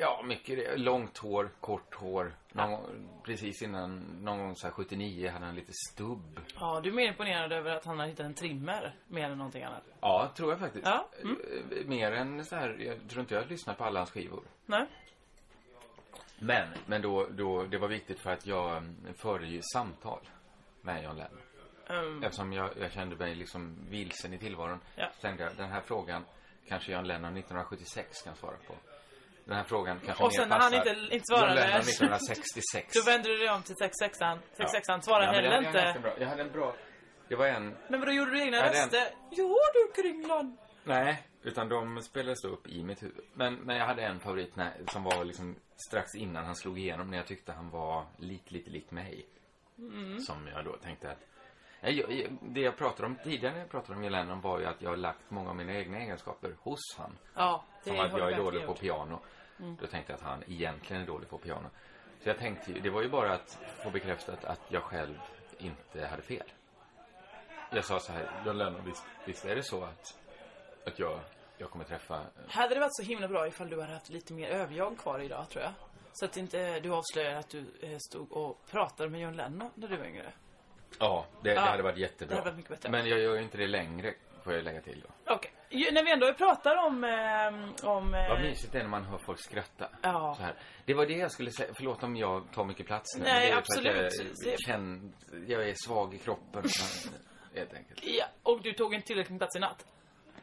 Ja, 0.00 0.22
mycket. 0.24 0.80
Långt 0.80 1.18
hår, 1.18 1.50
kort 1.60 1.94
hår. 1.94 2.34
Någon, 2.52 2.70
gång- 2.70 3.08
Precis 3.24 3.62
innan, 3.62 3.98
någon 3.98 4.38
gång 4.38 4.56
så 4.56 4.66
här 4.66 4.74
79 4.74 5.30
hade 5.30 5.44
han 5.46 5.54
lite 5.54 5.72
stubb. 5.72 6.40
Ja, 6.60 6.80
du 6.82 6.88
är 6.90 6.94
mer 6.94 7.08
imponerad 7.08 7.52
över 7.52 7.70
att 7.70 7.84
han 7.84 7.98
har 7.98 8.06
hittat 8.06 8.26
en 8.26 8.34
trimmer 8.34 8.94
mer 9.06 9.30
än 9.30 9.38
någonting 9.38 9.62
annat. 9.62 9.82
Ja, 10.00 10.32
tror 10.36 10.50
jag 10.50 10.58
faktiskt. 10.60 10.86
Ja, 10.86 11.08
mm. 11.22 11.36
Eh, 11.80 11.86
Mer 11.86 12.12
än 12.12 12.44
så 12.44 12.56
här, 12.56 12.76
jag 12.78 13.08
tror 13.10 13.20
inte 13.20 13.34
jag 13.34 13.50
lyssnar 13.50 13.74
på 13.74 13.84
alla 13.84 14.00
hans 14.00 14.10
skivor. 14.10 14.42
Nej? 14.66 14.86
Men, 16.38 16.68
men 16.86 17.02
då, 17.02 17.26
då, 17.30 17.62
det 17.64 17.78
var 17.78 17.88
viktigt 17.88 18.20
för 18.20 18.30
att 18.32 18.46
jag 18.46 18.76
mm, 18.76 19.14
förde 19.14 19.46
ju 19.46 19.60
samtal 19.72 20.20
med 20.80 21.04
John 21.04 21.16
Lennon. 21.16 21.40
Um, 21.90 22.22
Eftersom 22.22 22.52
jag, 22.52 22.70
jag 22.80 22.92
kände 22.92 23.16
mig 23.16 23.34
liksom 23.34 23.76
vilsen 23.90 24.32
i 24.34 24.38
tillvaron. 24.38 24.80
Ja. 24.96 25.10
Så 25.14 25.20
tänkte 25.20 25.44
jag, 25.44 25.56
den 25.56 25.68
här 25.70 25.80
frågan 25.80 26.24
kanske 26.68 26.92
John 26.92 27.04
Lennon 27.06 27.36
1976 27.36 28.22
kan 28.22 28.34
svara 28.36 28.56
på. 28.66 28.74
Den 29.48 29.56
här 29.56 29.64
frågan 29.64 30.00
kanske 30.06 30.24
Och 30.24 30.34
sen 30.34 30.48
när 30.48 30.58
han 30.58 30.74
inte- 30.74 30.90
inte 31.14 31.24
svarade. 31.30 31.46
John 31.48 31.54
Lennon 31.54 31.80
1966. 31.80 32.94
då 32.94 33.02
vänder 33.10 33.30
du 33.30 33.36
dig 33.36 33.50
om 33.50 33.62
till 33.62 33.74
66an. 33.74 34.38
66an 34.56 35.00
svarar 35.00 35.22
Ja, 35.24 35.32
men 35.32 35.42
det 35.42 35.48
heller 35.50 35.50
hade 35.50 35.64
jag 35.64 35.72
ganska 35.74 35.88
inte. 35.88 36.00
bra. 36.00 36.12
Jag 36.20 36.26
hade 36.28 36.42
en 36.42 36.52
bra... 36.52 36.74
Det 37.28 37.36
var 37.36 37.46
en... 37.46 37.76
Men 37.88 38.00
vadå, 38.00 38.12
gjorde 38.12 38.30
du 38.30 38.40
egna 38.42 38.56
Ja, 38.56 38.64
röster? 38.68 39.02
Jo 39.30 39.56
du 39.74 40.02
Kringlan. 40.02 40.56
Nej, 40.84 41.22
utan 41.42 41.68
de 41.68 42.02
spelades 42.02 42.44
upp 42.44 42.66
i 42.68 42.84
mitt 42.84 43.02
huvud. 43.02 43.24
Men, 43.34 43.54
men 43.54 43.76
jag 43.76 43.86
hade 43.86 44.02
en 44.02 44.20
favorit 44.20 44.56
när, 44.56 44.72
som 44.92 45.02
var 45.04 45.24
liksom 45.24 45.56
strax 45.88 46.14
innan 46.14 46.44
han 46.44 46.56
slog 46.56 46.78
igenom 46.78 47.10
när 47.10 47.16
jag 47.16 47.26
tyckte 47.26 47.52
han 47.52 47.70
var 47.70 48.04
lite, 48.18 48.54
lite 48.54 48.70
lik 48.70 48.90
mig. 48.90 49.26
Mm. 49.78 50.20
Som 50.20 50.46
jag 50.54 50.64
då 50.64 50.72
tänkte 50.76 51.10
att... 51.10 51.18
Jag, 51.80 51.92
jag- 52.12 52.38
det 52.42 52.60
jag 52.60 52.76
pratade 52.76 53.06
om 53.06 53.16
tidigare 53.24 53.52
när 53.52 53.60
jag 53.60 53.70
pratade 53.70 53.94
om 53.98 54.04
John 54.04 54.40
var 54.40 54.58
ju 54.58 54.66
att 54.66 54.82
jag 54.82 54.90
har 54.90 54.96
lagt 54.96 55.30
många 55.30 55.50
av 55.50 55.56
mina 55.56 55.74
egna 55.74 55.98
egenskaper 55.98 56.56
hos 56.60 56.78
han. 56.98 57.18
Ja, 57.34 57.64
det 57.84 57.90
Som 57.90 58.00
att 58.00 58.18
jag 58.18 58.32
är 58.32 58.36
dålig 58.36 58.66
på 58.66 58.74
piano. 58.74 59.20
Mm. 59.60 59.76
Då 59.80 59.86
tänkte 59.86 60.12
jag 60.12 60.16
att 60.18 60.26
han 60.26 60.42
egentligen 60.48 61.02
är 61.02 61.06
dålig 61.06 61.28
på 61.28 61.38
piano. 61.38 61.70
Så 62.22 62.28
jag 62.28 62.38
tänkte 62.38 62.72
det 62.72 62.90
var 62.90 63.02
ju 63.02 63.08
bara 63.08 63.32
att 63.34 63.58
få 63.82 63.90
bekräftat 63.90 64.44
att 64.44 64.60
jag 64.68 64.82
själv 64.82 65.18
inte 65.58 66.06
hade 66.06 66.22
fel. 66.22 66.52
Jag 67.70 67.84
sa 67.84 68.00
så 68.00 68.12
här, 68.12 68.42
John 68.46 68.58
Lennon, 68.58 68.84
visst, 68.84 69.04
visst 69.24 69.44
är 69.44 69.56
det 69.56 69.62
så 69.62 69.84
att, 69.84 70.18
att 70.86 70.98
jag, 70.98 71.20
jag 71.58 71.70
kommer 71.70 71.84
träffa... 71.84 72.22
Hade 72.48 72.74
det 72.74 72.80
varit 72.80 72.96
så 72.96 73.02
himla 73.02 73.28
bra 73.28 73.46
ifall 73.46 73.70
du 73.70 73.80
hade 73.80 73.92
haft 73.92 74.08
lite 74.08 74.32
mer 74.32 74.48
överjag 74.48 74.98
kvar 74.98 75.18
idag, 75.18 75.48
tror 75.50 75.64
jag. 75.64 75.72
Så 76.12 76.24
att 76.24 76.36
inte 76.36 76.80
du 76.80 76.90
avslöjar 76.90 77.34
att 77.34 77.48
du 77.48 77.64
eh, 77.80 77.98
stod 77.98 78.32
och 78.32 78.66
pratade 78.70 79.10
med 79.10 79.20
John 79.20 79.36
Lennon 79.36 79.70
när 79.74 79.88
du 79.88 79.96
var 79.96 80.04
yngre. 80.04 80.32
Ja, 80.98 81.26
det, 81.42 81.48
Ja, 81.48 81.54
det 81.54 81.70
hade 81.70 81.82
varit 81.82 81.98
jättebra. 81.98 82.34
det 82.34 82.40
hade 82.40 82.50
varit 82.50 82.56
mycket 82.56 82.70
bättre. 82.70 82.90
Men 82.90 83.08
jag 83.08 83.18
gör 83.20 83.34
ju 83.34 83.42
inte 83.42 83.58
det 83.58 83.66
längre, 83.66 84.14
får 84.48 84.54
jag 84.54 84.64
lägga 84.64 84.80
till 84.80 85.00
då. 85.06 85.34
Okej. 85.34 85.50
Ju- 85.70 85.90
När 85.90 86.04
vi 86.04 86.10
ändå 86.12 86.34
pratar 86.34 86.76
om... 86.76 87.04
Eh, 87.04 87.88
om 87.90 88.14
eh, 88.14 88.28
Vad 88.28 88.40
mysigt 88.40 88.72
det 88.72 88.78
är 88.78 88.82
när 88.82 88.90
man 88.90 89.04
hör 89.04 89.18
folk 89.18 89.40
skratta. 89.40 89.88
Ja. 90.02 90.34
Så 90.36 90.42
här. 90.42 90.54
Det 90.84 90.94
var 90.94 91.06
det 91.06 91.12
jag 91.16 91.30
skulle 91.32 91.50
säga. 91.50 91.72
Förlåt 91.76 92.02
om 92.02 92.16
jag 92.16 92.52
tar 92.52 92.64
mycket 92.64 92.86
plats 92.86 93.16
nu. 93.16 93.24
Nej, 93.24 93.32
men 93.32 93.40
det 93.40 93.46
är 93.48 93.52
för 93.52 93.58
absolut. 93.58 94.36
Jag, 94.44 94.52
Det- 94.52 94.60
känner, 94.66 95.10
jag 95.46 95.68
är 95.68 95.74
svag 95.86 96.14
i 96.14 96.18
kroppen. 96.18 96.62
helt 97.54 97.74
enkelt. 97.74 98.00
Ja, 98.04 98.26
och 98.42 98.62
du 98.62 98.72
tog 98.72 98.94
inte 98.94 99.06
tillräckligt 99.06 99.30
med 99.30 99.40
plats 99.40 99.56
i 99.56 99.58
natt. 99.58 99.86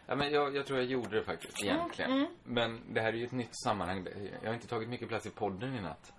Ja, 0.07 0.15
men 0.15 0.31
jag, 0.31 0.55
jag 0.55 0.65
tror 0.65 0.79
jag 0.79 0.87
gjorde 0.87 1.19
det 1.19 1.23
faktiskt, 1.25 1.63
Mm, 1.63 1.75
egentligen. 1.75 2.27
Men 2.43 2.93
det 2.93 3.01
här 3.01 3.07
är 3.09 3.13
ju 3.17 3.25
ett 3.25 3.31
nytt 3.31 3.63
sammanhang. 3.63 4.07
Jag 4.41 4.49
har 4.49 4.53
inte 4.53 4.67
tagit 4.67 4.89
mycket 4.89 5.07
plats 5.07 5.25
i 5.25 5.29
podden 5.29 5.75
i 5.75 5.81
natt. 5.81 6.13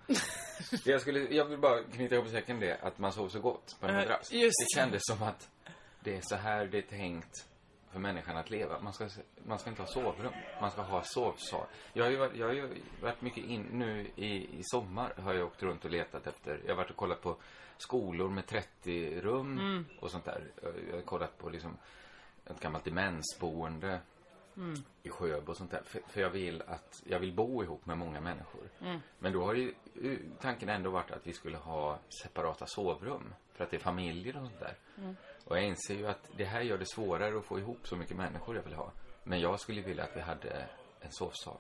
jag, 0.85 1.01
skulle, 1.01 1.21
jag 1.21 1.45
vill 1.45 1.59
bara 1.59 1.83
knyta 1.83 2.15
ihop 2.15 2.29
säcken 2.29 2.61
det, 2.61 2.79
att 2.83 2.99
man 2.99 3.13
sov 3.13 3.29
så 3.29 3.41
gott 3.41 3.77
på 3.81 3.87
en 3.87 3.95
Eh, 3.95 4.01
madrass. 4.01 4.33
just 4.33 4.55
Det 4.75 4.81
kändes 4.81 5.03
som 5.05 5.23
att 5.23 5.49
det 6.01 6.17
är 6.17 6.21
så 6.23 6.37
här 6.37 6.67
det 6.67 6.79
är 6.79 6.83
tänkt 6.83 7.47
för 7.91 7.99
människan 7.99 8.37
att 8.37 8.51
leva. 8.51 8.81
Man 8.81 8.93
ska, 8.93 9.09
man 9.47 9.59
ska 9.59 9.71
inte 9.71 9.83
ha 9.83 9.87
sovrum. 9.89 10.33
Man 10.61 10.71
ska 10.71 10.83
ha 10.83 11.03
sovsal. 11.03 11.67
Jag 11.93 12.05
har 12.05 12.11
ju 12.11 12.17
varit, 12.17 12.37
jag 12.37 12.47
har 12.47 12.55
ju 12.55 12.83
varit 13.03 13.21
mycket 13.23 13.45
in, 13.45 13.63
nu 13.73 14.11
i, 14.17 14.59
i 14.59 14.61
sommar 14.63 15.15
har 15.19 15.35
jag 15.35 15.47
åkt 15.47 15.63
runt 15.63 15.85
och 15.85 15.91
letat 15.91 16.27
efter. 16.27 16.61
Jag 16.65 16.73
har 16.73 16.77
varit 16.77 16.91
och 16.91 16.97
kollat 16.97 17.23
på 17.23 17.37
skolor 17.79 18.29
med 18.31 18.47
30 18.47 19.21
rum 19.21 19.59
Mm. 19.59 19.85
och 20.01 20.11
sånt 20.11 20.25
där. 20.25 20.45
Jag 20.91 20.97
har 20.97 21.03
kollat 21.03 21.39
på 21.39 21.49
liksom 21.49 21.77
ett 22.47 22.61
gammalt 22.61 22.85
demensboende 22.85 24.01
i 25.03 25.09
Sjöbo 25.09 25.51
och 25.51 25.57
sånt 25.57 25.71
där. 25.71 25.83
För, 25.85 26.01
för 26.09 26.21
jag 26.21 26.31
vill 26.31 26.63
att, 26.67 27.03
jag 27.07 27.19
vill 27.21 27.33
bo 27.33 27.63
ihop 27.63 27.87
med 27.87 27.99
många 27.99 28.21
människor. 28.21 28.69
Men 29.19 29.33
då 29.33 29.45
har 29.45 29.55
ju 29.55 29.75
tanken 30.41 30.69
ändå 30.69 30.91
varit 30.91 31.11
att 31.11 31.27
vi 31.27 31.33
skulle 31.33 31.57
ha 31.57 31.99
separata 32.23 32.67
sovrum. 32.67 33.35
För 33.53 33.65
att 33.65 33.71
det 33.71 33.77
är 33.77 33.81
familjer 33.81 34.37
och 34.37 34.43
sånt 34.47 34.61
där. 34.61 34.75
Och 35.47 35.57
jag 35.57 35.65
inser 35.65 35.95
ju 35.95 36.07
att 36.07 36.31
det 36.37 36.45
här 36.45 36.61
gör 36.61 36.79
det 36.79 36.87
svårare 36.87 37.39
att 37.39 37.45
få 37.45 37.59
ihop 37.59 37.79
så 37.89 37.97
mycket 37.97 38.17
människor 38.17 38.57
jag 38.57 38.63
vill 38.63 38.75
ha. 38.75 38.93
Men 39.25 39.41
jag 39.41 39.61
skulle 39.61 39.81
vilja 39.83 40.05
att 40.05 40.17
vi 40.17 40.21
hade 40.21 40.67
en 41.01 41.13
sovsal. 41.13 41.59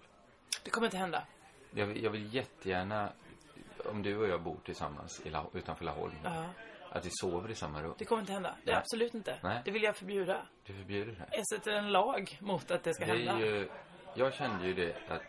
Det 0.64 0.70
kommer 0.70 0.86
inte 0.86 0.96
hända. 0.96 1.26
Jag, 1.70 1.86
vill- 1.86 2.02
jag 2.04 2.10
vill 2.10 2.34
jättegärna, 2.34 3.12
om 3.84 4.02
du 4.02 4.16
och 4.18 4.28
jag 4.28 4.42
bor 4.42 4.56
tillsammans 4.64 5.20
i 5.24 5.30
La, 5.30 5.46
utanför 5.54 5.84
Laholm. 5.84 6.14
Ja. 6.24 6.44
Att 6.90 7.06
vi 7.06 7.10
sover 7.12 7.50
i 7.50 7.54
samma 7.54 7.82
rum. 7.82 7.94
Det 7.98 8.04
kommer 8.04 8.20
inte 8.20 8.32
hända. 8.32 8.56
Det 8.64 8.70
Nej. 8.72 8.80
absolut 8.80 9.14
inte. 9.14 9.38
Nej. 9.42 9.62
Det 9.64 9.70
vill 9.70 9.82
jag 9.82 9.96
förbjuda. 9.96 10.46
Du 10.66 10.72
förbjuder 10.74 11.12
det. 11.12 11.36
Jag 11.36 11.46
sätter 11.48 11.72
en 11.72 11.92
lag 11.92 12.38
mot 12.40 12.70
att 12.70 12.82
det 12.84 12.94
ska 12.94 13.04
Det 13.06 13.12
hända. 13.12 13.40
ju, 13.46 13.68
jag 14.14 14.34
kände 14.34 14.66
ju 14.66 14.74
det 14.74 14.96
att, 15.08 15.22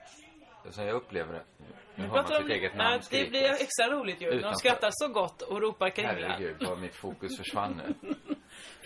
alltså 0.65 0.81
jag 0.83 0.95
upplever 0.95 1.33
det. 1.33 1.43
Nu 1.57 1.65
Nu 1.95 2.03
hör 2.07 2.15
man 2.15 2.27
sitt 2.27 2.47
de- 2.47 2.53
eget 2.53 2.75
Nej, 2.75 2.85
namn 2.85 2.97
det 2.99 3.05
skrikas. 3.05 3.29
blir 3.29 3.43
extra 3.51 3.87
roligt 3.91 4.21
ju. 4.21 4.29
De 4.29 4.35
Utanför. 4.37 4.57
skrattar 4.59 4.89
så 4.91 5.07
gott 5.07 5.41
och 5.41 5.61
ropar 5.61 5.89
kringlar. 5.89 6.13
Herregud 6.15 6.63
vad 6.67 6.79
mitt 6.79 6.95
fokus 6.95 7.37
försvann 7.37 7.81
nu. 8.01 8.13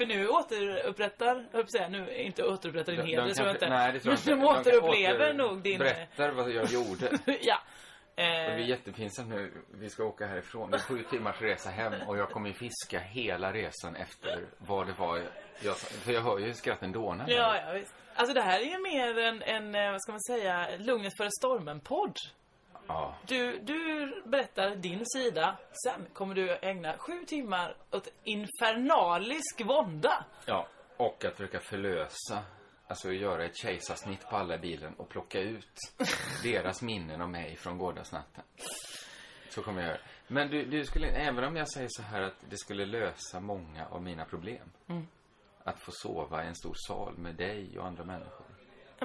För 0.02 0.08
nu 0.08 0.28
återupprättar, 0.28 1.46
jag 1.52 1.72
säga, 1.72 1.88
nu 1.90 2.14
inte 2.16 2.44
återupprättar 2.44 2.92
din 2.94 3.06
heder, 3.06 3.30
tror 3.34 3.48
jag 3.48 3.56
inte. 3.56 3.70
Nej, 3.70 3.92
det 3.94 4.00
tror 4.00 4.14
jag 4.14 4.20
inte. 4.20 4.30
Men 4.36 4.40
de 4.40 4.46
återupplever 4.46 5.30
åter- 5.34 5.38
nog 5.38 5.62
din... 5.62 5.80
Berättar 5.80 6.32
vad 6.32 6.52
jag 6.52 6.66
gjorde. 6.72 7.10
ja. 7.42 7.58
Det 8.16 8.54
blir 8.56 8.64
Eh, 8.64 8.70
jättepinsamt 8.70 9.30
nu. 9.30 9.54
Vi 9.74 9.90
ska 9.90 10.04
åka 10.04 10.26
härifrån. 10.26 10.72
Det 10.72 10.78
är 10.78 10.80
sju 10.82 11.04
timmars 11.10 11.42
resa 11.42 11.70
hem 11.70 11.94
och 12.08 12.18
jag 12.18 12.30
kommer 12.30 12.48
ju 12.50 12.54
fiska 12.54 13.00
hela 13.00 13.54
resan 13.54 13.96
efter 13.96 14.46
vad 14.58 14.88
det 14.88 14.94
var 15.00 15.22
jag 15.64 15.78
För 15.78 16.12
jag 16.12 16.22
hör 16.22 16.40
ju 16.40 16.54
skratten 16.54 16.92
dånar. 16.92 17.26
här. 17.26 17.34
ja, 17.34 17.56
ja, 17.68 17.74
visst. 17.74 17.94
Alltså 18.16 18.34
det 18.34 18.42
här 18.42 18.60
är 18.60 18.66
ju 18.66 18.80
mer 18.80 19.18
en, 19.20 19.42
en 19.42 19.76
eh, 19.86 19.92
vad 19.92 20.02
ska 20.02 20.12
man 20.12 20.22
säga, 20.22 20.68
Lugnet 20.80 21.18
före 21.18 21.30
stormen-podd. 21.42 22.16
Ja. 22.88 23.16
Du, 23.28 23.60
du 23.60 24.22
berättar 24.26 24.76
din 24.76 25.06
sida, 25.06 25.58
sen 25.86 26.06
kommer 26.14 26.36
du 26.36 26.58
ägna 26.62 26.98
sju 26.98 27.26
timmar 27.26 27.76
åt 27.92 28.08
infernalisk 28.24 29.62
vånda. 29.66 30.26
Ja, 30.46 30.68
och 30.98 31.26
att 31.26 31.38
försöka 31.38 31.60
förlösa. 31.60 32.44
Alltså 32.88 33.12
göra 33.12 33.46
ett 33.46 33.58
kejsarsnitt 33.58 34.30
på 34.30 34.36
alla 34.36 34.56
i 34.56 34.58
bilen 34.58 34.94
och 34.94 35.10
plocka 35.10 35.40
ut 35.40 35.80
deras 36.44 36.82
minnen 36.82 37.22
om 37.22 37.32
mig 37.32 37.56
från 37.56 37.78
gårdagsnatten. 37.78 38.44
Så 39.50 39.62
kommer 39.62 39.82
jag 39.82 39.90
göra. 39.90 40.02
Men 40.28 40.50
du, 40.50 40.66
du 40.66 40.86
skulle, 40.86 41.08
även 41.08 41.44
om 41.44 41.56
jag 41.56 41.70
säger 41.70 41.88
så 41.92 42.02
här 42.02 42.22
att 42.22 42.46
det 42.50 42.58
skulle 42.58 42.86
lösa 42.86 43.40
många 43.40 43.86
av 43.86 44.02
mina 44.02 44.26
problem. 44.26 44.72
Att 45.64 45.80
få 45.80 45.92
sova 45.92 46.44
i 46.44 46.48
en 46.48 46.56
stor 46.56 46.76
sal 46.76 47.18
med 47.18 47.36
dig 47.36 47.80
och 47.80 47.88
andra 47.88 48.04
människor. 48.04 48.46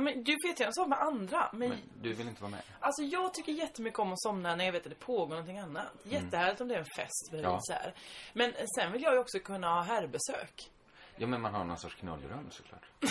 Men 0.00 0.24
du 0.24 0.36
vet 0.46 0.60
jag 0.60 0.74
så 0.74 0.86
med 0.86 0.98
andra, 0.98 1.48
men, 1.52 1.68
Men 1.68 1.78
du 2.02 2.12
vill 2.12 2.28
inte 2.28 2.42
vara 2.42 2.50
med? 2.50 2.60
alltså 2.80 3.02
jag 3.02 3.34
tycker 3.34 3.52
jättemycket 3.52 3.98
om 3.98 4.12
att 4.12 4.20
somna 4.22 4.56
när 4.56 4.64
jag 4.64 4.72
vet 4.72 4.82
att 4.86 4.90
det 4.90 4.98
pågår 5.06 5.28
någonting 5.28 5.58
annat. 5.58 5.86
Jättehärligt 6.02 6.60
om 6.60 6.68
det 6.68 6.74
är 6.74 6.78
en 6.78 6.84
fest 6.96 7.28
bredvid 7.30 7.50
Ja. 7.50 7.58
så 7.62 7.72
här. 7.72 7.94
Men 8.32 8.52
sen 8.76 8.92
vill 8.92 9.02
jag 9.02 9.12
ju 9.12 9.18
också 9.18 9.38
kunna 9.38 9.68
ha 9.74 9.82
herrbesök. 9.82 10.70
Ja, 11.16 11.26
men 11.26 11.40
man 11.40 11.54
har 11.54 11.64
någon 11.64 11.76
sorts 11.78 11.94
knullrum 11.94 12.50
såklart. 12.50 12.82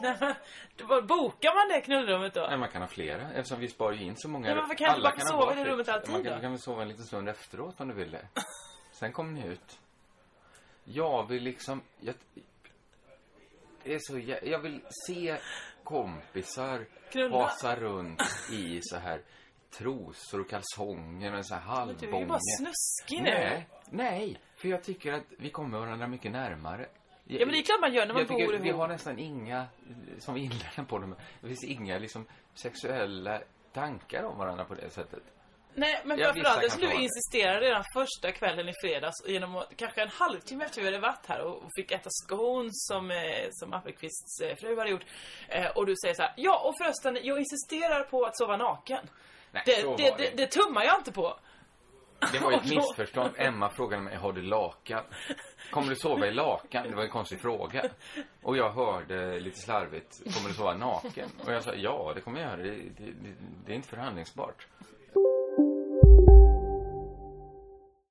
Nej, 0.00 0.16
men, 0.20 0.34
då 0.76 1.02
bokar 1.02 1.54
man 1.54 1.68
det 1.76 1.80
knullrummet 1.80 2.34
då? 2.34 2.40
Nej, 2.40 2.58
man 2.58 2.68
kan 2.68 2.82
ha 2.82 2.88
flera 2.88 3.32
eftersom 3.32 3.60
vi 3.60 3.68
sparar 3.68 3.92
ju 3.92 4.04
in 4.04 4.16
så 4.16 4.28
många. 4.28 4.48
Ja, 4.48 4.54
men 4.54 4.62
varför 4.62 4.74
kan 4.74 4.90
Alla 4.90 5.10
bara 5.10 5.20
få 5.20 5.36
ha 5.36 5.40
sova 5.40 5.52
i 5.52 5.64
det 5.64 5.70
rummet 5.70 5.88
alltid 5.88 6.10
Man 6.12 6.22
kan, 6.22 6.30
då? 6.30 6.36
du 6.36 6.42
kan 6.42 6.50
väl 6.50 6.60
sova 6.60 6.82
en 6.82 6.88
liten 6.88 7.04
stund 7.04 7.28
efteråt 7.28 7.80
om 7.80 7.88
du 7.88 7.94
vill 7.94 8.10
det. 8.10 8.28
Sen 8.92 9.12
kommer 9.12 9.32
ni 9.32 9.46
ut. 9.46 9.78
Jag 10.84 11.28
vill 11.28 11.42
liksom... 11.42 11.82
Jag, 12.00 12.14
det 13.84 13.94
är 13.94 13.98
så, 14.00 14.18
jä- 14.18 14.48
jag 14.48 14.58
vill 14.58 14.80
se 15.06 15.36
kompisar 15.84 16.86
Knulla. 17.12 17.42
hasa 17.42 17.76
runt 17.76 18.22
i 18.52 18.80
så 18.82 18.96
här 18.96 19.20
trosor 19.78 20.40
och 20.40 20.48
kalsonger 20.50 21.38
och 21.38 21.46
så 21.46 21.54
här 21.54 21.86
Men 21.86 21.96
du 21.96 22.06
är 22.06 22.10
ju 22.10 22.12
halvbånge. 22.12 22.26
bara 22.26 22.38
snuskig 22.58 23.22
nu. 23.22 23.30
Nej, 23.30 23.68
nej, 23.90 24.38
för 24.56 24.68
jag 24.68 24.82
tycker 24.84 25.12
att 25.12 25.24
vi 25.38 25.50
kommer 25.50 25.78
varandra 25.78 26.06
mycket 26.06 26.32
närmare. 26.32 26.86
Ja, 27.24 27.38
men 27.46 27.48
det 27.48 27.58
är 27.58 27.62
klart 27.62 27.80
man 27.80 27.92
gör 27.94 28.06
när 28.06 28.14
man 28.14 28.22
jag 28.22 28.28
bor 28.46 28.58
Vi 28.58 28.68
ihop. 28.68 28.80
har 28.80 28.88
nästan 28.88 29.18
inga, 29.18 29.66
som 30.18 30.34
vi 30.34 30.40
inledde 30.40 30.84
på 30.88 30.98
dem, 30.98 31.14
det 31.40 31.46
finns 31.48 31.64
inga 31.64 31.98
liksom 31.98 32.26
sexuella 32.54 33.40
tankar 33.72 34.22
om 34.22 34.38
varandra 34.38 34.64
på 34.64 34.74
det 34.74 34.90
sättet. 34.90 35.22
Nej, 35.74 36.00
men 36.04 36.18
framförallt 36.18 36.80
ta 36.80 36.86
det. 36.86 36.94
insisterade 36.94 37.60
redan 37.60 37.84
första 37.94 38.32
kvällen 38.32 38.68
i 38.68 38.72
fredags 38.80 39.26
genom 39.26 39.56
att, 39.56 39.76
kanske 39.76 40.02
en 40.02 40.08
halvtimme 40.08 40.64
efter 40.64 40.80
vi 40.80 40.86
hade 40.86 40.98
varit 40.98 41.26
här 41.26 41.40
och, 41.40 41.56
och 41.56 41.70
fick 41.76 41.92
äta 41.92 42.10
scones 42.10 42.72
som, 42.72 43.10
eh, 43.10 43.46
som 43.50 43.72
Appelqvists 43.72 44.40
eh, 44.40 44.56
fru 44.56 44.78
hade 44.78 44.90
gjort. 44.90 45.04
Eh, 45.48 45.66
och 45.66 45.86
du 45.86 45.94
säger 46.02 46.14
så 46.14 46.22
här, 46.22 46.32
ja 46.36 46.58
och 46.68 46.74
förresten, 46.78 47.18
jag 47.22 47.38
insisterar 47.38 48.02
på 48.04 48.24
att 48.24 48.36
sova 48.36 48.56
naken. 48.56 49.06
Nej, 49.52 49.62
Det, 49.66 49.80
så 49.80 49.96
det, 49.96 50.10
var 50.10 50.18
det, 50.18 50.36
det 50.36 50.46
tummar 50.46 50.84
jag 50.84 50.98
inte 50.98 51.12
på. 51.12 51.38
Det 52.32 52.38
var 52.38 52.50
ju 52.50 52.56
ett 52.56 52.70
missförstånd. 52.76 53.30
Emma 53.36 53.70
frågade 53.70 54.02
mig, 54.02 54.16
har 54.16 54.32
du 54.32 54.42
lakan? 54.42 55.04
Kommer 55.70 55.88
du 55.88 55.96
sova 55.96 56.26
i 56.26 56.30
lakan? 56.30 56.90
Det 56.90 56.96
var 56.96 57.02
en 57.02 57.10
konstig 57.10 57.40
fråga. 57.40 57.84
Och 58.42 58.56
jag 58.56 58.70
hörde 58.72 59.40
lite 59.40 59.58
slarvigt, 59.58 60.34
kommer 60.34 60.48
du 60.48 60.54
sova 60.54 60.74
naken? 60.74 61.30
Och 61.46 61.52
jag 61.52 61.62
sa, 61.62 61.74
ja, 61.74 62.12
det 62.14 62.20
kommer 62.20 62.40
jag 62.40 62.50
göra. 62.50 62.62
Det, 62.62 62.70
det, 62.70 63.04
det, 63.04 63.34
det 63.66 63.72
är 63.72 63.76
inte 63.76 63.88
förhandlingsbart. 63.88 64.66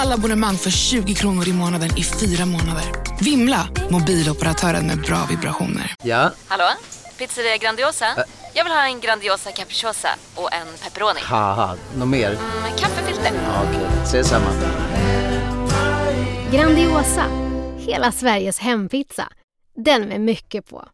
Alla 0.00 0.14
abonnemang 0.14 0.54
för 0.54 0.70
20 0.70 1.14
kronor 1.14 1.48
i 1.48 1.52
månaden 1.52 1.90
i 1.96 2.02
fyra 2.02 2.46
månader. 2.46 2.84
Vimla! 3.24 3.68
Mobiloperatören 3.90 4.86
med 4.86 5.00
bra 5.00 5.26
vibrationer. 5.30 5.94
Ja, 6.02 6.30
Hallå? 6.46 6.64
Pizzeria 7.18 7.56
Grandiosa? 7.56 8.06
Jag 8.54 8.64
vill 8.64 8.72
ha 8.72 8.86
en 8.86 9.00
Grandiosa 9.00 9.52
capriciosa 9.52 10.08
och 10.34 10.52
en 10.52 10.66
pepperoni. 10.82 11.20
haha, 11.22 11.76
något 11.96 12.08
mer? 12.08 12.30
Med 12.62 12.78
kaffefilter. 12.78 13.32
Ja, 13.44 13.62
Okej, 13.68 13.86
ses 14.02 14.28
samma. 14.28 14.50
Grandiosa, 16.52 17.24
hela 17.78 18.12
Sveriges 18.12 18.58
hempizza. 18.58 19.28
Den 19.74 20.02
med 20.08 20.20
mycket 20.20 20.66
på. 20.70 20.88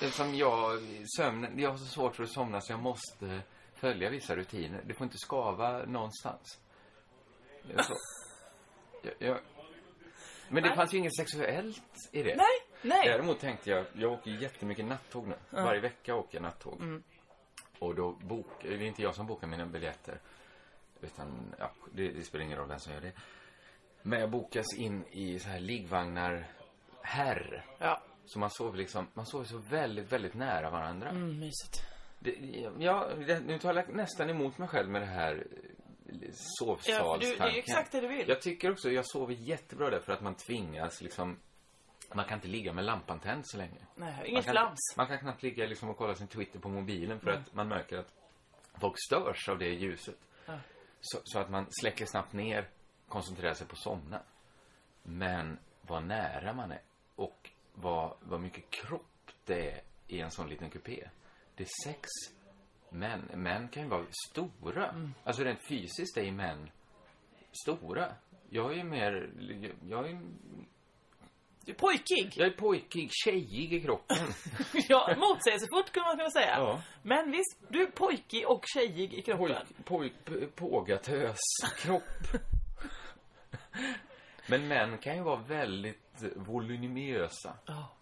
Eftersom 0.00 0.34
jag, 0.34 0.78
sömnen, 1.16 1.50
jag 1.58 1.70
har 1.70 1.78
så 1.78 1.84
svårt 1.84 2.16
för 2.16 2.22
att 2.22 2.30
somna 2.30 2.60
så 2.60 2.72
jag 2.72 2.80
måste 2.80 3.40
följa 3.82 4.10
vissa 4.10 4.36
rutiner. 4.36 4.82
Det 4.86 4.94
får 4.94 5.04
inte 5.04 5.18
skava 5.18 5.84
någonstans. 5.86 6.60
Så. 7.78 7.94
Jag, 9.02 9.14
jag, 9.18 9.38
men 10.48 10.62
det 10.62 10.74
fanns 10.74 10.94
ju 10.94 10.98
inget 10.98 11.16
sexuellt 11.16 12.10
i 12.12 12.22
det. 12.22 12.36
Nej, 12.36 12.46
nej. 12.82 13.08
Däremot 13.08 13.40
tänkte 13.40 13.70
jag, 13.70 13.86
jag 13.92 14.12
åker 14.12 14.30
jättemycket 14.30 14.84
nattåg 14.84 15.26
nu. 15.26 15.34
Varje 15.50 15.80
vecka 15.80 16.14
åker 16.14 16.36
jag 16.36 16.42
nattåg. 16.42 16.80
Mm. 16.80 17.02
Och 17.78 17.94
då 17.94 18.12
bokar, 18.12 18.68
det 18.68 18.74
är 18.74 18.82
inte 18.82 19.02
jag 19.02 19.14
som 19.14 19.26
bokar 19.26 19.46
mina 19.46 19.66
biljetter. 19.66 20.20
Utan, 21.00 21.54
ja, 21.58 21.72
det, 21.92 22.08
det 22.08 22.22
spelar 22.22 22.44
ingen 22.44 22.58
roll 22.58 22.68
vem 22.68 22.78
som 22.78 22.92
gör 22.92 23.00
det. 23.00 23.12
Men 24.02 24.20
jag 24.20 24.30
bokas 24.30 24.74
in 24.76 25.04
i 25.10 25.38
så 25.38 25.48
här 25.48 25.60
liggvagnar 25.60 26.46
herr. 27.02 27.66
Ja. 27.78 28.02
Så 28.26 28.38
man 28.38 28.50
sover 28.50 28.78
liksom, 28.78 29.08
man 29.14 29.26
sover 29.26 29.44
så 29.44 29.58
väldigt, 29.58 30.12
väldigt 30.12 30.34
nära 30.34 30.70
varandra. 30.70 31.08
Mm, 31.08 31.38
mysigt. 31.40 31.91
Det, 32.22 32.34
ja, 32.78 33.08
det, 33.26 33.40
nu 33.40 33.58
talar 33.58 33.84
jag 33.86 33.94
nästan 33.96 34.30
emot 34.30 34.58
mig 34.58 34.68
själv 34.68 34.88
med 34.90 35.02
det 35.02 35.06
här 35.06 35.46
eh, 36.06 36.30
sovsalstanken. 36.32 37.28
Ja, 37.28 37.34
du- 37.34 37.36
det 37.36 37.44
är 37.50 37.52
ju 37.52 37.58
exakt 37.58 37.92
det 37.92 38.00
du 38.00 38.08
vill. 38.08 38.28
Jag 38.28 38.40
tycker 38.42 38.70
också, 38.70 38.90
jag 38.90 39.06
sover 39.06 39.34
jättebra 39.34 39.90
där 39.90 40.00
för 40.00 40.12
att 40.12 40.20
man 40.22 40.34
tvingas 40.34 41.00
liksom 41.00 41.38
man 42.14 42.24
kan 42.24 42.38
inte 42.38 42.48
ligga 42.48 42.72
med 42.72 42.84
lampan 42.84 43.20
tänd 43.20 43.42
så 43.46 43.56
länge. 43.58 43.78
Nej, 43.94 44.16
man 44.16 44.26
inget 44.26 44.44
kan, 44.44 44.52
flams. 44.52 44.78
Man 44.96 45.06
kan 45.06 45.18
knappt 45.18 45.42
ligga 45.42 45.66
liksom 45.66 45.88
och 45.88 45.96
kolla 45.96 46.14
sin 46.14 46.26
Twitter 46.28 46.58
på 46.58 46.68
mobilen 46.68 47.20
för 47.20 47.26
Nej. 47.30 47.36
att 47.46 47.54
man 47.54 47.68
märker 47.68 47.98
att 47.98 48.14
folk 48.80 48.94
störs 49.06 49.48
av 49.48 49.58
det 49.58 49.68
ljuset. 49.68 50.18
Ja. 50.46 50.58
Så, 51.00 51.20
så 51.24 51.38
att 51.38 51.50
man 51.50 51.66
släcker 51.70 52.06
snabbt 52.06 52.32
ner, 52.32 52.68
koncentrerar 53.08 53.54
sig 53.54 53.66
på 53.66 53.72
att 53.72 53.78
somna. 53.78 54.22
Men 55.02 55.58
vad 55.82 56.04
nära 56.04 56.52
man 56.52 56.72
är 56.72 56.80
och 57.16 57.50
vad, 57.74 58.14
vad 58.20 58.40
mycket 58.40 58.70
kropp 58.70 59.30
det 59.44 59.70
är 59.70 59.80
i 60.08 60.20
en 60.20 60.30
sån 60.30 60.48
liten 60.48 60.70
kupé. 60.70 61.08
Det 61.56 61.62
är 61.62 61.68
sex 61.84 62.08
män. 62.90 63.30
Män 63.34 63.68
kan 63.68 63.82
ju 63.82 63.88
vara 63.88 64.06
stora. 64.30 64.88
Mm. 64.88 65.14
Alltså 65.24 65.42
rent 65.44 65.66
fysiskt 65.68 66.16
är 66.16 66.22
ju 66.22 66.32
män 66.32 66.70
stora. 67.64 68.14
Jag 68.50 68.72
är 68.72 68.76
ju 68.76 68.84
mer, 68.84 69.30
jag- 69.88 70.10
är 70.10 70.20
Du 71.64 71.72
är 71.72 71.76
pojkig. 71.76 72.32
jag 72.36 72.46
är 72.46 72.50
pojkig, 72.56 73.08
tjejig 73.24 73.72
i 73.72 73.80
kroppen. 73.80 74.16
ja, 74.88 75.14
motsägelsefullt 75.16 75.88
skulle 75.88 76.04
man 76.04 76.16
kunna 76.16 76.30
säga. 76.30 76.54
Ja. 76.58 76.82
Men 77.02 77.30
visst, 77.30 77.56
du 77.68 77.82
är 77.82 77.90
pojkig 77.90 78.48
och 78.48 78.64
tjejig 78.74 79.14
i 79.14 79.22
kroppen. 79.22 79.66
Pojk, 79.84 80.12
pojk, 80.24 80.54
pågatös, 80.54 81.38
kropp. 81.78 82.02
Men 84.46 84.68
män 84.68 84.98
kan 84.98 85.16
ju 85.16 85.22
vara 85.22 85.40
väldigt 85.40 86.22
voluminösa. 86.36 87.56
Ja, 87.66 87.92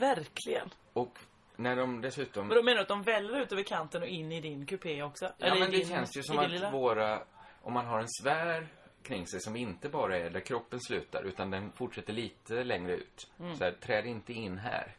verkligen. 0.00 0.68
Och 0.92 1.18
när 1.58 1.76
de 1.76 2.00
dessutom... 2.00 2.46
Men 2.48 2.56
då 2.56 2.62
menar 2.62 2.76
du 2.76 2.82
att 2.82 2.88
de 2.88 3.02
väller 3.02 3.40
ut 3.40 3.52
över 3.52 3.62
kanten 3.62 4.02
och 4.02 4.08
in 4.08 4.32
i 4.32 4.40
din 4.40 4.66
kupé 4.66 5.02
också? 5.02 5.24
Ja, 5.38 5.46
Eller 5.46 5.60
men 5.60 5.70
det 5.70 5.76
din- 5.76 5.88
känns 5.88 6.16
ju 6.16 6.22
som 6.22 6.38
att 6.38 6.50
lilla- 6.50 6.70
våra... 6.70 7.22
Om 7.62 7.72
man 7.72 7.86
har 7.86 8.00
en 8.00 8.08
sfär 8.08 8.66
kring 9.02 9.26
sig 9.26 9.40
som 9.40 9.56
inte 9.56 9.88
bara 9.88 10.16
är 10.18 10.30
där 10.30 10.40
kroppen 10.40 10.80
slutar, 10.80 11.22
utan 11.22 11.50
den 11.50 11.72
fortsätter 11.72 12.12
lite 12.12 12.64
längre 12.64 12.92
ut. 12.92 13.30
Mm. 13.40 13.56
Så 13.56 13.64
här, 13.64 13.72
träd 13.72 14.06
inte 14.06 14.32
in 14.32 14.58
här. 14.58 14.96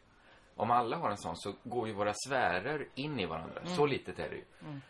Om 0.54 0.70
alla 0.70 0.96
har 0.96 1.10
en 1.10 1.18
sån 1.18 1.36
så 1.36 1.54
går 1.62 1.88
ju 1.88 1.94
våra 1.94 2.14
sfärer 2.26 2.86
in 2.94 3.20
i 3.20 3.26
varandra. 3.26 3.60
Mm. 3.60 3.74
Så 3.76 3.86
litet 3.86 4.18
är 4.18 4.28
det 4.28 4.36
ju. 4.36 4.44
Mm. 4.62 4.80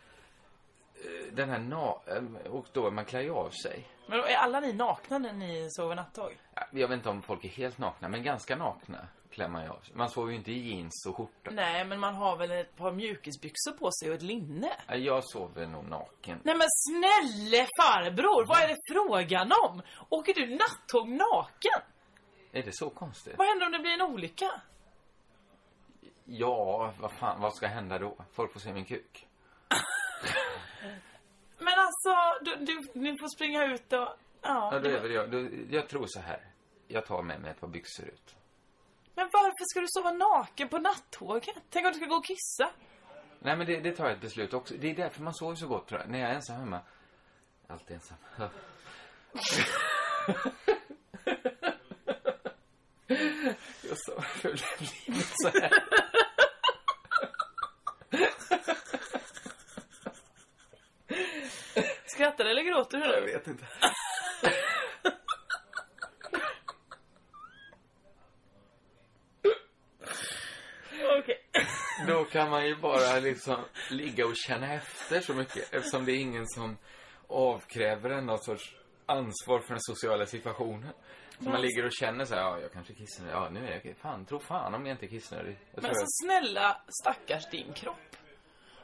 Eh, 0.94 1.32
Den 1.32 1.48
här 1.50 1.58
na... 1.58 1.96
eh, 2.06 2.50
Och 2.52 2.66
då, 2.72 2.90
man 2.90 3.04
klär 3.04 3.20
ju 3.20 3.30
av 3.30 3.50
sig. 3.50 3.88
Men 4.06 4.18
är 4.20 4.34
alla 4.36 4.60
ni 4.60 4.72
nakna 4.72 5.18
när 5.18 5.32
ni 5.32 5.66
sover 5.70 5.94
nattåg? 5.94 6.36
Ja, 6.54 6.62
Jag 6.72 6.88
vet 6.88 6.96
inte 6.96 7.08
om 7.08 7.22
folk 7.22 7.44
är 7.44 7.48
helt 7.48 7.78
nakna, 7.78 8.08
men 8.08 8.22
ganska 8.22 8.56
nakna 8.56 9.08
klär 9.30 9.48
man 9.48 9.62
ju 9.64 9.68
av 9.70 9.80
sig. 9.80 9.94
Man 9.96 10.10
sover 10.10 10.30
ju 10.30 10.36
inte 10.36 10.52
i 10.52 10.68
jeans 10.74 11.06
och 11.08 11.16
skjorta. 11.16 11.50
Nej, 11.50 11.84
men 11.84 12.00
man 12.00 12.14
har 12.14 12.36
väl 12.36 12.50
ett 12.50 12.76
par 12.76 12.92
mjukisbyxor 12.92 13.72
på 13.78 13.90
sig 13.92 14.08
och 14.08 14.14
ett 14.14 14.22
linne? 14.22 14.72
Ja, 14.88 14.94
Jag 14.96 15.24
sover 15.24 15.66
nog 15.66 15.84
naken. 15.84 16.40
Nej 16.44 16.54
men 16.56 16.66
snälle 16.70 17.66
farbror, 17.80 18.44
vad 18.46 18.58
är 18.62 18.68
det 18.68 18.76
frågan 18.92 19.52
om? 19.64 19.82
Åker 20.08 20.34
du 20.34 20.46
nattåg 20.46 21.08
naken? 21.08 21.80
Är 22.52 22.62
det 22.62 22.72
så 22.76 22.90
konstigt? 22.90 23.34
Vad 23.38 23.46
händer 23.46 23.66
om 23.66 23.72
det 23.72 23.78
blir 23.78 23.90
en 23.92 24.02
olycka? 24.02 24.60
Ja, 26.24 26.92
vad 27.00 27.12
fan, 27.12 27.40
vad 27.40 27.54
ska 27.54 27.66
hända 27.66 27.98
då? 27.98 28.16
Folk 28.32 28.52
får 28.52 28.60
se 28.60 28.72
min 28.72 28.84
kuk. 28.84 29.26
Men 31.58 31.74
alltså, 31.78 32.44
du, 32.44 32.64
du, 32.64 33.00
ni 33.00 33.18
får 33.18 33.28
springa 33.36 33.64
ut 33.64 33.92
och... 33.92 33.98
Ja, 34.42 34.70
Ja, 34.72 34.78
då 34.78 34.88
är 34.88 35.00
väl 35.00 35.10
jag, 35.12 35.30
då, 35.30 35.48
jag 35.70 35.88
tror 35.88 36.04
så 36.06 36.20
här. 36.20 36.40
Jag 36.88 37.06
tar 37.06 37.22
med 37.22 37.40
mig 37.40 37.50
ett 37.50 37.60
par 37.60 37.68
byxor 37.68 38.06
ut. 38.08 38.36
Men 39.14 39.28
varför 39.32 39.64
ska 39.70 39.80
du 39.80 39.86
sova 39.88 40.12
naken 40.12 40.68
på 40.68 40.78
nattåget? 40.78 41.56
Tänk 41.70 41.86
om 41.86 41.92
du 41.92 41.98
ska 41.98 42.06
gå 42.06 42.16
och 42.16 42.24
kissa? 42.24 42.70
Nej, 43.38 43.56
men 43.56 43.66
det, 43.66 43.80
det 43.80 43.92
tar 43.92 44.04
jag 44.04 44.12
ett 44.14 44.20
beslut 44.20 44.54
också. 44.54 44.74
Det 44.74 44.90
är 44.90 44.94
därför 44.94 45.22
man 45.22 45.34
sover 45.34 45.54
så 45.56 45.66
gott, 45.66 45.88
tror 45.88 46.00
jag. 46.00 46.10
När 46.10 46.18
jag 46.18 46.30
är 46.30 46.34
ensam 46.34 46.56
hemma. 46.56 46.80
Alltid 47.68 47.94
ensam. 47.94 48.16
jag 53.82 53.98
sa 53.98 54.22
för 54.22 54.48
livet 54.48 55.26
så 55.34 55.48
här. 55.48 55.72
Skrattar 62.06 62.44
eller 62.44 62.62
gråter 62.62 62.98
du 62.98 63.06
nu? 63.06 63.14
Jag 63.14 63.22
vet 63.22 63.46
inte. 63.46 63.66
Okej. 71.18 71.40
Då 72.06 72.19
kan 72.32 72.50
man 72.50 72.66
ju 72.66 72.76
bara 72.76 73.18
liksom 73.20 73.56
ligga 73.90 74.26
och 74.26 74.36
känna 74.36 74.74
efter 74.74 75.20
så 75.20 75.34
mycket 75.34 75.74
eftersom 75.74 76.04
det 76.04 76.12
är 76.12 76.16
ingen 76.16 76.46
som 76.48 76.76
avkräver 77.28 78.10
en 78.10 78.26
något 78.26 78.44
sorts 78.44 78.74
ansvar 79.06 79.60
för 79.60 79.68
den 79.68 79.80
sociala 79.80 80.26
situationen. 80.26 80.92
Så 81.42 81.48
man 81.48 81.60
ligger 81.62 81.84
och 81.86 81.92
känner 81.92 82.24
så 82.24 82.34
här, 82.34 82.42
ja, 82.42 82.58
jag 82.60 82.72
kanske 82.72 82.92
är 82.92 82.94
kissnödig. 82.94 83.32
Ja, 83.34 83.48
nu 83.50 83.66
är 83.68 83.80
jag 83.84 83.96
fan, 83.96 84.24
tro 84.26 84.38
fan 84.38 84.74
om 84.74 84.86
jag 84.86 84.94
inte 84.94 85.06
är 85.06 85.08
kissnödig. 85.08 85.58
Men 85.72 85.80
tror 85.84 85.94
så 85.94 86.00
jag- 86.00 86.08
snälla 86.42 86.82
stackars 87.02 87.50
din 87.50 87.72
kropp. 87.72 87.96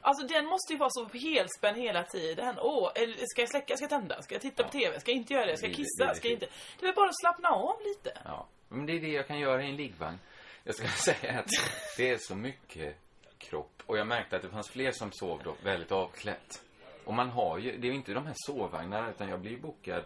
Alltså 0.00 0.26
den 0.26 0.46
måste 0.46 0.72
ju 0.72 0.78
vara 0.78 0.90
så 0.90 1.08
helspänn 1.18 1.74
hela 1.74 2.02
tiden. 2.02 2.54
Åh, 2.58 2.90
ska 3.26 3.42
jag 3.42 3.50
släcka, 3.50 3.76
ska 3.76 3.82
jag 3.84 3.90
tända, 3.90 4.22
ska 4.22 4.34
jag 4.34 4.42
titta 4.42 4.64
på 4.64 4.70
TV, 4.70 5.00
ska 5.00 5.10
jag 5.10 5.16
inte 5.18 5.32
göra 5.34 5.46
det, 5.46 5.56
ska 5.56 5.66
jag 5.66 5.76
kissa, 5.76 6.14
ska 6.14 6.28
jag 6.28 6.32
inte... 6.34 6.46
Det 6.80 6.86
är 6.86 6.92
bara 6.92 7.08
att 7.08 7.20
slappna 7.20 7.48
av 7.48 7.76
lite. 7.84 8.18
Ja, 8.24 8.46
men 8.68 8.86
det 8.86 8.92
är 8.92 9.00
det 9.00 9.08
jag 9.08 9.26
kan 9.26 9.38
göra 9.38 9.62
i 9.62 9.68
en 9.70 9.76
liggvagn. 9.76 10.18
Jag 10.64 10.74
ska 10.74 10.88
säga 11.12 11.38
att 11.38 11.48
det 11.96 12.10
är 12.10 12.18
så 12.18 12.34
mycket 12.36 12.96
kropp. 13.38 13.82
Och 13.86 13.98
jag 13.98 14.06
märkte 14.06 14.36
att 14.36 14.42
det 14.42 14.48
fanns 14.48 14.68
fler 14.68 14.92
som 14.92 15.12
sov 15.12 15.40
då 15.44 15.56
väldigt 15.62 15.92
avklätt. 15.92 16.62
Och 17.04 17.14
man 17.14 17.30
har 17.30 17.58
ju, 17.58 17.78
det 17.78 17.86
är 17.86 17.90
ju 17.90 17.96
inte 17.96 18.14
de 18.14 18.26
här 18.26 18.34
sovvagnarna 18.36 19.10
utan 19.10 19.28
jag 19.28 19.40
blir 19.40 19.50
ju 19.50 19.60
bokad 19.60 20.04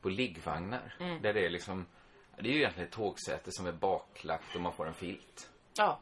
på 0.00 0.08
liggvagnar. 0.08 0.94
Mm. 1.00 1.22
Där 1.22 1.34
det 1.34 1.46
är 1.46 1.50
liksom, 1.50 1.86
det 2.36 2.48
är 2.48 2.52
ju 2.52 2.58
egentligen 2.58 2.88
ett 2.88 2.94
tågsäte 2.94 3.52
som 3.52 3.66
är 3.66 3.72
baklagt 3.72 4.54
och 4.54 4.60
man 4.60 4.72
får 4.72 4.86
en 4.86 4.94
filt. 4.94 5.50
Ja. 5.76 6.00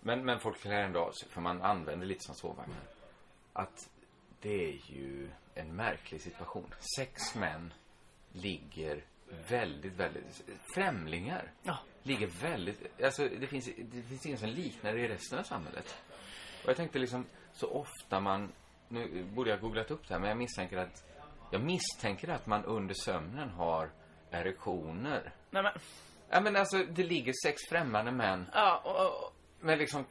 Men, 0.00 0.24
men 0.24 0.40
folk 0.40 0.60
klär 0.60 0.82
ändå 0.82 1.00
av 1.00 1.12
sig 1.12 1.28
för 1.28 1.40
man 1.40 1.62
använder 1.62 2.06
lite 2.06 2.24
som 2.24 2.34
sovvagnar. 2.34 2.82
Att 3.52 3.90
det 4.40 4.64
är 4.64 4.80
ju 4.86 5.30
en 5.54 5.76
märklig 5.76 6.20
situation. 6.20 6.74
Sex 6.96 7.34
män 7.34 7.72
ligger 8.32 9.04
väldigt, 9.48 9.92
väldigt, 9.92 10.42
främlingar. 10.74 11.52
Ja. 11.62 11.78
Ligger 12.02 12.26
väldigt, 12.26 13.02
alltså 13.02 13.28
det 13.40 13.46
finns, 13.46 13.66
det 13.66 14.02
finns 14.02 14.26
ingen 14.26 14.38
som 14.38 14.48
liknar 14.48 14.92
det 14.92 15.00
i 15.00 15.08
resten 15.08 15.38
av 15.38 15.42
samhället. 15.42 15.96
Och 16.62 16.68
jag 16.68 16.76
tänkte 16.76 16.98
liksom, 16.98 17.26
så 17.52 17.70
ofta 17.70 18.20
man, 18.20 18.52
nu 18.88 19.24
borde 19.24 19.50
jag 19.50 19.60
googlat 19.60 19.90
upp 19.90 20.08
det 20.08 20.14
här, 20.14 20.20
men 20.20 20.28
jag 20.28 20.38
misstänker 20.38 20.76
att, 20.76 21.04
jag 21.50 21.62
misstänker 21.62 22.28
att 22.28 22.46
man 22.46 22.64
under 22.64 22.94
sömnen 23.04 23.50
har 23.50 23.90
erektioner. 24.30 25.32
Nej 25.50 25.62
men, 25.62 25.72
Ja 26.30 26.40
men 26.40 26.56
alltså, 26.56 26.84
det 26.84 27.02
ligger 27.02 27.34
sex 27.46 27.62
främmande 27.70 28.12
män 28.12 28.50
ja, 28.52 28.82
och, 28.84 29.24
och, 29.24 29.32
med 29.60 29.78
liksom 29.78 30.04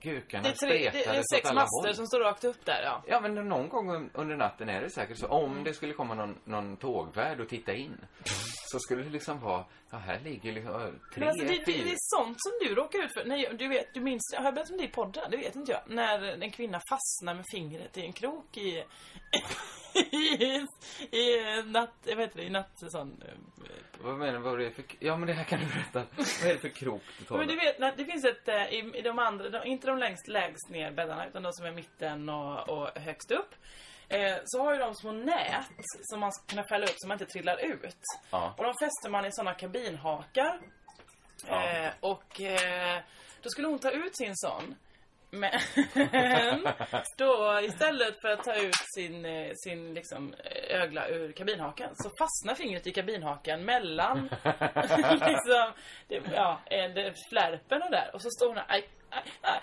kukarna 0.00 0.42
det, 0.42 0.48
är 0.48 0.54
tre, 0.54 0.90
det, 0.90 0.90
det 0.90 1.16
är 1.16 1.22
sex 1.34 1.52
master 1.52 1.92
som 1.92 2.06
står 2.06 2.20
rakt 2.20 2.44
upp 2.44 2.64
där, 2.64 2.82
ja. 2.84 3.02
Ja, 3.06 3.20
men 3.20 3.34
någon 3.34 3.68
gång 3.68 3.90
un- 3.90 4.10
under 4.14 4.36
natten 4.36 4.68
är 4.68 4.80
det 4.80 4.90
säkert 4.90 5.18
så. 5.18 5.26
Om 5.26 5.64
det 5.64 5.74
skulle 5.74 5.92
komma 5.92 6.14
någon, 6.14 6.38
någon 6.44 6.76
tågvärd 6.76 7.40
och 7.40 7.48
titta 7.48 7.74
in. 7.74 8.04
Så 8.70 8.78
skulle 8.78 9.02
det 9.02 9.10
liksom 9.10 9.40
vara, 9.40 9.64
ja 9.90 9.98
här 9.98 10.20
ligger 10.20 10.52
liksom 10.52 10.72
tre, 11.14 11.20
Men 11.20 11.28
alltså, 11.28 11.44
det, 11.46 11.64
det, 11.66 11.84
det 11.84 11.92
är 11.92 11.96
sånt 11.98 12.36
som 12.38 12.52
du 12.62 12.74
råkar 12.74 13.04
ut 13.04 13.12
för. 13.12 13.24
Nej, 13.24 13.50
du 13.58 13.68
vet, 13.68 13.94
du 13.94 14.00
minns, 14.00 14.34
har 14.36 14.44
jag 14.44 14.54
berättat 14.54 14.70
om 14.70 14.78
det 14.78 14.84
i 14.84 14.88
podden? 14.88 15.30
Det 15.30 15.36
vet 15.36 15.56
inte 15.56 15.72
jag. 15.72 15.80
När 15.86 16.42
en 16.42 16.50
kvinna 16.50 16.80
fastnar 16.90 17.34
med 17.34 17.44
fingret 17.52 17.98
i 17.98 18.00
en 18.00 18.12
krok 18.12 18.56
i... 18.56 18.84
i, 20.12 20.66
i 21.16 21.62
natt... 21.66 21.94
Jag 22.04 22.16
vet 22.16 22.30
inte, 22.30 22.42
i 22.42 22.50
natt... 22.50 22.72
Sån, 22.74 23.22
Vad 24.00 24.18
menar 24.18 24.32
du? 24.32 24.38
Vad 24.38 24.60
är 24.60 24.64
det 24.64 24.70
för... 24.70 24.84
Ja, 24.98 25.16
men 25.16 25.26
det 25.26 25.32
här 25.32 25.44
kan 25.44 25.60
du 25.60 25.66
berätta. 25.66 26.04
Vad 26.16 26.50
är 26.50 26.54
det 26.54 26.60
för 26.60 26.68
krok 26.68 27.02
du 27.18 27.24
talar 27.24 27.38
Men 27.38 27.48
du 27.48 27.56
vet, 27.56 27.96
det 27.96 28.04
finns 28.04 28.24
ett, 28.24 28.48
eh, 28.48 28.54
i, 28.54 28.92
i 28.94 29.02
de 29.02 29.18
andra, 29.18 29.48
de, 29.48 29.64
inte 29.64 29.86
de 29.86 29.98
längst 29.98 30.28
lägst 30.28 30.68
ner 30.70 30.92
bäddarna, 30.92 31.26
utan 31.26 31.42
de 31.42 31.52
som 31.52 31.66
är 31.66 31.72
mitten 31.72 32.28
och, 32.28 32.68
och 32.68 32.98
högst 32.98 33.30
upp. 33.30 33.54
Eh, 34.08 34.36
så 34.44 34.62
har 34.62 34.74
ju 34.74 34.78
de 34.78 34.94
små 34.94 35.12
nät 35.12 35.64
som 36.02 36.20
man 36.20 36.32
ska 36.32 36.46
kunna 36.46 36.64
fälla 36.68 36.86
upp 36.86 36.94
så 36.96 37.08
man 37.08 37.14
inte 37.14 37.32
trillar 37.32 37.56
ut. 37.64 37.96
Ja. 38.30 38.54
Och 38.58 38.64
de 38.64 38.74
fäster 38.74 39.10
man 39.10 39.26
i 39.26 39.32
sådana 39.32 39.54
kabinhakar. 39.54 40.60
Ja. 41.46 41.64
Eh, 41.64 41.92
och 42.00 42.40
eh, 42.40 43.02
då 43.42 43.48
skulle 43.48 43.68
hon 43.68 43.78
ta 43.78 43.90
ut 43.90 44.16
sin 44.16 44.36
sån. 44.36 44.74
Men 45.30 45.50
då 47.18 47.60
istället 47.62 48.20
för 48.20 48.28
att 48.28 48.44
ta 48.44 48.54
ut 48.54 48.74
sin, 48.94 49.24
eh, 49.24 49.52
sin 49.54 49.94
liksom 49.94 50.34
eh, 50.44 50.80
ögla 50.80 51.08
ur 51.08 51.32
kabinhaken 51.32 51.90
så 51.94 52.10
fastnar 52.18 52.54
fingret 52.54 52.86
i 52.86 52.92
kabinhaken 52.92 53.64
mellan 53.64 54.22
liksom, 55.12 55.72
det, 56.08 56.22
ja, 56.34 56.60
det, 56.68 57.14
flärpen 57.30 57.82
och 57.82 57.90
där. 57.90 58.10
Och 58.14 58.22
så 58.22 58.30
står 58.30 58.46
hon 58.46 58.54
där, 58.54 58.64
aj, 58.68 58.88
aj, 59.10 59.22
aj, 59.40 59.60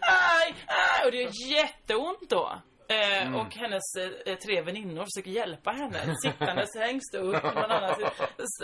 aj, 0.00 0.54
aj. 0.66 1.04
Och 1.06 1.12
det 1.12 1.18
gör 1.18 1.52
jätteont 1.56 2.30
då. 2.30 2.62
Eh, 2.88 3.22
Mm. 3.26 3.34
Och 3.40 3.54
hennes 3.54 3.82
eh, 4.26 4.34
tre 4.36 4.62
väninnor 4.62 5.04
försöker 5.04 5.30
hjälpa 5.30 5.70
henne. 5.70 6.14
Sittandes 6.22 6.74
längst 6.74 7.14
upp, 7.14 7.44
annat. 7.44 7.98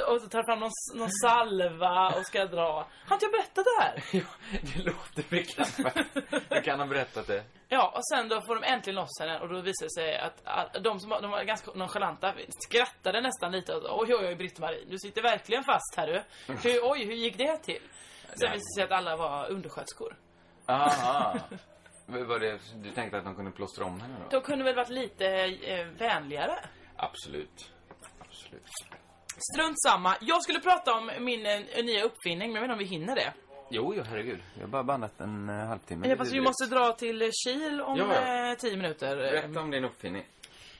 Och 0.08 0.22
så 0.22 0.28
tar 0.28 0.42
fram 0.42 0.60
någon, 0.60 0.70
någon 0.94 1.10
salva 1.10 2.08
och 2.18 2.26
ska 2.26 2.44
dra. 2.46 2.86
Har 3.06 3.16
inte 3.16 3.24
jag 3.26 3.32
berättat 3.32 3.64
det 3.64 3.82
här? 3.82 4.02
Det 4.76 4.84
låter 4.84 5.24
bekant. 5.30 5.78
Hur 6.50 6.62
kan 6.62 6.80
ha 6.80 6.86
berättat 6.86 7.26
det? 7.26 7.44
Ja, 7.68 7.92
och 7.96 8.06
sen 8.12 8.28
då 8.28 8.40
får 8.40 8.54
de 8.54 8.64
äntligen 8.64 8.94
loss 8.96 9.20
henne 9.20 9.40
och 9.40 9.48
då 9.48 9.60
visar 9.60 9.86
det 9.86 9.90
sig 10.02 10.18
att 10.18 10.40
all- 10.44 10.82
de 10.82 11.00
som 11.00 11.10
de 11.10 11.30
var 11.30 11.42
ganska 11.44 11.70
nonchalanta 11.74 12.34
skrattade 12.66 13.20
nästan 13.20 13.52
lite 13.52 13.76
åt 13.76 13.84
oj 13.84 14.14
oj 14.14 14.26
oj 14.26 14.34
Britt-Marie, 14.36 14.84
du 14.88 14.98
sitter 14.98 15.22
verkligen 15.22 15.64
fast 15.64 15.94
här 15.96 16.06
du. 16.06 16.22
Hur, 16.62 16.80
oj, 16.82 17.04
hur 17.04 17.14
gick 17.14 17.38
det 17.38 17.56
till? 17.56 17.82
Sen 18.22 18.32
visade 18.52 18.54
det 18.56 18.74
sig 18.74 18.84
att 18.84 18.92
alla 18.92 19.16
var 19.16 19.50
undersköterskor. 19.50 20.16
Aha. 20.66 21.38
Var 22.06 22.38
det, 22.38 22.58
du 22.82 22.90
tänkte 22.90 23.18
att 23.18 23.24
de 23.24 23.34
kunde 23.34 23.50
plåstra 23.50 23.84
om 23.84 24.00
henne 24.00 24.14
då? 24.30 24.38
De 24.38 24.44
kunde 24.44 24.64
väl 24.64 24.74
varit 24.74 24.88
lite 24.88 25.26
eh, 25.44 25.86
vänligare. 25.86 26.58
Absolut. 26.96 27.72
Absolut. 28.20 28.62
Strunt 29.52 29.82
samma. 29.82 30.16
Jag 30.20 30.42
skulle 30.42 30.60
prata 30.60 30.94
om 30.94 31.10
min 31.20 31.46
eh, 31.46 31.84
nya 31.84 32.02
uppfinning, 32.04 32.52
men 32.52 32.54
jag 32.54 32.60
vet 32.60 32.62
inte 32.62 32.72
om 32.72 32.78
vi 32.78 32.84
hinner 32.84 33.14
det. 33.14 33.32
Jo, 33.70 33.94
jo, 33.96 34.02
herregud. 34.06 34.40
Jag 34.54 34.60
har 34.62 34.68
bara 34.68 34.82
bandat 34.82 35.20
en 35.20 35.48
uh, 35.50 35.66
halvtimme. 35.66 36.08
Ja, 36.08 36.16
fast 36.16 36.32
vi 36.32 36.40
måste 36.40 36.66
dra 36.66 36.92
till 36.92 37.22
eh, 37.22 37.28
Kil 37.44 37.80
om 37.80 37.98
Ja, 37.98 38.14
ja. 38.14 38.50
eh, 38.50 38.56
tio 38.58 38.76
minuter. 38.76 39.16
Berätta 39.16 39.60
om 39.60 39.70
din 39.70 39.84
uppfinning. 39.84 40.24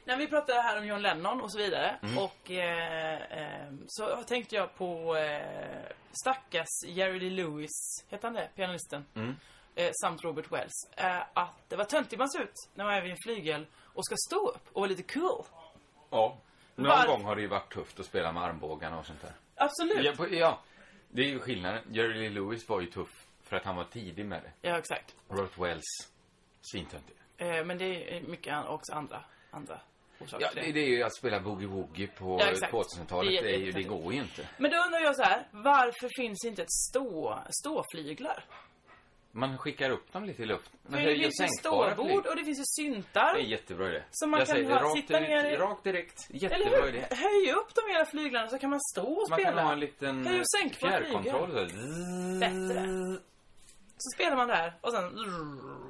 När 0.05 0.17
vi 0.17 0.27
pratade 0.27 0.61
här 0.63 0.79
om 0.79 0.87
John 0.87 1.03
Lennon 1.03 1.41
och 1.41 1.53
så 1.53 1.59
vidare 1.59 1.97
Mm. 2.03 2.19
och 2.19 2.51
eh, 2.51 3.63
eh, 3.63 3.73
så 3.87 4.17
tänkte 4.17 4.57
jag 4.57 4.75
på 4.75 5.17
eh, 5.17 5.93
stackars 6.23 6.69
Jerry 6.87 7.19
Lee 7.21 7.31
Lewis, 7.31 7.71
heter 8.09 8.29
han 8.29 8.35
det? 8.35 8.49
Pianisten. 8.57 9.05
Eh, 9.75 9.91
samt 10.03 10.25
Robert 10.25 10.53
Wells. 10.53 10.73
Eh, 10.97 11.21
att 11.35 11.55
det 11.69 11.77
var 11.77 11.85
töntigt 11.85 12.19
man 12.19 12.29
ser 12.31 12.43
ut 12.43 12.55
när 12.75 12.85
man 12.85 12.95
är 12.95 13.03
vid 13.03 13.11
en 13.11 13.17
flygel 13.25 13.67
och 13.77 14.05
ska 14.07 14.15
stå 14.29 14.49
upp 14.49 14.69
och 14.73 14.81
vara 14.81 14.87
lite 14.89 15.03
cool. 15.03 15.45
Ja. 16.11 16.39
Någon 16.75 16.89
Var- 16.89 17.07
gång 17.07 17.25
har 17.25 17.37
det 17.37 17.43
ju 17.43 17.49
varit 17.49 17.73
tufft 17.73 18.01
att 18.01 18.07
spela 18.07 18.33
med 18.33 18.43
armbågarna 18.43 18.99
och 18.99 19.07
sånt 19.07 19.21
där. 19.23 19.33
Absolut. 19.55 20.05
Ja, 20.05 20.13
på, 20.17 20.35
ja. 20.35 20.61
Det 21.11 21.23
är 21.23 21.27
ju 21.27 21.39
skillnaden. 21.39 21.83
Jerry 21.91 22.15
Lee 22.21 22.31
Lewis 22.31 22.69
var 22.69 22.81
ju 22.81 22.87
tuff 22.87 23.27
för 23.43 23.57
att 23.57 23.65
han 23.65 23.77
var 23.77 23.85
tidig 23.85 24.27
med 24.27 24.43
det. 24.43 24.69
Ja, 24.69 24.79
exakt. 24.79 25.15
Robert 25.29 25.59
Wells, 25.59 25.85
svintöntig. 26.73 27.17
Eh, 27.37 27.65
men 27.65 27.79
det 27.79 28.17
är 28.17 28.21
mycket 28.23 28.67
också 28.67 28.93
andra, 28.93 29.25
andra 29.51 29.81
orsaker 30.21 30.47
Ja, 30.55 30.63
det, 30.63 30.73
det 30.73 30.81
är 30.81 30.89
ju 30.89 31.03
att 31.03 31.17
spela 31.17 31.39
boogie-woogie 31.39 32.07
på 32.19 32.37
Ja, 32.41 32.47
exakt. 32.47 32.73
2000-talet. 32.73 33.33
Det 33.33 33.41
Det, 33.49 33.55
är 33.55 33.59
ju, 33.59 33.73
det 33.73 33.83
går 33.83 34.13
ju 34.13 34.21
inte. 34.21 34.49
Men 34.59 34.71
då 34.71 34.77
undrar 34.77 35.01
jag 35.01 35.17
så 35.17 35.23
här, 35.23 35.47
varför 35.51 36.09
finns 36.23 36.45
inte 36.45 36.63
ett 36.63 36.73
stå, 36.73 37.39
ståflyglar? 37.51 38.45
Man 39.35 39.59
skickar 39.59 39.91
upp 39.91 40.13
dem 40.13 40.25
lite 40.25 40.43
i 40.43 40.47
luften. 40.47 40.79
Höj 40.91 41.05
det 41.05 41.13
och 41.13 41.17
finns 41.23 41.41
ju 41.41 41.47
ståbord 41.49 42.27
och 42.27 42.37
det 42.37 42.45
finns 42.45 42.59
ju 42.61 42.65
syntar. 42.65 43.35
Det 43.35 43.41
är 43.41 43.45
jättebra 43.45 43.89
idé. 43.89 44.03
Så 44.11 44.27
man 44.27 44.39
jag 44.41 44.47
kan 44.49 44.57
säger 44.57 44.69
det 44.69 44.75
ha- 44.75 44.83
rakt, 44.83 44.97
sitta 44.97 45.21
ut, 45.21 45.29
ner 45.29 45.45
i- 45.45 45.57
rakt 45.57 45.85
direkt. 45.85 46.27
Jättebra 46.31 46.89
idé. 46.89 47.07
Höj 47.11 47.53
upp 47.53 47.75
de 47.75 47.93
hela 47.93 48.05
flyglarna 48.05 48.49
så 48.49 48.59
kan 48.59 48.71
man 48.71 48.81
stå 48.93 49.03
och 49.03 49.31
Man 49.31 49.39
spela. 49.41 49.57
kan 49.57 49.65
ha 49.67 49.73
en 49.73 49.81
liten 49.81 50.27
Höj 50.27 50.41
och 50.41 50.47
sänk 50.61 50.75
fjärrkontroll. 50.75 51.71
så- 51.71 51.77
Bättre. 52.41 52.87
Så 53.99 54.11
spelar 54.17 54.37
man 54.37 54.49
där 54.49 54.75
och 54.81 54.93
sen... 54.93 55.19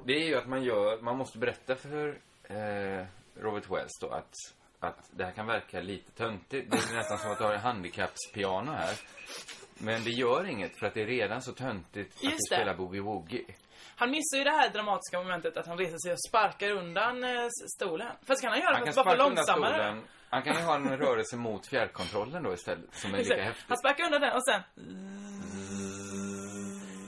Det 0.07 0.13
är 0.13 0.27
ju 0.27 0.35
att 0.37 0.49
man 0.49 0.63
gör, 0.63 1.01
man 1.01 1.17
måste 1.17 1.39
berätta 1.39 1.77
för 1.77 2.09
eh, 2.45 3.07
Robert 3.41 3.71
Wells 3.71 3.99
då 4.01 4.09
att, 4.11 4.35
att 4.81 5.11
det 5.11 5.25
här 5.25 5.33
kan 5.33 5.47
verka 5.47 5.81
lite 5.81 6.11
töntigt. 6.13 6.71
Det 6.71 6.77
är 6.93 6.97
nästan 6.97 7.19
som 7.19 7.31
att 7.33 7.39
du 7.39 7.45
har 7.45 7.53
en 7.53 7.61
handikappspiano 7.61 8.73
här. 8.73 8.95
Men 9.83 10.05
det 10.05 10.11
gör 10.11 10.45
inget 10.49 10.77
för 10.77 10.87
att 10.87 10.95
det 10.95 11.03
är 11.03 11.07
redan 11.07 11.43
så 11.43 11.53
töntigt 11.53 12.17
att 12.17 12.23
Just 12.25 12.37
det. 12.51 12.57
spelar 12.57 12.75
boogie-woogie. 12.75 13.45
Han 13.97 14.11
missar 14.11 14.39
ju 14.39 14.45
det 14.45 14.51
här 14.51 14.71
dramatiska 14.71 15.19
momentet 15.19 15.57
att 15.57 15.67
han 15.67 15.79
reser 15.79 15.99
sig 15.99 16.13
och 16.13 16.19
sparkar 16.29 16.71
undan 16.71 17.25
eh, 17.25 17.49
stolen. 17.77 18.13
Fast 18.27 18.43
kan 18.43 18.51
han 18.51 18.61
göra 18.61 18.75
Han 18.77 18.85
det 18.87 18.93
kan 18.93 19.05
bara 19.05 19.15
långsammare? 19.15 19.75
stolen. 19.75 20.03
Han 20.31 20.43
kan 20.43 20.57
ju 20.57 20.63
ha 20.63 20.75
en 20.75 20.97
rörelse 20.99 21.37
mot 21.37 21.67
fjärrkontrollen 21.67 22.43
då 22.43 22.55
istället, 22.55 22.95
som 22.95 23.15
är 23.15 23.19
lika 23.19 23.43
häftig. 23.43 23.65
Han 23.69 23.79
sparkar 23.79 24.05
undan 24.05 24.21
den 24.21 24.33
och 24.33 24.45
sen... 24.45 24.61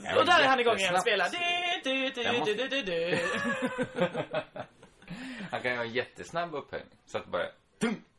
Ja, 0.03 0.19
och 0.19 0.25
där 0.25 0.41
är 0.41 0.47
han 0.47 0.59
igång 0.59 0.77
igen 0.77 0.93
och 0.95 1.01
spelar. 1.01 1.29
Du, 1.83 2.09
du, 2.55 2.67
du, 2.67 2.81
du. 2.81 3.17
Han 5.51 5.61
kan 5.61 5.71
ju 5.71 5.77
ha 5.77 5.83
en 5.83 5.93
jättesnabb 5.93 6.55
upphöjning. 6.55 6.89
Så 7.05 7.17
att 7.17 7.25
bara, 7.25 7.47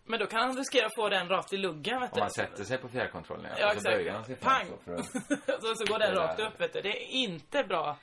Men 0.06 0.18
då 0.20 0.26
kan 0.26 0.40
han 0.40 0.56
riskera 0.56 0.86
att 0.86 0.94
få 0.94 1.08
den 1.08 1.28
rakt 1.28 1.52
i 1.52 1.56
luggen, 1.56 2.00
vet 2.00 2.12
om 2.12 2.20
man 2.20 2.30
sätter 2.30 2.64
sig 2.64 2.78
på 2.78 2.88
fjärrkontrollen 2.88 3.52
Ja, 3.58 3.66
och 3.74 3.82
så 3.82 3.88
böjer 3.90 4.12
han 4.12 4.20
exakt. 4.20 4.26
sig 4.26 4.36
Pang! 4.36 4.66
så 4.84 4.92
att... 4.92 5.62
så, 5.62 5.74
så 5.74 5.92
går 5.92 5.98
den 5.98 6.14
rakt 6.14 6.40
upp, 6.40 6.60
vet 6.60 6.72
du. 6.72 6.80
Det 6.80 7.02
är 7.02 7.06
inte 7.10 7.64
bra. 7.64 7.96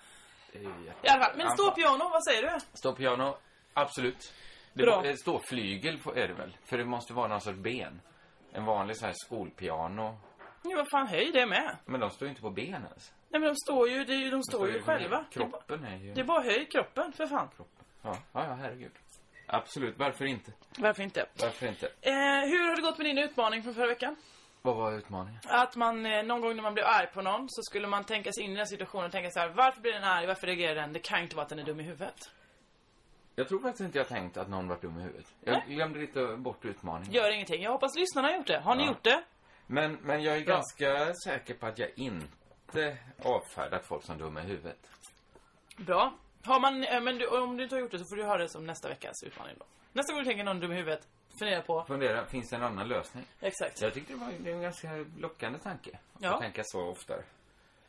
I 0.54 1.08
alla 1.10 1.24
fall, 1.26 1.38
men 1.38 1.46
Ja, 1.46 1.54
stå 1.54 1.72
piano, 1.72 2.10
vad 2.10 2.24
säger 2.24 2.42
du? 2.42 2.60
Stå 2.74 2.94
piano, 2.96 3.38
absolut. 3.74 4.34
Det 4.74 4.84
Bra. 4.84 5.04
Stå 5.16 5.40
flygel 5.50 5.98
får- 5.98 6.18
är 6.18 6.28
det 6.28 6.34
väl? 6.34 6.58
För 6.66 6.78
det 6.78 6.86
måste 6.86 7.14
vara 7.14 7.28
någon 7.28 7.42
sorts 7.42 7.58
ben. 7.60 8.02
En 8.52 8.66
vanlig 8.66 8.98
så 8.98 9.06
här 9.06 9.14
skolpiano. 9.26 10.20
Ja, 10.64 10.78
vad 10.78 10.90
fan, 10.90 11.08
höj 11.08 11.32
det 11.32 11.46
med. 11.46 11.78
Men 11.86 12.00
de 12.00 12.10
står 12.10 12.26
ju 12.26 12.30
inte 12.30 12.42
på 12.42 12.50
ben 12.50 12.66
ens. 12.74 13.14
Nej, 13.30 13.42
men 13.42 13.50
de 13.50 13.56
står 13.56 13.90
ju, 13.90 14.06
det 14.06 14.14
är 14.14 14.18
ju, 14.18 14.30
de 14.30 14.44
står 14.44 14.70
ju 14.70 14.82
själva. 14.82 15.26
Kroppen 15.32 15.84
är 15.84 15.98
ju... 15.98 16.14
Det 16.14 16.22
är 16.22 16.26
bara 16.26 16.42
höj 16.44 16.66
kroppen, 16.66 17.14
för 17.14 17.28
fan. 17.28 17.50
Ja, 17.58 17.66
ja, 18.02 18.46
ja, 18.48 18.54
herregud. 18.54 18.92
Absolut, 19.54 19.98
varför 19.98 20.26
inte? 20.26 20.52
Varför 20.78 21.04
inte? 21.04 21.26
Varför 21.42 21.68
inte? 21.68 21.86
Eh, 22.02 22.14
hur 22.50 22.68
har 22.70 22.76
det 22.76 22.82
gått 22.82 22.98
med 22.98 23.06
din 23.08 23.18
utmaning 23.18 23.64
från 23.64 23.74
förra 23.74 23.88
veckan? 23.88 24.16
Vad 24.62 24.76
var 24.76 24.92
utmaningen? 24.94 25.40
Att 25.48 25.76
man 25.76 26.06
eh, 26.06 26.24
någon 26.24 26.42
gång 26.42 26.56
när 26.56 26.64
man 26.64 26.74
blir 26.74 26.84
arg 26.84 27.08
på 27.14 27.22
någon 27.22 27.46
så 27.50 27.62
skulle 27.64 27.88
man 27.88 28.04
tänka 28.04 28.32
sig 28.32 28.44
in 28.44 28.52
i 28.52 28.56
den 28.56 28.68
situationen 28.68 29.06
och 29.06 29.12
tänka 29.12 29.30
så 29.32 29.40
här: 29.40 29.50
varför 29.50 29.82
blir 29.82 29.94
den 29.94 30.04
arg? 30.04 30.26
Varför 30.28 30.48
reagerar 30.48 30.76
den? 30.76 30.94
Det 30.94 31.00
kan 31.00 31.18
ju 31.20 31.24
inte 31.24 31.36
vara 31.36 31.44
att 31.44 31.50
den 31.50 31.60
är 31.60 31.64
dum 31.64 31.80
i 31.80 31.84
huvudet. 31.84 32.32
Jag 33.36 33.48
tror 33.48 33.60
faktiskt 33.60 33.82
inte 33.86 33.98
jag 33.98 34.08
tänkt 34.08 34.38
att 34.38 34.50
någon 34.50 34.68
varit 34.68 34.82
dum 34.82 35.00
i 35.00 35.04
huvudet. 35.04 35.28
Jag 35.42 35.62
glömde 35.68 36.00
lite 36.00 36.26
bort 36.38 36.66
utmaningen. 36.66 37.14
Gör 37.14 37.32
ingenting. 37.34 37.64
Jag 37.64 37.72
hoppas 37.72 37.96
lyssnarna 37.96 38.28
har 38.28 38.36
gjort 38.36 38.48
det. 38.48 38.60
Har 38.60 38.76
ni 38.76 38.84
Ja. 38.84 38.88
gjort 38.90 39.04
det? 39.04 39.24
Men, 39.68 39.94
men 40.02 40.24
jag 40.24 40.38
är 40.38 40.46
Bra. 40.46 40.54
ganska 40.56 41.14
säker 41.26 41.54
på 41.54 41.66
att 41.66 41.80
jag 41.80 41.90
inte 41.96 42.98
avfärdat 43.24 43.86
folk 43.86 44.04
som 44.04 44.18
dumma 44.18 44.42
i 44.42 44.46
huvudet. 44.46 44.90
Bra. 45.78 46.14
Har 46.46 46.60
man, 46.60 46.84
eh, 46.84 47.02
men 47.02 47.18
du, 47.18 47.28
om 47.28 47.58
du 47.58 47.64
inte 47.64 47.76
har 47.76 47.80
gjort 47.82 47.92
det 47.92 48.00
så 48.00 48.06
får 48.06 48.16
du 48.16 48.24
höra 48.24 48.38
det 48.38 48.50
som 48.50 48.66
nästa 48.66 48.90
veckas 48.90 49.24
utmaning 49.24 49.56
då. 49.60 49.66
Nästa 49.94 50.14
gång 50.14 50.22
du 50.24 50.26
tänker 50.30 50.44
någon 50.44 50.60
dum 50.60 50.72
i 50.72 50.76
huvudet, 50.76 51.08
fundera 51.40 51.62
på. 51.62 51.84
Fundera, 51.88 52.26
finns 52.26 52.50
det 52.50 52.56
en 52.56 52.64
annan 52.64 52.88
lösning? 52.88 53.24
Exakt. 53.42 53.82
Jag 53.82 53.94
tyckte 53.94 54.14
det 54.14 54.20
var 54.20 54.32
det 54.40 54.50
är 54.52 54.56
en 54.56 54.62
ganska 54.62 54.90
lockande 55.18 55.60
tanke. 55.60 56.00
Ja. 56.20 56.34
Att 56.34 56.42
tänka 56.42 56.62
så 56.66 56.82
oftare. 56.88 57.24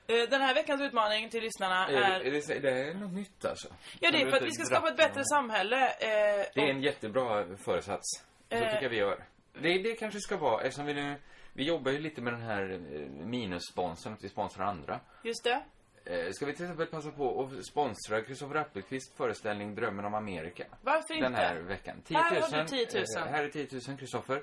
Eh, 0.07 0.29
Den 0.31 0.41
här 0.41 0.55
veckans 0.55 0.81
utmaning 0.83 1.29
till 1.31 1.43
lyssnarna 1.43 1.89
Är, 1.89 1.93
är... 1.93 2.21
är 2.21 2.31
det, 2.31 2.59
det 2.59 2.71
är 2.71 2.95
något 2.95 3.13
nytt 3.13 3.45
alltså? 3.45 3.69
Ja, 4.01 4.11
det 4.11 4.23
är 4.23 4.31
för 4.31 4.37
att 4.37 4.43
vi 4.43 4.51
ska 4.53 4.65
skapa 4.65 4.89
ett 4.89 4.97
bättre 4.97 5.25
samhälle. 5.25 5.89
eh, 5.89 6.47
Det 6.55 6.61
är 6.61 6.71
en 6.71 6.83
jättebra 6.83 7.57
föresats. 7.65 8.07
Så 8.49 8.55
Eh. 8.57 8.61
tycker 8.61 8.83
jag 8.83 8.91
vi 8.91 8.97
gör. 8.97 9.25
Det, 9.53 9.79
det 9.79 9.95
kanske 9.95 10.21
ska 10.21 10.37
vara, 10.37 10.63
eftersom 10.63 10.87
vi 10.87 10.95
nu... 10.95 11.15
Vi 11.57 11.65
jobbar 11.65 11.91
ju 11.93 11.99
lite 11.99 12.21
med 12.21 12.33
den 12.33 12.43
här 12.43 12.71
eh, 12.73 13.09
minussponsorn, 13.27 14.13
att 14.13 14.25
vi 14.25 14.29
sponsrar 14.29 14.67
andra. 14.67 15.01
Just 15.23 15.45
det. 15.45 15.63
Eh, 16.07 16.31
Ska 16.31 16.47
vi 16.47 16.53
till 16.55 16.65
exempel 16.65 16.87
passa 16.87 17.11
på 17.11 17.43
att 17.43 17.67
sponsra 17.67 18.23
Kristoffer 18.23 18.55
Appelqvists 18.55 19.17
föreställning 19.17 19.75
Drömmen 19.75 20.05
om 20.05 20.15
Amerika? 20.15 20.65
Varför 20.83 21.15
inte? 21.15 21.27
Den 21.27 21.35
här 21.35 21.57
veckan. 21.61 22.03
10 22.05 22.15
000. 22.19 22.25
Här 22.25 22.41
har 22.41 22.63
du 22.63 22.69
10 22.69 22.87
000. 22.95 23.27
eh, 23.27 23.33
Här 23.33 23.45
är 23.45 23.49
10 23.49 23.69
000, 23.89 23.99
Kristoffer. 23.99 24.43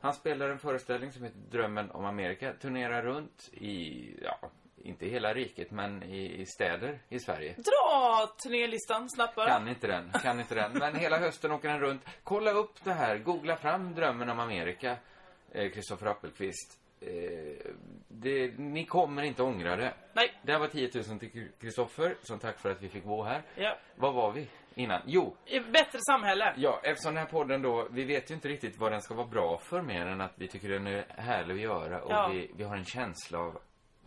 Han 0.00 0.14
spelar 0.14 0.48
en 0.48 0.58
föreställning 0.58 1.12
som 1.12 1.24
heter 1.24 1.38
Drömmen 1.50 1.90
om 1.90 2.04
Amerika. 2.04 2.52
Turnerar 2.52 3.02
runt 3.02 3.48
i, 3.52 4.04
ja, 4.22 4.50
inte 4.76 5.06
hela 5.06 5.34
riket, 5.34 5.70
men 5.70 6.02
i, 6.02 6.40
i 6.40 6.46
städer 6.46 6.98
i 7.08 7.18
Sverige. 7.20 7.54
Dra 7.56 8.26
turnélistan 8.42 9.10
snabbt 9.10 9.34
bara. 9.34 9.48
Kan 9.48 9.68
inte 9.68 9.86
den, 9.86 10.10
kan 10.22 10.40
inte 10.40 10.54
den. 10.54 10.72
Men 10.72 10.94
hela 10.96 11.18
hösten 11.18 11.52
åker 11.52 11.68
han 11.68 11.80
runt. 11.80 12.02
Kolla 12.24 12.50
upp 12.50 12.84
det 12.84 12.92
här, 12.92 13.18
googla 13.18 13.56
fram 13.56 13.94
Drömmen 13.94 14.28
om 14.30 14.40
Amerika, 14.40 14.96
eh, 15.52 15.70
Kristoffer 15.70 16.06
Appelqvist. 16.06 16.78
Eh, 17.06 17.72
det, 18.08 18.58
ni 18.58 18.84
kommer 18.86 19.22
inte 19.22 19.42
ångra 19.42 19.76
det. 19.76 19.94
Nej. 20.12 20.32
Det 20.42 20.52
här 20.52 20.58
var 20.58 20.68
10 20.68 20.90
000 21.08 21.18
till 21.18 21.48
Kristoffer, 21.60 22.16
som 22.22 22.38
tack 22.38 22.58
för 22.58 22.70
att 22.70 22.82
vi 22.82 22.88
fick 22.88 23.04
vara 23.04 23.28
här. 23.28 23.42
Ja. 23.54 23.78
Vad 23.96 24.14
var 24.14 24.32
vi 24.32 24.46
innan? 24.74 25.00
Jo, 25.06 25.36
I 25.46 25.60
bättre 25.60 25.98
samhälle. 26.06 26.54
Ja, 26.56 26.80
eftersom 26.84 27.14
den 27.14 27.24
här 27.24 27.30
podden 27.30 27.62
då, 27.62 27.88
vi 27.90 28.04
vet 28.04 28.30
ju 28.30 28.34
inte 28.34 28.48
riktigt 28.48 28.78
vad 28.78 28.92
den 28.92 29.02
ska 29.02 29.14
vara 29.14 29.26
bra 29.26 29.58
för 29.58 29.82
mer 29.82 30.06
än 30.06 30.20
att 30.20 30.32
vi 30.36 30.48
tycker 30.48 30.68
den 30.68 30.86
är 30.86 31.04
härlig 31.08 31.54
att 31.54 31.60
göra 31.60 32.02
och 32.02 32.12
Ja. 32.12 32.28
vi, 32.32 32.50
vi 32.56 32.64
har 32.64 32.76
en 32.76 32.84
känsla 32.84 33.38
av, 33.38 33.58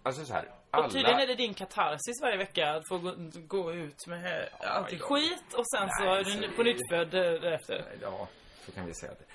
alltså 0.03 0.25
så 0.25 0.33
här, 0.33 0.49
alla... 0.71 0.85
Och 0.85 0.91
tydligen 0.91 1.19
är 1.19 1.27
det 1.27 1.35
din 1.35 1.53
katarsis 1.53 2.21
varje 2.21 2.37
vecka 2.37 2.69
att 2.71 2.83
få 2.89 2.97
gå, 2.97 3.13
gå 3.47 3.73
ut 3.73 4.07
med 4.07 4.21
hö- 4.21 4.45
allt 4.59 4.93
i 4.93 4.97
ja. 4.99 5.05
skit 5.05 5.53
och 5.53 5.63
sen 5.75 5.89
så 5.89 6.03
Nej, 6.05 6.19
är 6.19 6.23
så 6.23 6.39
du 6.39 6.47
det- 6.47 6.53
på 6.55 6.63
nytt 6.63 6.89
född 6.91 7.09
därefter. 7.11 7.85
Ja, 8.01 8.27
så 8.65 8.71
kan 8.71 8.85
vi 8.85 8.93
säga 8.93 9.11
det. 9.13 9.25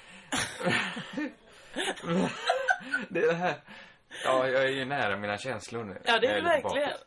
det 3.09 3.21
är 3.21 3.27
det 3.27 3.35
här, 3.35 3.55
ja, 4.25 4.49
jag 4.49 4.63
är 4.65 4.69
ju 4.69 4.85
nära 4.85 5.17
mina 5.17 5.39
känslor 5.39 5.85
nu. 5.85 5.99
Ja, 6.05 6.19
det 6.19 6.27
är 6.27 6.35
du 6.37 6.43
verkligen. 6.43 6.89
bakåt. 6.89 7.07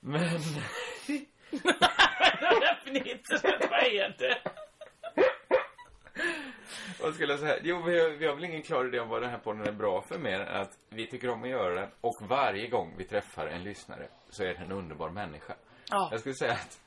Men, 0.00 0.20
Definitivt. 2.60 3.42
Vad 3.70 3.82
är 3.82 4.16
det? 4.18 4.38
vad 7.02 7.14
skulle 7.14 7.32
jag 7.32 7.40
säga? 7.40 7.56
Jo, 7.62 7.82
vi 7.82 8.00
har, 8.00 8.08
vi 8.10 8.26
har 8.26 8.34
väl 8.34 8.44
ingen 8.44 8.62
klar 8.62 8.84
idé 8.84 9.00
om 9.00 9.08
vad 9.08 9.22
den 9.22 9.30
här 9.30 9.38
podden 9.38 9.66
är 9.66 9.72
bra 9.72 10.02
för 10.02 10.18
mer 10.18 10.40
än 10.40 10.60
att 10.60 10.78
vi 10.88 11.06
tycker 11.06 11.30
om 11.30 11.42
att 11.42 11.48
göra 11.48 11.74
den 11.80 11.88
och 12.00 12.16
varje 12.22 12.68
gång 12.68 12.94
vi 12.96 13.04
träffar 13.04 13.46
en 13.46 13.62
lyssnare 13.64 14.08
så 14.30 14.42
är 14.42 14.48
det 14.48 14.54
en 14.54 14.72
underbar 14.72 15.10
människa. 15.10 15.54
Ja. 15.90 16.08
Jag 16.10 16.20
skulle 16.20 16.34
säga 16.34 16.52
att, 16.52 16.80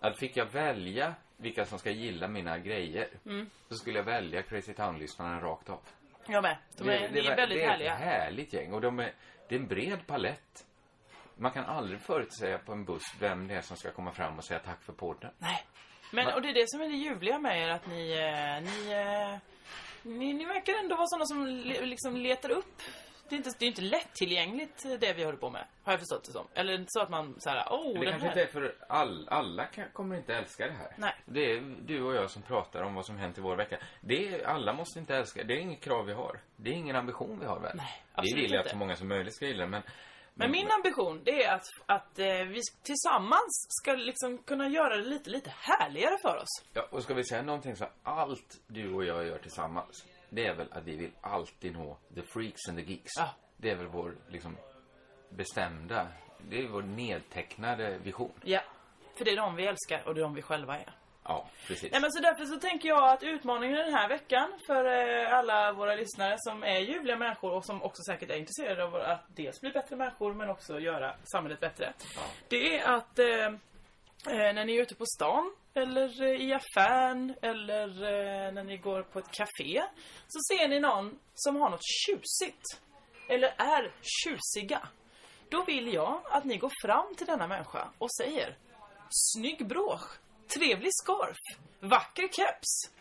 att 0.00 0.16
fick 0.18 0.36
jag 0.36 0.46
välja 0.46 1.14
vilka 1.36 1.64
som 1.64 1.78
ska 1.78 1.90
gilla 1.90 2.28
mina 2.28 2.58
grejer, 2.58 3.08
Mm. 3.26 3.50
så 3.68 3.74
skulle 3.74 3.98
jag 3.98 4.04
välja 4.04 4.42
Crazy 4.42 4.72
Town-lyssnarna 4.74 5.40
rakt 5.40 5.70
av. 5.70 5.80
Jag 6.26 6.42
med. 6.42 6.56
De 6.78 6.88
är, 6.88 7.08
det, 7.08 7.20
är 7.26 7.36
väldigt 7.36 7.58
det 7.58 7.64
är 7.64 7.68
härliga. 7.68 7.92
ett 7.94 8.00
härligt 8.00 8.52
gäng 8.52 8.72
och 8.72 8.80
de 8.80 8.98
är, 8.98 9.12
det 9.48 9.54
är 9.54 9.58
en 9.58 9.66
bred 9.66 10.06
palett. 10.06 10.66
Man 11.36 11.50
kan 11.50 11.64
aldrig 11.64 12.00
förutsäga 12.00 12.58
på 12.58 12.72
en 12.72 12.84
buss 12.84 13.02
vem 13.20 13.48
det 13.48 13.54
är 13.54 13.60
som 13.60 13.76
ska 13.76 13.90
komma 13.92 14.12
fram 14.12 14.38
och 14.38 14.44
säga 14.44 14.60
tack 14.60 14.82
för 14.82 14.92
podden. 14.92 15.30
Nej. 15.38 15.66
Men, 16.12 16.34
och 16.34 16.42
det 16.42 16.48
är 16.48 16.54
det 16.54 16.68
som 16.68 16.80
är 16.80 16.88
det 16.88 16.96
ljuvliga 16.96 17.38
med 17.38 17.62
er, 17.62 17.68
att 17.68 17.86
ni, 17.86 18.12
eh, 18.12 18.62
ni, 18.70 18.92
eh, 18.92 19.38
ni, 20.02 20.32
ni 20.32 20.44
verkar 20.44 20.72
ändå 20.72 20.96
vara 20.96 21.06
sådana 21.06 21.26
som 21.26 21.46
le, 21.46 21.86
liksom 21.86 22.16
letar 22.16 22.50
upp. 22.50 22.82
Det 23.32 23.36
är 23.36 23.38
inte, 23.38 23.50
det 23.58 23.64
är 23.64 23.68
inte 23.68 23.82
lättillgängligt 23.82 24.84
eh, 24.84 24.90
det 24.90 25.12
vi 25.12 25.24
håller 25.24 25.38
på 25.38 25.50
med, 25.50 25.64
har 25.82 25.92
jag 25.92 26.00
förstått 26.00 26.24
det 26.24 26.32
som. 26.32 26.46
Eller 26.54 26.74
inte 26.74 26.86
så 26.88 27.00
att 27.00 27.10
man 27.10 27.34
såhär, 27.38 27.66
oh, 27.70 27.92
Men 27.92 28.00
det 28.00 28.00
den 28.00 28.10
kanske 28.10 28.28
här. 28.28 28.28
inte 28.28 28.42
är 28.42 28.46
för 28.46 28.74
all, 28.88 29.28
alla 29.28 29.64
kan, 29.66 29.84
kommer 29.92 30.16
inte 30.16 30.34
älska 30.34 30.66
det 30.66 30.72
här. 30.72 30.94
Nej. 30.96 31.14
Det 31.24 31.52
är 31.52 31.76
du 31.86 32.02
och 32.02 32.14
jag 32.14 32.30
som 32.30 32.42
pratar 32.42 32.82
om 32.82 32.94
vad 32.94 33.06
som 33.06 33.16
hänt 33.16 33.38
i 33.38 33.40
vår 33.40 33.56
vecka. 33.56 33.78
Det 34.00 34.28
är, 34.28 34.46
alla 34.46 34.72
måste 34.72 34.98
inte 34.98 35.16
älska, 35.16 35.44
det 35.44 35.54
är 35.54 35.58
inget 35.58 35.80
krav 35.80 36.06
vi 36.06 36.12
har. 36.12 36.40
Det 36.56 36.70
är 36.70 36.74
ingen 36.74 36.96
ambition 36.96 37.38
vi 37.40 37.46
har 37.46 37.60
väl? 37.60 37.76
Nej, 37.76 38.02
vi 38.04 38.10
absolut 38.14 38.44
vill 38.44 38.52
ju 38.52 38.58
att 38.58 38.70
så 38.70 38.76
många 38.76 38.96
som 38.96 39.08
möjligt 39.08 39.34
ska 39.34 39.46
gilla 39.46 39.66
men 39.66 39.82
Men 40.34 40.50
min 40.50 40.70
ambition, 40.70 41.20
det 41.24 41.44
är 41.44 41.54
att, 41.54 41.66
att 41.86 42.18
eh, 42.18 42.26
vi 42.26 42.60
tillsammans 42.82 43.66
ska 43.68 43.92
liksom 43.92 44.38
kunna 44.38 44.68
göra 44.68 44.96
det 44.96 45.04
lite, 45.04 45.30
lite 45.30 45.50
härligare 45.56 46.18
för 46.22 46.36
oss. 46.36 46.64
Ja, 46.72 46.88
och 46.90 47.02
ska 47.02 47.14
vi 47.14 47.24
säga 47.24 47.42
någonting 47.42 47.76
så 47.76 47.86
allt 48.02 48.60
du 48.66 48.94
och 48.94 49.04
jag 49.04 49.26
gör 49.26 49.38
tillsammans, 49.38 50.06
det 50.34 50.46
är 50.46 50.54
väl 50.54 50.72
att 50.72 50.84
vi 50.84 50.96
vill 50.96 51.10
alltid 51.20 51.72
nå 51.72 51.96
the 52.14 52.22
freaks 52.22 52.68
and 52.68 52.78
the 52.78 52.84
geeks. 52.84 53.12
Ja. 53.16 53.30
Det 53.56 53.70
är 53.70 53.76
väl 53.76 53.86
vår, 53.86 54.14
liksom, 54.28 54.56
bestämda, 55.28 56.08
det 56.48 56.64
är 56.64 56.68
vår 56.68 56.82
nedtecknade 56.82 57.98
vision. 57.98 58.32
Ja. 58.44 58.60
För 59.16 59.24
det 59.24 59.30
är 59.30 59.36
de 59.36 59.56
vi 59.56 59.66
älskar 59.66 60.02
och 60.08 60.14
det 60.14 60.20
är 60.20 60.22
de 60.22 60.34
vi 60.34 60.42
själva 60.42 60.78
är. 60.78 60.94
Ja, 61.24 61.48
precis. 61.66 61.92
Nej 61.92 62.00
men 62.00 62.12
så 62.12 62.20
därför 62.20 62.44
så 62.44 62.56
tänker 62.56 62.88
jag 62.88 63.12
att 63.12 63.22
utmaningen 63.22 63.76
den 63.76 63.94
här 63.94 64.08
veckan 64.08 64.52
för 64.66 64.84
eh, 64.84 65.38
alla 65.38 65.72
våra 65.72 65.94
lyssnare 65.94 66.36
som 66.38 66.62
är 66.62 66.78
ljuvliga 66.78 67.16
människor 67.16 67.52
och 67.52 67.64
som 67.64 67.82
också 67.82 68.02
säkert 68.02 68.30
är 68.30 68.36
intresserade 68.36 68.84
av 68.84 68.94
att 68.94 69.24
dels 69.28 69.60
bli 69.60 69.70
bättre 69.70 69.96
människor 69.96 70.34
men 70.34 70.50
också 70.50 70.80
göra 70.80 71.14
samhället 71.24 71.60
bättre. 71.60 71.92
Det 72.48 72.78
är 72.78 72.88
att 72.88 73.18
eh, 73.18 73.26
eh, 73.26 74.54
när 74.54 74.64
ni 74.64 74.76
är 74.76 74.82
ute 74.82 74.94
på 74.94 75.06
stan 75.06 75.52
eller 75.74 76.22
eh, 76.22 76.40
i 76.40 76.52
affären 76.52 77.34
eller 77.42 77.88
eh, 77.88 78.52
när 78.52 78.64
ni 78.64 78.76
går 78.76 79.02
på 79.02 79.18
ett 79.18 79.30
café 79.30 79.82
så 80.28 80.38
ser 80.54 80.68
ni 80.68 80.80
någon 80.80 81.18
som 81.34 81.56
har 81.56 81.70
något 81.70 81.84
tjusigt 81.84 82.80
eller 83.28 83.48
är 83.56 83.92
tjusiga. 84.02 84.88
Då 85.48 85.64
vill 85.64 85.94
jag 85.94 86.22
att 86.24 86.44
ni 86.44 86.56
går 86.56 86.72
fram 86.82 87.14
till 87.14 87.26
denna 87.26 87.46
människa 87.46 87.88
och 87.98 88.14
säger 88.14 88.56
Snygg 89.10 89.68
brosch, 89.68 90.18
trevlig 90.54 90.90
scarf, 90.92 91.36
vacker 91.80 92.28
keps. 92.28 92.92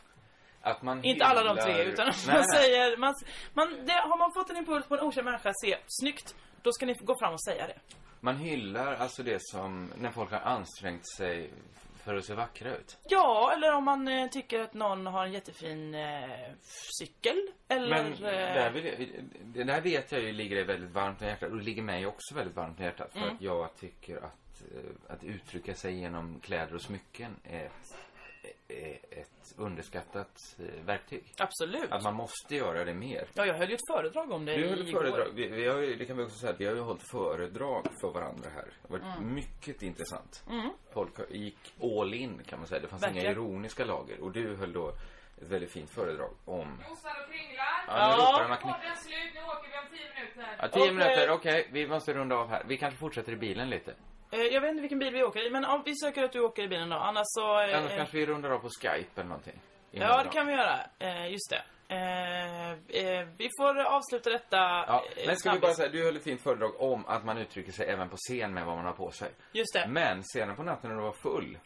Att 0.61 0.81
man 0.81 1.03
Inte 1.03 1.25
alla 1.25 1.53
de 1.53 1.61
tre 1.61 1.83
utan 1.83 2.05
Nej, 2.07 2.15
man 2.27 2.35
nej. 2.35 2.61
säger, 2.61 2.97
man, 2.97 3.15
man, 3.53 3.85
det, 3.85 3.93
har 3.93 4.17
man 4.17 4.33
fått 4.33 4.49
en 4.49 4.57
impuls 4.57 4.85
på 4.85 4.95
en 4.95 5.01
okänd 5.01 5.25
människa 5.25 5.49
att 5.49 5.61
se 5.61 5.77
snyggt, 5.87 6.35
då 6.61 6.71
ska 6.71 6.85
ni 6.85 6.93
gå 6.93 7.15
fram 7.19 7.33
och 7.33 7.43
säga 7.43 7.67
det. 7.67 7.79
Man 8.19 8.37
hyllar 8.37 8.93
alltså 8.95 9.23
det 9.23 9.37
som, 9.41 9.91
när 9.97 10.11
folk 10.11 10.31
har 10.31 10.39
ansträngt 10.39 11.09
sig 11.17 11.53
för 12.03 12.15
att 12.15 12.25
se 12.25 12.33
vackra 12.33 12.75
ut. 12.75 12.97
Ja, 13.09 13.51
eller 13.55 13.73
om 13.75 13.83
man 13.83 14.07
eh, 14.07 14.27
tycker 14.29 14.59
att 14.59 14.73
någon 14.73 15.05
har 15.05 15.25
en 15.25 15.31
jättefin 15.33 15.95
eh, 15.95 16.29
cykel. 16.99 17.47
Eller... 17.67 18.03
Men 18.03 18.13
eh, 18.13 18.21
där 18.31 18.71
vill 18.71 18.85
jag, 18.85 19.07
det 19.43 19.63
där 19.63 19.81
vet 19.81 20.11
jag 20.11 20.21
ju 20.21 20.31
ligger 20.31 20.55
dig 20.55 20.65
väldigt 20.65 20.91
varmt 20.91 21.21
om 21.21 21.27
hjärtat 21.27 21.49
och 21.51 21.57
det 21.57 21.63
ligger 21.63 21.81
mig 21.81 22.05
också 22.07 22.35
väldigt 22.35 22.55
varmt 22.55 22.79
om 22.79 22.85
hjärtat. 22.85 23.11
För 23.13 23.19
Mm. 23.21 23.35
att 23.35 23.41
jag 23.41 23.75
tycker 23.75 24.17
att, 24.17 24.61
eh, 24.75 25.13
att 25.13 25.23
uttrycka 25.23 25.73
sig 25.75 25.93
genom 25.99 26.39
kläder 26.39 26.75
och 26.75 26.81
smycken 26.81 27.35
är 27.43 27.65
ett, 27.65 27.95
är 28.10 28.10
ett 29.11 29.53
underskattat 29.57 30.55
eh, 30.59 30.85
verktyg. 30.85 31.33
Absolut. 31.37 31.91
Att 31.91 32.03
man 32.03 32.15
måste 32.15 32.55
göra 32.55 32.85
det 32.85 32.93
mer. 32.93 33.27
Ja, 33.33 33.45
jag 33.45 33.53
höll 33.53 33.69
ju 33.69 33.75
ett 33.75 33.87
föredrag 33.87 34.31
om 34.31 34.45
det 34.45 34.57
Du 34.57 34.67
höll 34.69 34.81
ett 34.81 34.87
igår. 34.87 34.99
föredrag. 34.99 35.27
Vi, 35.35 35.47
vi 35.47 35.67
har 35.67 35.77
ju, 35.77 35.95
det 35.95 36.05
kan 36.05 36.17
vi 36.17 36.23
också 36.23 36.37
säga 36.37 36.53
att 36.53 36.61
vi 36.61 36.65
har 36.65 36.73
ju 36.75 36.81
hållit 36.81 37.09
föredrag 37.11 37.85
för 38.01 38.11
varandra 38.11 38.49
här. 38.49 38.65
Det 38.81 38.87
har 38.93 38.99
varit 38.99 39.17
Mm. 39.17 39.33
mycket 39.35 39.81
intressant. 39.81 40.43
Mm. 40.49 40.69
Folk 40.93 41.11
gick 41.29 41.73
all 41.81 42.13
in 42.13 42.41
kan 42.45 42.59
man 42.59 42.67
säga. 42.67 42.81
Det 42.81 42.87
fanns 42.87 43.03
inga 43.03 43.13
Verkligen. 43.13 43.31
ironiska 43.35 43.85
lager. 43.85 44.19
Och 44.21 44.31
du 44.31 44.55
höll 44.55 44.73
då 44.73 44.89
ett 44.89 44.95
väldigt 45.49 45.71
fint 45.71 45.89
föredrag 45.89 46.31
om... 46.45 46.77
Ostar 46.91 47.09
och 47.25 47.31
kringlar. 47.33 47.65
Ja, 47.87 48.45
nu 48.47 48.55
ni- 48.55 48.61
Podden 48.61 48.95
slut, 48.97 49.33
nu 49.33 49.41
åker 49.41 49.69
vi 49.71 49.77
om 49.77 49.97
tio 49.97 50.13
minuter. 50.15 50.55
Ja, 50.59 50.67
tio 50.67 50.91
minuter, 50.91 51.29
okej. 51.31 51.67
Vi 51.71 51.87
måste 51.87 52.13
runda 52.13 52.35
av 52.35 52.49
här. 52.49 52.63
Vi 52.67 52.77
kanske 52.77 52.99
fortsätter 52.99 53.31
i 53.31 53.35
bilen 53.35 53.69
lite. 53.69 53.93
Eh, 54.31 54.39
jag 54.39 54.61
vet 54.61 54.69
inte 54.69 54.81
vilken 54.81 54.99
bil 54.99 55.13
vi 55.13 55.23
åker 55.23 55.47
i, 55.47 55.49
men 55.49 55.65
om 55.65 55.81
vi 55.85 55.95
söker 55.95 56.23
att 56.23 56.31
du 56.31 56.39
åker 56.39 56.63
i 56.63 56.67
bilen 56.67 56.89
då. 56.89 56.95
Annars 56.95 57.25
så... 57.27 57.61
eh, 57.61 57.77
Annars 57.77 57.95
kanske 57.95 58.17
vi 58.17 58.25
rundar 58.25 58.49
av 58.49 58.59
på 58.59 58.69
Skype 58.69 59.21
eller 59.21 59.29
någonting. 59.29 59.59
Innan 59.91 60.07
Ja, 60.07 60.17
det 60.17 60.23
drar. 60.23 60.31
kan 60.31 60.47
vi 60.47 60.53
göra. 60.53 60.79
Eh, 60.99 61.31
just 61.31 61.49
det. 61.49 61.61
Eh, 61.87 62.71
eh, 62.71 63.27
vi 63.37 63.49
får 63.59 63.79
avsluta 63.83 64.29
detta. 64.29 64.57
Ja, 64.57 65.03
eh, 65.17 65.27
men 65.27 65.35
ska 65.37 65.51
vi 65.53 65.59
bara 65.59 65.73
säga, 65.73 65.89
du 65.89 66.03
höll 66.05 66.15
ett 66.15 66.23
fint 66.23 66.41
föredrag 66.41 66.81
om 66.81 67.05
att 67.05 67.25
man 67.25 67.37
uttrycker 67.37 67.71
sig 67.71 67.87
även 67.87 68.09
på 68.09 68.17
scen 68.17 68.53
med 68.53 68.65
vad 68.65 68.75
man 68.75 68.85
har 68.85 68.93
på 68.93 69.11
sig. 69.11 69.31
Just 69.51 69.73
det. 69.73 69.87
Men 69.87 70.23
senare 70.23 70.55
på 70.55 70.63
natten 70.63 70.89
när 70.89 70.97
du 70.97 71.03
var 71.03 71.11
full 71.11 71.57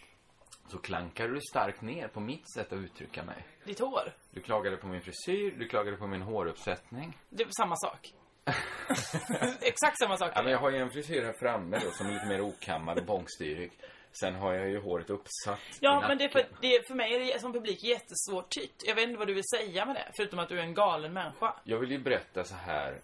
så 0.68 0.78
klankade 0.78 1.34
du 1.34 1.40
starkt 1.52 1.82
ner 1.82 2.08
på 2.08 2.20
mitt 2.20 2.54
sätt 2.54 2.74
att 2.74 2.80
uttrycka 2.80 3.24
mig. 3.24 3.46
Ditt 3.64 3.80
hår. 3.80 4.14
Du 4.32 4.42
klagade 4.42 4.78
på 4.78 4.88
min 4.88 5.02
frisyr, 5.02 5.54
du 5.58 5.68
klagade 5.68 5.98
på 5.98 6.08
min 6.08 6.22
håruppsättning. 6.22 7.18
Det 7.30 7.44
är 7.44 7.48
samma 7.58 7.76
sak. 7.76 8.14
Exakt 9.62 10.00
samma 10.00 10.18
sak. 10.18 10.32
Ja, 10.36 10.42
men 10.44 10.52
jag 10.52 10.60
har 10.60 10.70
ju 10.72 10.78
en 10.78 10.90
frisyr 10.90 11.24
här 11.24 11.34
framme 11.34 11.80
då 11.86 11.92
som 11.92 12.08
är 12.08 12.12
lite 12.14 12.26
mer 12.26 12.42
okammad 12.42 13.00
och 13.00 13.06
bångstyrig. 13.06 13.72
Sen 14.12 14.36
har 14.36 14.54
jag 14.54 14.70
ju 14.70 14.80
håret 14.82 15.10
uppsatt 15.10 15.60
Ja, 15.80 16.06
men 16.08 16.18
det 16.18 16.24
är, 16.24 16.30
för, 16.30 16.46
det 16.62 16.76
är 16.76 16.84
för 16.88 16.96
mig 16.96 17.16
är 17.16 17.20
det 17.34 17.40
som 17.42 17.54
publik 17.54 17.84
jättesvårt 17.84 18.50
tyckt. 18.50 18.84
Jag 18.88 18.96
vet 18.96 19.04
inte 19.04 19.20
vad 19.20 19.28
du 19.28 19.34
vill 19.34 19.44
säga 19.58 19.86
med 19.86 19.96
det, 19.96 20.12
förutom 20.18 20.40
att 20.40 20.50
du 20.50 20.60
är 20.60 20.64
en 20.64 20.74
galen 20.74 21.14
människa. 21.14 21.56
Jag 21.64 21.80
vill 21.80 21.92
ju 21.92 21.98
berätta 22.00 22.44
så 22.44 22.56
här. 22.56 23.02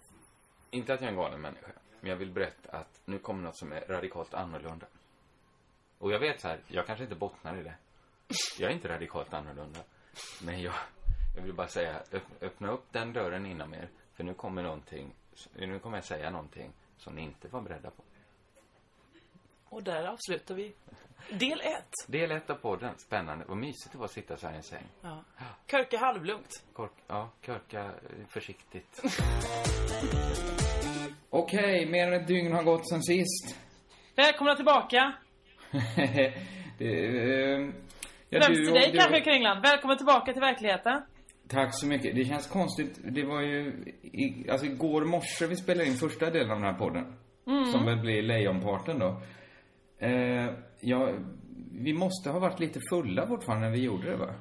Inte 0.70 0.94
att 0.94 1.00
jag 1.00 1.06
är 1.08 1.12
en 1.12 1.18
galen 1.18 1.40
människa. 1.40 1.66
Men 2.00 2.10
jag 2.10 2.16
vill 2.16 2.30
berätta 2.30 2.76
att 2.76 3.00
nu 3.04 3.18
kommer 3.18 3.42
något 3.42 3.56
som 3.58 3.72
är 3.72 3.80
radikalt 3.80 4.34
annorlunda. 4.34 4.86
Och 5.98 6.12
jag 6.12 6.18
vet 6.18 6.40
så 6.40 6.48
här, 6.48 6.60
jag 6.68 6.86
kanske 6.86 7.04
inte 7.04 7.16
bottnar 7.16 7.60
i 7.60 7.62
det. 7.62 7.74
Jag 8.58 8.70
är 8.70 8.74
inte 8.74 8.88
radikalt 8.88 9.34
annorlunda. 9.34 9.80
Men 10.42 10.62
jag, 10.62 10.74
jag 11.36 11.42
vill 11.42 11.52
bara 11.54 11.68
säga, 11.68 12.02
öpp- 12.10 12.36
öppna 12.46 12.70
upp 12.70 12.84
den 12.92 13.12
dörren 13.12 13.46
inom 13.46 13.74
er. 13.74 13.88
För 14.16 14.24
nu 14.24 14.34
kommer 14.34 14.62
någonting, 14.62 15.14
nu 15.56 15.78
kommer 15.78 15.96
jag 15.96 16.04
säga 16.04 16.30
någonting 16.30 16.72
som 16.98 17.14
ni 17.14 17.22
inte 17.22 17.48
var 17.48 17.60
beredda 17.60 17.90
på. 17.90 18.02
Och 19.68 19.82
där 19.82 20.06
avslutar 20.06 20.54
vi 20.54 20.72
del 21.30 21.60
ett. 21.60 21.92
Del 22.06 22.30
ett 22.30 22.50
av 22.50 22.54
podden, 22.54 22.98
spännande. 22.98 23.44
Vad 23.48 23.56
mysigt 23.56 23.92
det 23.92 23.98
var 23.98 24.04
att 24.04 24.10
sitta 24.10 24.36
så 24.36 24.46
här 24.46 24.54
i 24.54 24.56
en 24.56 24.62
säng. 24.62 24.84
Ja. 25.00 25.24
Körka 25.66 25.98
halvlugnt. 25.98 26.64
Kork, 26.72 26.92
ja, 27.06 27.30
körka 27.40 27.84
eh, 27.84 27.90
försiktigt. 28.28 29.02
Okej, 31.30 31.86
mer 31.86 32.06
än 32.06 32.12
ett 32.12 32.26
dygn 32.28 32.52
har 32.52 32.62
gått 32.62 32.88
sen 32.88 33.02
sist. 33.02 33.56
Välkomna 34.16 34.54
tillbaka. 34.54 35.12
det, 35.98 36.26
eh, 36.78 37.70
ja, 38.28 38.40
Främst 38.40 38.48
du 38.48 38.64
till 38.64 38.74
dig 38.74 38.90
du- 38.92 38.98
kanske 38.98 39.20
Kringland. 39.20 39.62
Välkommen 39.62 39.96
tillbaka 39.96 40.32
till 40.32 40.40
verkligheten. 40.40 41.02
Tack 41.48 41.68
så 41.80 41.86
mycket. 41.86 42.14
Det 42.16 42.24
känns 42.24 42.46
konstigt. 42.46 43.00
Det 43.04 43.24
var 43.24 43.40
ju, 43.40 43.84
i, 44.02 44.50
alltså 44.50 44.66
igår 44.66 45.04
morse 45.04 45.46
vi 45.46 45.56
spelade 45.56 45.86
in 45.88 45.94
första 45.94 46.30
delen 46.30 46.50
av 46.50 46.56
den 46.60 46.66
här 46.72 46.78
podden. 46.78 47.14
Mm. 47.46 47.64
Som 47.64 47.84
väl 47.86 47.98
blir 48.00 48.22
lejonparten 48.22 48.98
då. 48.98 49.22
Eh, 49.98 50.50
ja, 50.80 51.12
vi 51.72 51.92
måste 51.92 52.30
ha 52.30 52.38
varit 52.38 52.60
lite 52.60 52.80
fulla 52.90 53.26
fortfarande 53.26 53.66
när 53.66 53.72
vi 53.76 53.82
gjorde 53.82 54.10
det 54.10 54.16
va? 54.16 54.34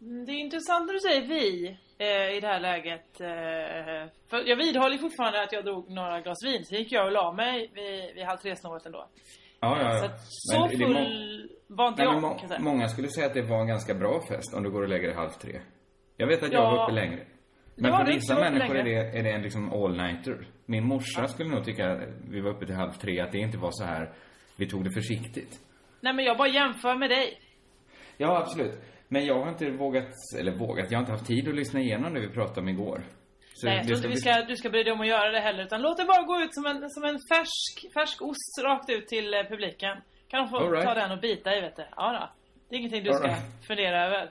Mm, 0.00 0.24
Det 0.26 0.32
är 0.32 0.38
intressant 0.40 0.86
när 0.86 0.92
du 0.94 1.00
säger 1.00 1.26
vi 1.28 1.66
eh, 1.98 2.36
i 2.36 2.40
det 2.40 2.46
här 2.46 2.60
läget. 2.60 3.20
Eh, 3.20 4.10
för 4.30 4.48
jag 4.48 4.56
vidhåller 4.56 4.98
fortfarande 4.98 5.42
att 5.42 5.52
jag 5.52 5.64
drog 5.64 5.90
några 5.90 6.20
glas 6.20 6.44
vin. 6.44 6.64
Sen 6.64 6.78
gick 6.78 6.92
jag 6.92 7.06
och 7.06 7.12
la 7.12 7.32
mig 7.32 7.70
vid, 7.74 8.14
vid 8.14 8.24
halv 8.24 8.38
tre-snåret 8.38 8.86
ändå. 8.86 9.08
Ja, 9.60 9.82
ja, 9.82 9.98
Så, 9.98 10.04
ja. 10.04 10.10
så 10.18 10.60
Men 10.78 10.88
må- 10.92 10.94
full 10.94 11.50
var 11.66 11.88
inte 11.88 12.02
jag, 12.02 12.22
må, 12.22 12.36
många 12.58 12.88
skulle 12.88 13.08
säga 13.08 13.26
att 13.26 13.34
det 13.34 13.42
var 13.42 13.60
en 13.60 13.66
ganska 13.68 13.94
bra 13.94 14.20
fest 14.28 14.54
om 14.56 14.62
du 14.62 14.70
går 14.70 14.82
och 14.82 14.88
lägger 14.88 15.08
dig 15.08 15.16
halv 15.16 15.30
tre. 15.30 15.60
Jag 16.20 16.26
vet 16.26 16.42
att 16.42 16.52
jag 16.52 16.62
Ja. 16.62 16.70
var 16.70 16.82
uppe 16.84 16.92
längre. 16.92 17.24
Men 17.74 17.90
Ja, 17.90 17.98
för 17.98 18.12
vissa 18.12 18.34
människor 18.34 18.76
är 18.76 18.84
det, 18.84 19.18
är 19.18 19.22
det 19.22 19.30
en 19.30 19.42
liksom 19.42 19.72
all-nighter. 19.72 20.46
Min 20.66 20.84
morsa 20.84 21.26
skulle 21.28 21.50
nog 21.50 21.64
tycka 21.64 21.90
att 21.92 22.00
vi 22.30 22.40
var 22.40 22.50
uppe 22.50 22.66
till 22.66 22.74
halv 22.74 22.92
tre, 22.92 23.20
att 23.20 23.32
det 23.32 23.38
inte 23.38 23.58
var 23.58 23.70
så 23.72 23.84
här, 23.84 24.12
vi 24.56 24.68
tog 24.68 24.84
det 24.84 24.90
försiktigt. 24.90 25.60
Nej 26.00 26.12
men 26.12 26.24
jag 26.24 26.36
bara 26.36 26.48
jämför 26.48 26.94
med 26.94 27.10
dig. 27.10 27.40
Ja, 28.16 28.38
absolut. 28.38 28.74
Men 29.08 29.26
jag 29.26 29.40
har 29.42 29.48
inte 29.48 29.70
vågat, 29.70 30.08
eller 30.40 30.52
vågat, 30.52 30.90
jag 30.90 30.98
har 30.98 31.02
inte 31.02 31.12
haft 31.12 31.26
tid 31.26 31.48
att 31.48 31.54
lyssna 31.54 31.80
igenom 31.80 32.14
det 32.14 32.20
vi 32.20 32.28
pratade 32.28 32.60
om 32.60 32.68
igår. 32.68 33.02
Så 33.54 33.66
Nej, 33.66 33.76
jag 33.76 33.86
tror 33.86 33.96
inte 33.96 34.08
vi 34.08 34.16
ska, 34.16 34.42
du 34.42 34.56
ska 34.56 34.70
bry 34.70 34.82
dig 34.82 34.92
om 34.92 35.00
att 35.00 35.06
göra 35.06 35.30
det 35.30 35.40
heller. 35.40 35.64
Utan 35.64 35.82
låt 35.82 35.96
det 35.96 36.04
bara 36.04 36.22
gå 36.22 36.40
ut 36.40 36.54
som 36.54 36.66
en, 36.66 36.90
som 36.90 37.04
en 37.04 37.18
färsk, 37.32 37.92
färsk 37.94 38.22
ost 38.22 38.62
rakt 38.64 38.90
ut 38.90 39.06
till 39.08 39.34
eh, 39.34 39.42
publiken. 39.42 39.96
Kan 40.28 40.40
de 40.42 40.48
få 40.48 40.70
right. 40.70 40.84
ta 40.86 40.94
den 40.94 41.10
och 41.12 41.20
bita 41.20 41.56
i 41.56 41.60
vet 41.60 41.76
du. 41.76 41.84
Ja 41.96 42.12
då. 42.12 42.30
Det 42.68 42.74
är 42.74 42.78
ingenting 42.78 43.04
du 43.04 43.10
All 43.10 43.16
ska 43.16 43.26
right. 43.28 43.66
fundera 43.66 44.06
över. 44.06 44.30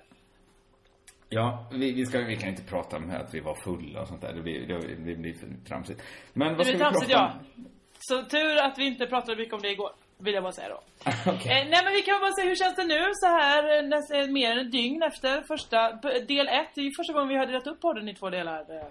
Ja, 1.29 1.67
vi, 1.71 1.91
vi, 1.93 2.05
ska, 2.05 2.19
vi 2.19 2.35
kan 2.35 2.49
inte 2.49 2.63
prata 2.63 2.97
om 2.97 3.09
att 3.11 3.33
vi 3.33 3.39
var 3.39 3.55
fulla 3.55 4.01
och 4.01 4.07
sånt 4.07 4.21
där. 4.21 4.33
Det 4.33 4.41
blir, 4.41 4.67
det, 4.67 4.95
det 5.05 5.15
blir 5.15 5.33
för 5.33 5.47
tramsigt. 5.67 6.03
Men 6.33 6.55
vad 6.57 6.65
ska 6.65 6.73
vi 6.77 6.79
prata 6.83 7.05
ja. 7.07 7.33
om? 7.55 7.65
Så 7.99 8.23
tur 8.23 8.57
att 8.57 8.77
vi 8.79 8.87
inte 8.87 9.05
pratade 9.07 9.37
mycket 9.37 9.53
om 9.53 9.61
det 9.61 9.71
igår. 9.71 9.91
Vill 10.19 10.33
jag 10.33 10.43
bara 10.43 10.51
säga 10.51 10.69
då. 10.69 10.75
Okej. 11.31 11.51
Eh, 11.61 11.67
nej 11.69 11.81
men 11.83 11.93
vi 11.93 12.01
kan 12.01 12.19
bara 12.21 12.31
säga, 12.31 12.47
hur 12.47 12.55
känns 12.55 12.75
det 12.75 12.83
nu 12.83 13.01
så 13.13 13.27
här 13.27 13.77
eh, 13.77 13.87
näst, 13.87 14.11
eh, 14.13 14.27
mer 14.27 14.51
än 14.51 14.59
ett 14.65 14.71
dygn 14.71 15.03
efter 15.03 15.41
första, 15.41 15.97
p- 15.97 16.19
del 16.27 16.47
ett? 16.47 16.69
Det 16.75 16.81
är 16.81 16.85
ju 16.85 16.91
första 16.99 17.13
gången 17.13 17.29
vi 17.29 17.35
har 17.37 17.45
delat 17.45 17.67
upp 17.67 17.81
podden 17.81 18.09
i 18.09 18.15
två 18.15 18.29
delar. 18.29 18.59
eh. 18.59 18.87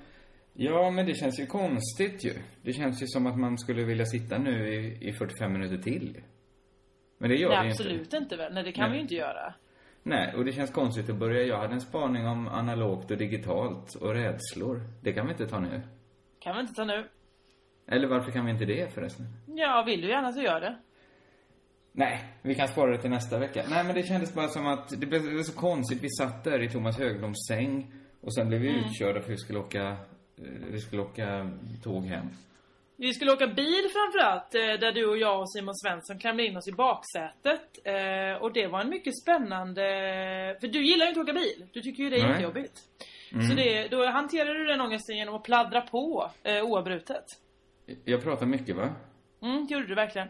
Ja, 0.58 0.90
men 0.90 1.06
det 1.06 1.14
känns 1.14 1.40
ju 1.40 1.46
konstigt 1.46 2.24
ju. 2.24 2.34
Det 2.62 2.72
känns 2.72 3.02
ju 3.02 3.06
som 3.06 3.26
att 3.26 3.38
man 3.38 3.58
skulle 3.58 3.84
vilja 3.84 4.04
sitta 4.06 4.38
nu 4.38 4.68
i, 4.74 5.08
i 5.08 5.12
45 5.12 5.52
minuter 5.52 5.82
till. 5.82 6.16
Men 7.18 7.30
det 7.30 7.36
gör 7.36 7.48
Nej 7.48 7.64
det 7.64 7.70
absolut 7.70 8.00
inte. 8.00 8.16
inte. 8.16 8.36
väl? 8.36 8.54
Nej 8.54 8.62
det 8.62 8.72
kan 8.72 8.82
Nej. 8.82 8.90
vi 8.90 8.96
ju 8.96 9.02
inte 9.02 9.14
göra. 9.14 9.54
Nej, 10.08 10.34
och 10.36 10.44
det 10.44 10.52
känns 10.52 10.70
konstigt 10.70 11.10
att 11.10 11.16
börja. 11.16 11.42
Jag 11.42 11.58
hade 11.58 11.74
en 11.74 11.80
spaning 11.80 12.26
om 12.26 12.48
analogt 12.48 13.10
och 13.10 13.16
digitalt 13.18 13.94
och 13.94 14.14
rädslor. 14.14 14.80
Det 15.02 15.12
kan 15.12 15.26
vi 15.26 15.32
inte 15.32 15.46
ta 15.46 15.60
nu. 15.60 15.82
Kan 16.40 16.54
vi 16.54 16.60
inte 16.60 16.74
ta 16.74 16.84
nu? 16.84 17.08
Eller 17.88 18.08
varför 18.08 18.30
kan 18.32 18.44
vi 18.44 18.50
inte 18.50 18.64
det 18.64 18.94
förresten? 18.94 19.26
Ja, 19.46 19.82
vill 19.86 20.00
du 20.00 20.08
gärna 20.08 20.32
så 20.32 20.40
gör 20.40 20.60
det. 20.60 20.78
Nej, 21.92 22.24
vi 22.42 22.54
kan 22.54 22.68
spara 22.68 22.90
det 22.90 22.98
till 22.98 23.10
nästa 23.10 23.38
vecka. 23.38 23.64
Nej, 23.70 23.84
men 23.84 23.94
det 23.94 24.02
kändes 24.02 24.34
bara 24.34 24.48
som 24.48 24.66
att 24.66 25.00
det 25.00 25.06
blev, 25.06 25.42
så 25.42 25.56
konstigt. 25.56 26.02
Vi 26.02 26.08
satt 26.10 26.44
där 26.44 26.62
i 26.62 26.68
Thomas 26.70 26.98
Högbloms 26.98 27.46
säng 27.48 27.92
och 28.20 28.34
sen 28.34 28.48
blev 28.48 28.60
vi 28.60 28.68
Mm. 28.68 28.84
utkörda 28.84 29.20
för 29.20 29.30
vi 29.30 29.36
skulle 29.36 29.58
åka, 29.58 29.96
vi 30.70 30.78
skulle 30.80 31.02
åka 31.02 31.50
tåg 31.82 32.04
hem. 32.04 32.26
Vi 32.98 33.12
skulle 33.14 33.32
åka 33.32 33.46
bil 33.46 33.84
framförallt, 33.92 34.54
eh, 34.54 34.60
där 34.80 34.92
du 34.92 35.06
och 35.06 35.18
jag 35.18 35.40
och 35.40 35.52
Simon 35.52 35.74
Svensson 35.74 36.18
klämde 36.18 36.46
in 36.46 36.56
oss 36.56 36.68
i 36.68 36.72
baksätet. 36.72 37.62
Eh, 37.84 38.42
Och 38.42 38.52
det 38.52 38.66
var 38.66 38.80
en 38.80 38.88
mycket 38.88 39.18
spännande... 39.22 39.82
För 40.60 40.68
du 40.68 40.86
gillar 40.86 41.04
ju 41.06 41.08
inte 41.08 41.20
att 41.20 41.24
åka 41.28 41.32
bil. 41.32 41.66
Du 41.72 41.80
tycker 41.80 42.02
ju 42.02 42.10
det 42.10 42.16
är 42.16 42.28
jättejobbigt. 42.28 42.72
Mm. 43.32 43.46
Så 43.48 43.54
det, 43.54 43.88
då 43.88 44.06
hanterade 44.06 44.58
du 44.58 44.64
den 44.64 44.80
ångesten 44.80 45.16
genom 45.16 45.34
att 45.34 45.42
pladdra 45.44 45.80
på 45.80 46.30
eh, 46.42 46.62
oavbrutet. 46.64 47.24
Jag 48.04 48.22
pratar 48.22 48.46
mycket, 48.46 48.76
va? 48.76 48.94
Mm, 49.42 49.66
det 49.66 49.74
gjorde 49.74 49.86
du 49.86 49.94
verkligen. 49.94 50.28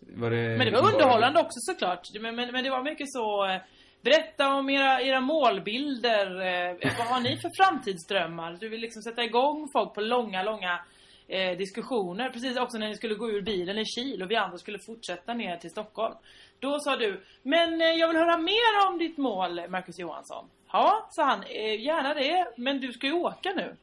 Var 0.00 0.30
det 0.30 0.36
Men 0.58 0.66
det 0.66 0.70
var 0.70 0.92
underhållande 0.92 1.40
också 1.40 1.58
såklart. 1.60 2.00
Men, 2.20 2.36
men, 2.36 2.52
men 2.52 2.64
det 2.64 2.70
var 2.70 2.82
mycket 2.82 3.06
så... 3.12 3.46
eh, 3.46 3.60
Berätta 4.02 4.54
om 4.54 4.70
era, 4.70 5.00
era 5.02 5.20
målbilder. 5.20 6.26
eh, 6.26 6.76
Vad 6.98 7.06
har 7.06 7.20
ni 7.20 7.36
för 7.36 7.50
framtidsdrömmar? 7.62 8.56
Du 8.60 8.68
vill 8.68 8.80
liksom 8.80 9.02
sätta 9.02 9.24
igång 9.24 9.68
folk 9.72 9.94
på 9.94 10.00
långa, 10.00 10.42
långa 10.42 10.84
eh, 11.28 11.56
diskussioner. 11.58 12.30
Precis 12.30 12.58
också 12.58 12.78
när 12.78 12.88
ni 12.88 12.94
skulle 12.94 13.14
gå 13.14 13.30
ur 13.30 13.42
bilen 13.42 13.78
i 13.78 13.84
Kil 13.84 14.22
och 14.22 14.30
vi 14.30 14.36
andra 14.36 14.58
skulle 14.58 14.78
fortsätta 14.86 15.34
ner 15.34 15.56
till 15.56 15.70
Stockholm. 15.70 16.14
Då 16.58 16.78
sa 16.80 16.96
du, 16.96 17.20
men 17.42 17.80
eh, 17.80 17.86
jag 17.86 18.08
vill 18.08 18.16
höra 18.16 18.36
mer 18.38 18.88
om 18.90 18.98
ditt 18.98 19.18
mål, 19.18 19.60
Marcus 19.68 19.98
Johansson. 19.98 20.44
Ja, 20.72 21.06
sa 21.10 21.24
han, 21.24 21.42
eh, 21.42 21.80
gärna 21.80 22.14
det, 22.14 22.46
men 22.56 22.80
du 22.80 22.92
ska 22.92 23.06
ju 23.06 23.12
åka 23.12 23.52
nu. 23.56 23.76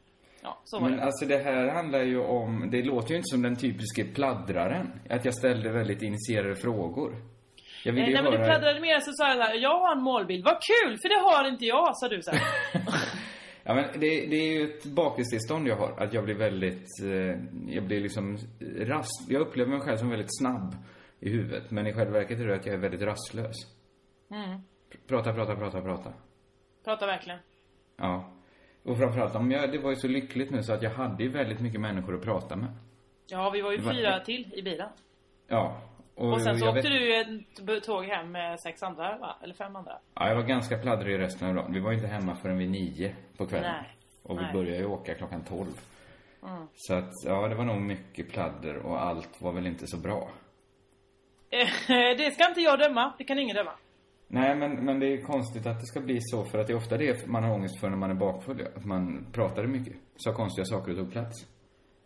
Ja, 0.43 0.61
så 0.63 0.79
var 0.79 0.89
Men 0.89 0.97
det. 0.97 1.03
alltså 1.03 1.25
det 1.25 1.37
här 1.37 1.67
handlar 1.67 2.01
ju 2.03 2.19
om, 2.19 2.69
det 2.71 2.83
låter 2.83 3.09
ju 3.09 3.15
inte 3.15 3.27
som 3.29 3.41
den 3.41 3.55
typiske 3.55 4.03
pladdraren. 4.03 4.99
Att 5.09 5.25
jag 5.25 5.33
ställde 5.33 5.71
väldigt 5.71 6.01
initierade 6.01 6.55
frågor. 6.55 7.15
Jag 7.83 7.93
vill 7.93 8.01
Eh, 8.03 8.07
ju 8.09 8.13
Nej 8.13 8.23
men 8.23 8.31
du 8.31 8.37
höra... 8.37 8.47
pladdrade 8.47 8.79
mer 8.79 8.99
så 8.99 9.11
sa 9.13 9.27
jag 9.27 9.35
så 9.37 9.41
här, 9.43 9.55
jag 9.55 9.79
har 9.79 9.91
en 9.95 10.03
målbild. 10.03 10.45
Vad 10.45 10.57
kul, 10.61 10.97
för 11.01 11.09
det 11.09 11.19
har 11.29 11.47
inte 11.47 11.65
jag, 11.65 11.97
sa 11.97 12.07
du 12.07 12.21
så 12.21 12.31
här. 12.31 12.41
Ja 13.63 13.73
men 13.75 13.83
det, 13.99 14.25
det 14.27 14.35
är 14.35 14.53
ju 14.53 14.63
ett 14.63 14.85
bakistillstånd 14.85 15.67
jag 15.67 15.75
har. 15.75 15.91
Att 16.03 16.13
jag 16.13 16.23
blir 16.23 16.35
väldigt, 16.35 16.87
eh, 17.03 17.39
jag 17.75 17.83
blir 17.83 18.01
liksom 18.01 18.37
rast. 18.79 19.29
Jag 19.29 19.41
upplever 19.41 19.71
mig 19.71 19.79
själv 19.79 19.97
som 19.97 20.09
väldigt 20.09 20.39
snabb 20.39 20.75
i 21.19 21.29
huvudet. 21.29 21.71
Men 21.71 21.87
i 21.87 21.93
själva 21.93 22.11
verket 22.13 22.39
är 22.39 22.47
det 22.47 22.55
att 22.55 22.65
jag 22.65 22.75
är 22.75 22.79
väldigt 22.79 23.01
rastlös. 23.01 23.55
Mm. 24.31 24.59
Prata, 25.07 25.33
prata, 25.33 25.55
prata, 25.55 25.81
prata. 25.81 26.13
Prata 26.83 27.05
verkligen. 27.05 27.39
Ja. 27.97 28.33
Och 28.83 28.97
framförallt 28.97 29.35
om 29.35 29.51
jag, 29.51 29.71
det 29.71 29.77
var 29.77 29.89
ju 29.89 29.95
så 29.95 30.07
lyckligt 30.07 30.51
nu 30.51 30.63
så 30.63 30.73
att 30.73 30.81
jag 30.83 30.89
hade 30.91 31.23
ju 31.23 31.29
väldigt 31.29 31.59
mycket 31.59 31.81
människor 31.81 32.15
att 32.15 32.21
prata 32.21 32.55
med. 32.55 32.67
Ja, 33.27 33.49
vi 33.49 33.61
var 33.61 33.71
ju 33.71 33.77
var- 33.77 33.93
fyra 33.93 34.19
till 34.19 34.53
i 34.53 34.61
bilen. 34.61 34.89
Ja. 35.47 35.81
Och, 36.15 36.41
sen 36.41 36.59
så 36.59 36.67
åkte 36.69 36.81
vet- 36.89 37.65
du 37.65 37.77
ett 37.77 37.83
tåg 37.83 38.05
hem 38.05 38.31
med 38.31 38.59
sex 38.59 38.83
andra, 38.83 39.17
va? 39.17 39.35
Eller 39.43 39.53
fem 39.53 39.75
andra. 39.75 39.97
Ja, 40.13 40.27
jag 40.27 40.35
var 40.35 40.43
ganska 40.43 40.77
pladdrig 40.77 41.19
resten 41.19 41.47
av 41.49 41.55
dagen. 41.55 41.73
Vi 41.73 41.79
var 41.79 41.91
ju 41.91 41.97
inte 41.97 42.07
hemma 42.07 42.35
förrän 42.35 42.57
vid 42.57 42.69
nio 42.71 43.15
på 43.37 43.47
kvällen. 43.47 43.71
Nej. 43.71 43.95
Och 44.23 44.37
vi 44.37 44.41
Nej. 44.41 44.53
började 44.53 44.77
ju 44.77 44.85
åka 44.85 45.15
klockan 45.15 45.43
tolv. 45.43 45.81
Mm. 46.43 46.67
Så 46.73 46.93
att, 46.93 47.11
ja, 47.25 47.47
det 47.47 47.55
var 47.55 47.65
nog 47.65 47.81
mycket 47.81 48.29
pladder 48.29 48.77
och 48.77 49.01
allt 49.01 49.41
var 49.41 49.51
väl 49.51 49.67
inte 49.67 49.87
så 49.87 49.97
bra. 49.97 50.29
Det 52.17 52.33
ska 52.33 52.47
inte 52.49 52.61
jag 52.61 52.79
döma. 52.79 53.13
Det 53.17 53.23
kan 53.23 53.39
ingen 53.39 53.55
döma. 53.55 53.71
Nej, 54.27 54.55
men, 54.55 54.85
men 54.85 54.99
det 54.99 55.05
är 55.13 55.21
konstigt 55.21 55.65
att 55.67 55.79
det 55.79 55.85
ska 55.85 55.99
bli 55.99 56.17
så 56.21 56.43
för 56.45 56.59
att 56.59 56.67
det 56.67 56.73
är 56.73 56.77
ofta 56.77 56.97
det 56.97 57.27
man 57.27 57.43
har 57.43 57.53
ångest 57.55 57.79
för 57.79 57.89
när 57.89 57.97
man 57.97 58.11
är 58.11 58.15
bakfull. 58.15 58.67
Att 58.75 58.85
man 58.85 59.25
pratade 59.33 59.67
mycket. 59.67 59.93
Sa 60.15 60.33
konstiga 60.33 60.65
saker 60.65 60.91
och 60.91 60.97
tog 60.97 61.11
plats. 61.11 61.47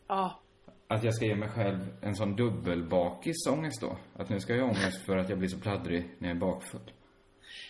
Ja. 0.07 0.39
Att 0.87 1.03
jag 1.03 1.13
ska 1.13 1.25
ge 1.25 1.35
mig 1.35 1.49
själv 1.49 1.79
en 2.01 2.15
sån 2.15 2.35
dubbelbakisångest 2.35 3.81
då. 3.81 3.97
Att 4.15 4.29
nu 4.29 4.39
ska 4.39 4.53
jag 4.53 4.61
ha 4.61 4.69
ångest 4.69 5.05
för 5.05 5.17
att 5.17 5.29
jag 5.29 5.39
blir 5.39 5.49
så 5.49 5.59
pladdrig 5.59 6.09
när 6.17 6.27
jag 6.27 6.35
är 6.35 6.39
bakfull. 6.39 6.91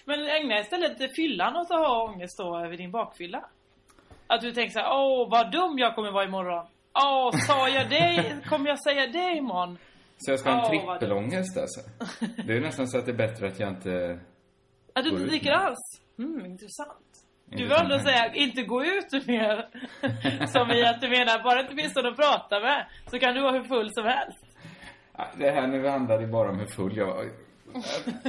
Men 0.05 0.25
ägna 0.25 0.59
istället 0.59 1.15
fyllan 1.15 1.55
åt 1.55 1.71
att 1.71 1.77
ha 1.77 2.03
ångest 2.03 2.37
då 2.37 2.57
över 2.57 2.77
din 2.77 2.91
bakfylla. 2.91 3.45
Att 4.27 4.41
du 4.41 4.51
tänker 4.51 4.73
så 4.73 4.79
här, 4.79 4.89
åh 4.91 5.29
vad 5.31 5.51
dum 5.51 5.77
jag 5.77 5.95
kommer 5.95 6.11
vara 6.11 6.25
imorgon. 6.25 6.67
Åh, 6.93 7.31
sa 7.47 7.69
jag 7.69 7.89
det? 7.89 8.37
Kommer 8.49 8.69
jag 8.69 8.83
säga 8.83 9.07
det 9.07 9.37
imorgon? 9.37 9.77
Så 10.17 10.31
jag 10.31 10.39
ska 10.39 10.51
ha 10.51 10.63
en 10.63 10.69
trippelångest 10.69 11.57
alltså. 11.57 11.81
Det 12.47 12.53
är 12.53 12.61
nästan 12.61 12.87
så 12.87 12.97
att 12.97 13.05
det 13.05 13.11
är 13.11 13.17
bättre 13.27 13.47
att 13.47 13.59
jag 13.59 13.69
inte... 13.69 14.19
Att 14.93 15.03
du 15.03 15.09
inte 15.09 15.23
dricker 15.23 15.51
alls? 15.51 16.01
Mm, 16.19 16.45
intressant. 16.45 17.14
Du 17.45 17.67
valde 17.67 17.95
att 17.95 18.03
säga, 18.03 18.33
inte 18.33 18.61
gå 18.63 18.83
ut 18.83 19.27
mer. 19.27 19.67
Som 20.47 20.71
i 20.71 20.85
att 20.85 21.01
du 21.01 21.09
menar, 21.09 21.43
bara 21.43 21.59
inte 21.61 21.75
finns 21.75 21.95
någon 21.95 22.05
att 22.05 22.17
prata 22.17 22.59
med, 22.59 22.85
så 23.07 23.19
kan 23.19 23.35
du 23.35 23.41
vara 23.41 23.51
hur 23.51 23.63
full 23.63 23.89
som 23.93 24.05
helst. 24.05 24.45
Det 25.37 25.51
här 25.51 25.67
nu 25.67 25.87
handlade 25.87 26.23
ju 26.23 26.31
bara 26.31 26.49
om 26.49 26.59
hur 26.59 26.65
full 26.65 26.97
jag 26.97 27.07
var. 27.07 27.25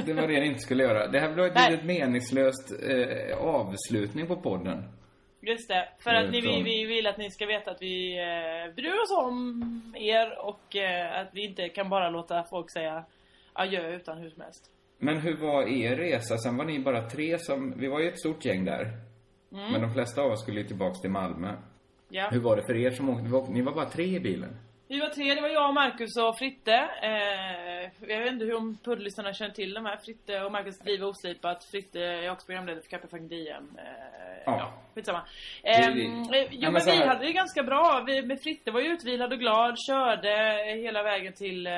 Det 0.05 0.13
var 0.13 0.27
det 0.27 0.33
jag 0.33 0.45
inte 0.45 0.59
skulle 0.59 0.83
göra. 0.83 1.07
Det 1.07 1.19
här 1.19 1.33
blev 1.33 1.73
ett 1.79 1.85
meningslöst 1.85 2.71
eh, 2.89 3.37
avslutning 3.37 4.27
på 4.27 4.35
podden. 4.35 4.83
Just 5.41 5.69
det, 5.69 5.89
för 5.99 6.13
att 6.13 6.31
ni, 6.31 6.41
vi, 6.41 6.63
vi 6.63 6.85
vill 6.85 7.07
att 7.07 7.17
ni 7.17 7.31
ska 7.31 7.45
veta 7.45 7.71
att 7.71 7.81
vi 7.81 8.17
eh, 8.17 8.75
bryr 8.75 8.93
oss 8.93 9.17
om 9.17 9.93
er 9.95 10.45
och 10.45 10.75
eh, 10.75 11.19
att 11.21 11.29
vi 11.33 11.45
inte 11.45 11.69
kan 11.69 11.89
bara 11.89 12.09
låta 12.09 12.43
folk 12.43 12.71
säga 12.71 13.05
adjö 13.53 13.95
utan 13.95 14.17
hur 14.17 14.29
som 14.29 14.41
helst. 14.41 14.71
Men 14.99 15.17
hur 15.17 15.37
var 15.37 15.67
er 15.67 15.95
resa? 15.95 16.37
Sen 16.37 16.57
var 16.57 16.65
ni 16.65 16.79
bara 16.79 17.09
tre 17.09 17.39
som... 17.39 17.73
Vi 17.77 17.87
var 17.87 17.99
ju 17.99 18.07
ett 18.07 18.19
stort 18.19 18.45
gäng 18.45 18.65
där. 18.65 18.91
Mm. 19.51 19.71
Men 19.71 19.81
de 19.81 19.93
flesta 19.93 20.21
av 20.21 20.31
oss 20.31 20.41
skulle 20.41 20.59
ju 20.61 20.67
tillbaks 20.67 21.01
till 21.01 21.09
Malmö. 21.09 21.53
Ja. 22.09 22.29
Hur 22.31 22.39
var 22.39 22.55
det 22.55 22.63
för 22.63 22.75
er 22.75 22.91
som 22.91 23.09
åkte? 23.09 23.51
Ni 23.51 23.61
var 23.61 23.73
bara 23.73 23.89
tre 23.89 24.05
i 24.05 24.19
bilen. 24.19 24.55
Vi 24.89 24.99
var 24.99 25.09
tre, 25.09 25.33
det 25.35 25.41
var 25.41 25.49
jag, 25.49 25.73
Marcus 25.73 26.17
och 26.17 26.37
Fritte. 26.37 26.89
Eh, 27.01 28.09
jag 28.09 28.19
vet 28.19 28.31
inte 28.31 28.45
hur 28.45 28.55
om 28.55 28.77
poddlyssnarna 28.83 29.33
känner 29.33 29.53
till 29.53 29.73
de 29.73 29.85
här. 29.85 29.97
Fritte 29.97 30.41
och 30.41 30.51
Marcus 30.51 30.79
driver 30.79 31.07
oslipat. 31.07 31.63
Fritte 31.63 31.99
är 32.01 32.31
också 32.31 32.45
programledare 32.45 32.81
för 32.81 32.89
Café 32.89 33.07
Fucking 33.07 33.27
DM. 33.27 33.77
Eh, 33.77 33.83
Ja. 34.45 34.73
Skitsamma. 34.95 35.21
Det- 35.63 35.69
Eh, 35.69 35.93
det- 35.95 36.01
eh, 36.37 36.43
Ja, 36.43 36.47
jo 36.51 36.71
men 36.71 36.73
men 36.73 36.85
vi 36.85 37.05
hade 37.05 37.25
det 37.25 37.31
ganska 37.33 37.63
bra. 37.63 38.03
Vi, 38.07 38.21
med 38.21 38.41
Fritte 38.41 38.71
var 38.71 38.79
ju 38.81 38.87
utvilad 38.87 39.33
och 39.33 39.39
glad. 39.39 39.75
Körde 39.87 40.29
hela 40.83 41.03
vägen 41.03 41.33
till, 41.33 41.67
eh, 41.67 41.73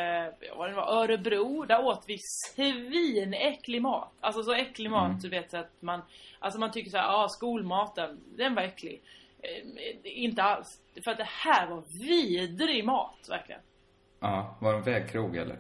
vad 0.56 0.70
det 0.70 0.76
var, 0.76 1.04
Örebro. 1.04 1.66
Där 1.66 1.86
åt 1.86 2.04
vi 2.08 2.18
svinäcklig 2.20 3.82
mat. 3.82 4.12
Alltså 4.20 4.44
så 4.44 4.54
äcklig 4.54 4.92
mat, 4.92 5.08
Mm. 5.10 5.20
du 5.20 5.30
vet 5.30 5.52
så 5.52 5.58
att 5.58 5.72
man, 5.82 6.02
alltså 6.40 6.60
man 6.60 6.72
tycker 6.72 6.90
så 6.92 6.98
här, 6.98 7.04
ja 7.04 7.24
ah, 7.24 7.28
skolmaten, 7.30 8.20
den 8.38 8.56
var 8.56 8.62
äcklig. 8.64 9.02
Eh, 9.44 10.24
inte 10.24 10.44
alls. 10.44 10.68
För 11.04 11.12
att 11.12 11.18
det 11.18 11.30
här 11.30 11.68
var 11.68 11.84
vidrig 12.00 12.86
mat, 12.86 13.26
verkligen. 13.30 13.62
Ja, 14.20 14.58
var 14.62 14.72
det 14.72 14.78
en 14.78 14.84
vägkrog 14.84 15.38
eller? 15.38 15.58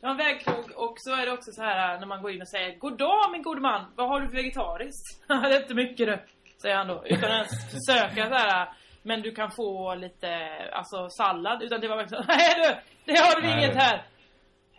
Jag 0.00 0.08
har 0.08 0.12
en 0.12 0.26
vägkrog 0.26 0.70
och 0.76 0.94
så 0.96 1.14
är 1.14 1.26
det 1.26 1.32
också 1.32 1.52
så 1.52 1.62
här 1.62 2.00
när 2.00 2.06
man 2.06 2.22
går 2.22 2.30
in 2.30 2.42
och 2.42 2.48
säger 2.48 2.78
God 2.78 2.98
dag 2.98 3.32
min 3.32 3.42
gode 3.42 3.60
man, 3.60 3.84
vad 3.96 4.08
har 4.08 4.20
du 4.20 4.28
för 4.28 4.36
vegetariskt? 4.36 5.22
det 5.28 5.34
är 5.34 5.62
inte 5.62 5.74
mycket 5.74 6.06
du, 6.06 6.18
säger 6.62 6.76
han 6.76 6.88
då. 6.88 7.02
Utan 7.06 7.30
ens 7.30 7.50
försöka 7.70 8.28
så 8.28 8.34
här 8.34 8.68
men 9.02 9.22
du 9.22 9.34
kan 9.34 9.50
få 9.50 9.94
lite, 9.94 10.28
alltså 10.72 11.08
sallad. 11.10 11.62
Utan 11.62 11.80
det 11.80 11.88
var 11.88 11.96
verkligen 11.96 12.22
så, 12.22 12.28
nej 12.32 12.54
du, 12.56 13.12
det 13.12 13.18
har 13.18 13.40
du 13.40 13.46
Nej. 13.46 13.58
inget 13.58 13.76
här. 13.76 14.06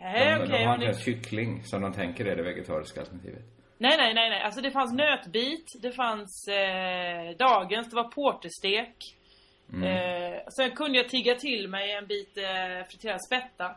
Nej 0.00 0.36
okej, 0.36 0.58
de 0.58 0.64
har 0.64 0.74
inte 0.74 0.86
ni... 0.86 0.94
kyckling 0.94 1.64
som 1.64 1.82
de 1.82 1.92
tänker 1.92 2.24
är 2.24 2.36
det 2.36 2.42
vegetariska 2.42 3.00
alternativet. 3.00 3.53
Nej 3.84 3.96
nej 3.96 4.14
nej 4.14 4.30
nej, 4.30 4.40
alltså 4.42 4.60
det 4.60 4.70
fanns 4.70 4.92
nötbit, 4.92 5.72
det 5.82 5.92
fanns 5.92 6.48
eh, 6.48 7.36
dagens, 7.36 7.90
det 7.90 7.96
var 7.96 8.08
porterstek. 8.08 9.16
Mm. 9.72 9.82
Eh, 9.82 10.38
sen 10.56 10.70
kunde 10.70 10.98
jag 10.98 11.08
tigga 11.08 11.34
till 11.34 11.68
mig 11.68 11.92
en 11.92 12.06
bit 12.06 12.36
eh, 12.36 12.88
friterad 12.90 13.20
spätta. 13.26 13.76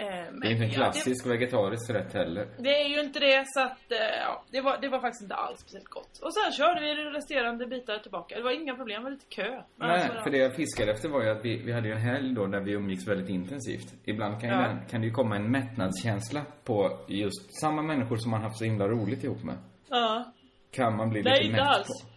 Eh, 0.00 0.06
Det 0.06 0.12
är 0.12 0.30
men 0.32 0.32
inte 0.32 0.48
en 0.48 0.60
ja, 0.62 0.68
det- 0.68 0.74
klassisk 0.74 1.26
vegetarisk 1.26 1.90
rätt 1.90 2.12
heller. 2.12 2.46
Det 2.58 2.80
är 2.80 2.88
ju 2.88 3.00
inte 3.00 3.20
det 3.20 3.44
så 3.46 3.60
att, 3.60 3.92
eh, 3.92 3.98
ja, 4.24 4.44
det 4.50 4.60
var, 4.60 4.78
det 4.80 4.88
var 4.88 5.00
faktiskt 5.00 5.22
inte 5.22 5.34
alls 5.34 5.60
speciellt 5.60 5.88
gott. 5.88 6.18
Och 6.22 6.34
sen 6.34 6.52
körde 6.52 6.80
vi 6.80 6.94
de 6.94 7.10
resterande 7.10 7.66
bitar 7.66 7.98
tillbaka. 7.98 8.36
Det 8.36 8.42
var 8.42 8.50
inga 8.62 8.74
problem, 8.76 9.00
det 9.02 9.04
var 9.04 9.10
lite 9.10 9.26
kö. 9.28 9.50
Men 9.76 9.88
Nej, 9.88 10.02
alltså, 10.02 10.22
för 10.22 10.30
det 10.30 10.38
jag 10.38 10.54
fiskade 10.56 10.92
efter 10.92 11.08
var 11.08 11.22
ju 11.22 11.30
att 11.30 11.44
vi, 11.44 11.56
vi 11.56 11.72
hade 11.72 11.88
ju 11.88 11.94
en 11.94 12.00
helg 12.00 12.34
då 12.34 12.46
där 12.46 12.60
vi 12.60 12.72
umgicks 12.72 13.08
väldigt 13.08 13.28
intensivt. 13.28 13.94
Ibland 14.04 14.40
kan, 14.40 14.50
Ja. 14.50 14.56
den, 14.56 14.78
kan 14.90 15.00
det 15.00 15.06
ju 15.06 15.12
komma 15.12 15.36
en 15.36 15.50
mättnadskänsla 15.50 16.42
på 16.64 16.98
just 17.08 17.60
samma 17.60 17.82
människor 17.82 18.16
som 18.16 18.30
man 18.30 18.40
haft 18.42 18.58
så 18.58 18.64
himla 18.64 18.88
roligt 18.88 19.24
ihop 19.24 19.42
med. 19.44 19.56
Ja. 19.90 20.32
Kan 20.70 20.96
man 20.96 21.10
bli 21.10 21.22
Nej, 21.22 21.42
lite 21.42 21.52
mätt 21.52 21.60
alls. 21.66 21.86
på. 21.86 22.10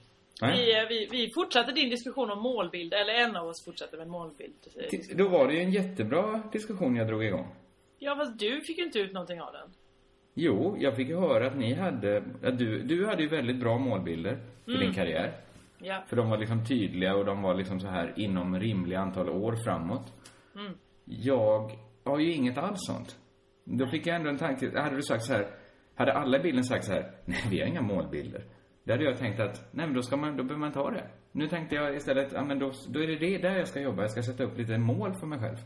Vi, 0.47 0.77
eh, 0.79 0.87
vi, 0.89 1.07
vi 1.11 1.31
fortsatte 1.35 1.71
din 1.71 1.89
diskussion 1.89 2.31
om 2.31 2.41
målbild, 2.41 2.93
eller 2.93 3.13
en 3.13 3.35
av 3.35 3.47
oss 3.47 3.65
fortsatte 3.65 3.97
med 3.97 4.07
målbild. 4.07 4.53
Då 5.15 5.27
var 5.27 5.47
det 5.47 5.53
ju 5.53 5.59
en 5.61 5.71
jättebra 5.71 6.41
diskussion 6.51 6.95
jag 6.95 7.07
drog 7.07 7.23
igång. 7.25 7.47
Ja, 8.05 8.15
fast 8.15 8.39
du 8.39 8.61
fick 8.61 8.77
ju 8.77 8.83
inte 8.85 8.99
ut 8.99 9.13
någonting 9.13 9.41
av 9.41 9.53
den. 9.53 9.69
Jo, 10.33 10.75
jag 10.79 10.95
fick 10.95 11.07
ju 11.09 11.19
höra 11.19 11.47
att 11.47 11.57
ni 11.57 11.73
hade, 11.73 12.23
att 12.43 12.57
du, 12.57 12.83
du 12.83 13.05
hade 13.07 13.23
ju 13.23 13.29
väldigt 13.29 13.59
bra 13.59 13.77
målbilder 13.77 14.39
för 14.65 14.71
Mm. 14.71 14.83
din 14.83 14.93
karriär. 14.93 15.33
Ja. 15.77 16.03
För 16.07 16.15
de 16.15 16.29
var 16.29 16.37
liksom 16.37 16.65
tydliga 16.65 17.15
och 17.15 17.25
de 17.25 17.41
var 17.41 17.53
liksom 17.53 17.79
så 17.79 17.87
här 17.87 18.13
inom 18.15 18.59
rimliga 18.59 18.99
antal 18.99 19.29
år 19.29 19.55
framåt. 19.63 20.13
Mm. 20.55 20.71
Jag 21.05 21.71
har 22.03 22.19
ju 22.19 22.33
inget 22.33 22.57
alls 22.57 22.77
sånt. 22.79 23.19
Då 23.63 23.87
fick 23.87 24.07
jag 24.07 24.15
ändå 24.15 24.29
en 24.29 24.37
tanke, 24.37 24.79
hade 24.79 24.95
du 24.95 25.01
sagt 25.01 25.23
så 25.25 25.33
här, 25.33 25.47
hade 25.95 26.13
alla 26.13 26.39
bilden 26.39 26.63
sagt 26.63 26.85
så 26.85 26.91
här, 26.91 27.11
nej 27.25 27.39
vi 27.51 27.59
har 27.59 27.67
inga 27.67 27.81
målbilder. 27.81 28.43
Då 28.83 28.93
hade 28.93 29.03
jag 29.03 29.17
tänkt 29.17 29.39
att, 29.39 29.73
nej 29.73 29.85
men 29.85 29.95
då 29.95 30.01
ska 30.01 30.17
man, 30.17 30.37
då 30.37 30.43
behöver 30.43 30.59
man 30.59 30.71
ta 30.71 30.91
det. 30.91 31.03
Nu 31.31 31.47
tänkte 31.47 31.75
jag 31.75 31.95
istället, 31.95 32.31
ja 32.33 32.43
men 32.43 32.59
då, 32.59 32.71
då 32.89 32.99
är 33.03 33.07
det 33.07 33.15
det 33.15 33.37
där 33.37 33.57
jag 33.57 33.67
ska 33.67 33.79
jobba, 33.81 34.01
jag 34.01 34.11
ska 34.11 34.21
sätta 34.23 34.43
upp 34.43 34.57
lite 34.57 34.77
mål 34.77 35.13
för 35.13 35.27
mig 35.27 35.39
själv. 35.39 35.57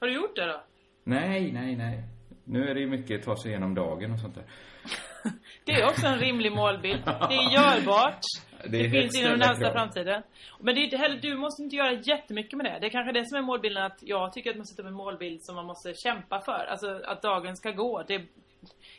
Har 0.00 0.06
du 0.08 0.14
gjort 0.14 0.36
det 0.36 0.46
då? 0.46 0.60
Nej, 1.04 1.52
nej, 1.52 1.76
nej. 1.76 2.02
Nu 2.44 2.68
är 2.68 2.74
det 2.74 2.80
ju 2.80 2.86
mycket 2.86 3.24
ta 3.24 3.36
sig 3.36 3.50
igenom 3.50 3.74
dagen 3.74 4.12
och 4.12 4.20
sånt 4.20 4.34
där. 4.34 4.44
Det 5.64 5.72
är 5.72 5.86
också 5.88 6.06
en 6.06 6.18
rimlig 6.18 6.52
målbild. 6.52 7.04
Det 7.04 7.34
är 7.34 7.52
görbart. 7.52 8.20
Det 8.64 8.82
Det, 8.82 8.90
finns 8.90 9.20
inom 9.20 9.30
den 9.30 9.38
närmsta 9.38 9.72
framtiden. 9.72 10.22
Men 10.60 10.74
det 10.74 10.80
är 10.80 10.84
inte 10.84 10.96
heller, 10.96 11.16
du 11.20 11.36
måste 11.36 11.62
inte 11.62 11.76
göra 11.76 11.92
jättemycket 11.92 12.56
med 12.56 12.66
det. 12.66 12.78
Det 12.80 12.86
är 12.86 12.90
kanske 12.90 13.12
det 13.12 13.28
som 13.28 13.38
är 13.38 13.42
målbilden 13.42 13.84
att 13.84 13.98
jag 14.00 14.32
tycker 14.32 14.50
att 14.50 14.56
man 14.56 14.66
sätter 14.66 14.82
upp 14.82 14.88
en 14.88 14.94
målbild 14.94 15.38
som 15.42 15.54
man 15.54 15.66
måste 15.66 15.94
kämpa 15.94 16.40
för. 16.40 16.66
Alltså 16.70 17.00
att 17.04 17.22
dagen 17.22 17.56
ska 17.56 17.70
gå. 17.70 18.02
Det, 18.08 18.22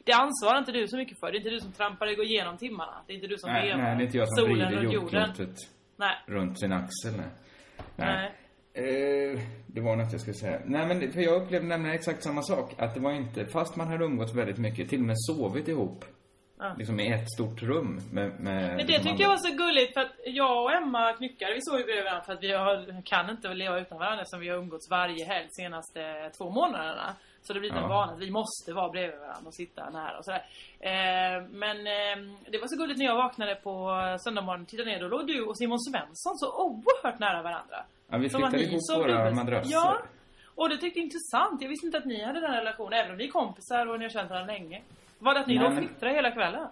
det 0.03 0.13
ansvarar 0.13 0.57
inte 0.57 0.71
du 0.71 0.87
så 0.87 0.97
mycket 0.97 1.19
för. 1.19 1.31
Det 1.31 1.35
är 1.35 1.39
inte 1.39 1.49
du 1.49 1.59
som 1.59 1.71
trampar 1.71 2.07
och 2.07 2.15
går 2.15 2.25
igenom 2.25 2.57
timmarna. 2.57 2.95
Det 3.07 3.13
är 3.13 3.15
inte 3.15 3.27
du 3.27 3.37
som 3.37 3.51
Nej, 3.51 3.67
vevar 3.67 3.83
nej, 3.83 3.95
det 3.95 4.01
är 4.01 4.05
inte 4.05 4.17
jag 4.17 4.27
som 4.27 4.45
solen 4.45 4.67
vrider 4.67 4.81
runt 4.81 4.93
jorden. 4.93 5.33
Nej. 5.97 6.15
runt 6.25 6.59
sin 6.59 6.71
axel. 6.71 7.13
Nej. 7.17 7.27
Nej. 7.95 8.31
Var 9.85 9.95
något 9.95 10.11
jag 10.11 10.21
skulle 10.21 10.33
säga. 10.33 10.59
Nej, 10.65 10.85
men 10.87 11.11
för 11.11 11.21
jag 11.21 11.41
upplevde 11.43 11.67
nämligen 11.67 11.95
exakt 11.95 12.23
samma 12.23 12.41
sak. 12.41 12.73
Att 12.77 12.93
det 12.93 12.99
var 12.99 13.11
inte, 13.11 13.45
fast 13.45 13.75
man 13.75 13.87
hade 13.87 14.05
umgåtts 14.05 14.33
väldigt 14.35 14.57
mycket, 14.57 14.89
till 14.89 14.99
och 14.99 15.05
med 15.05 15.15
sovit 15.17 15.67
ihop. 15.67 16.05
Ja. 16.59 16.73
Liksom 16.77 16.99
i 16.99 17.11
ett 17.11 17.31
stort 17.31 17.61
rum 17.61 18.01
med, 18.11 18.39
med 18.39 18.67
Men 18.67 18.77
det 18.77 18.83
liksom 18.83 19.03
tyckte 19.03 19.23
jag 19.23 19.29
var 19.29 19.37
så 19.37 19.55
gulligt 19.55 19.93
för 19.93 20.01
att 20.01 20.13
jag 20.25 20.63
och 20.63 20.71
Emma 20.71 21.13
Knyckare, 21.13 21.53
vi 21.53 21.61
såg 21.61 21.79
ju 21.79 21.85
bredvid 21.85 22.03
varandra 22.03 22.23
för 22.25 22.33
att 22.33 22.43
vi 22.43 22.51
har, 22.53 23.01
kan 23.05 23.29
inte 23.29 23.53
leva 23.53 23.79
utan 23.79 23.97
varandra 23.97 24.21
eftersom 24.21 24.39
vi 24.39 24.49
har 24.49 24.57
umgåtts 24.57 24.89
varje 24.91 25.25
helg 25.25 25.47
senaste 25.51 26.29
två 26.37 26.49
månaderna. 26.49 27.15
Så 27.41 27.53
det 27.53 27.59
blir 27.59 27.71
en 27.71 27.77
Ja. 27.77 27.87
vana 27.87 28.11
att 28.13 28.19
vi 28.19 28.31
måste 28.31 28.73
vara 28.73 28.89
bredvid 28.89 29.19
varandra 29.19 29.47
och 29.47 29.53
sitta 29.53 29.89
nära 29.89 30.17
och 30.17 30.25
sådär. 30.25 30.43
Eh, 30.79 31.35
men 31.63 31.77
eh, 31.97 32.17
det 32.51 32.57
var 32.61 32.67
så 32.67 32.77
gulligt 32.77 32.99
när 32.99 33.05
jag 33.05 33.15
vaknade 33.15 33.55
på 33.55 33.73
söndagsmorgonen 34.23 34.61
och 34.61 34.67
tittade 34.67 34.89
ner. 34.91 34.99
Då 34.99 35.07
låg 35.07 35.27
du 35.27 35.45
och 35.45 35.57
Simon 35.57 35.79
Svensson 35.79 36.33
så 36.37 36.47
oerhört 36.65 37.19
nära 37.19 37.41
varandra. 37.41 37.79
Ja, 38.09 38.17
vi 38.17 38.29
flyttade 38.29 38.63
ihop 38.63 38.81
våra 38.97 39.31
madrasser. 39.31 39.71
Ja. 39.71 39.97
Och 40.55 40.69
det 40.69 40.77
tyckte 40.77 40.99
jag 40.99 41.05
intressant. 41.05 41.61
Jag 41.61 41.69
visste 41.69 41.85
inte 41.85 41.97
att 41.97 42.05
ni 42.05 42.23
hade 42.23 42.39
den 42.41 42.51
relationen, 42.51 42.93
även 42.93 43.11
om 43.11 43.17
ni 43.17 43.23
är 43.25 43.31
kompisar 43.31 43.87
och 43.87 43.99
ni 43.99 44.05
har 44.05 44.09
känt 44.09 44.29
varandra 44.29 44.53
länge. 44.53 44.81
Var 45.19 45.33
det 45.33 45.39
att 45.39 45.47
ni 45.47 45.55
Nej, 45.55 45.63
då 45.63 45.69
men- 45.69 45.77
flyttade 45.87 46.11
hela 46.13 46.31
kvällen? 46.31 46.67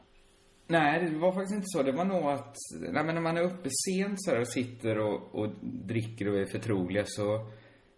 Nej, 0.68 1.10
det 1.10 1.18
var 1.18 1.32
faktiskt 1.32 1.54
inte 1.56 1.66
så. 1.68 1.84
Det 1.84 1.92
var 1.92 2.06
nog 2.06 2.24
att, 2.24 2.56
nej 2.80 3.04
men 3.04 3.16
när 3.16 3.22
man 3.22 3.38
är 3.38 3.42
uppe 3.42 3.70
sent 3.86 4.24
så 4.24 4.32
här 4.32 4.40
och 4.40 4.48
sitter 4.48 4.98
och, 5.00 5.36
och 5.36 5.50
dricker 5.62 6.28
och 6.28 6.38
är 6.40 6.46
förtroliga 6.46 7.04
så, 7.08 7.46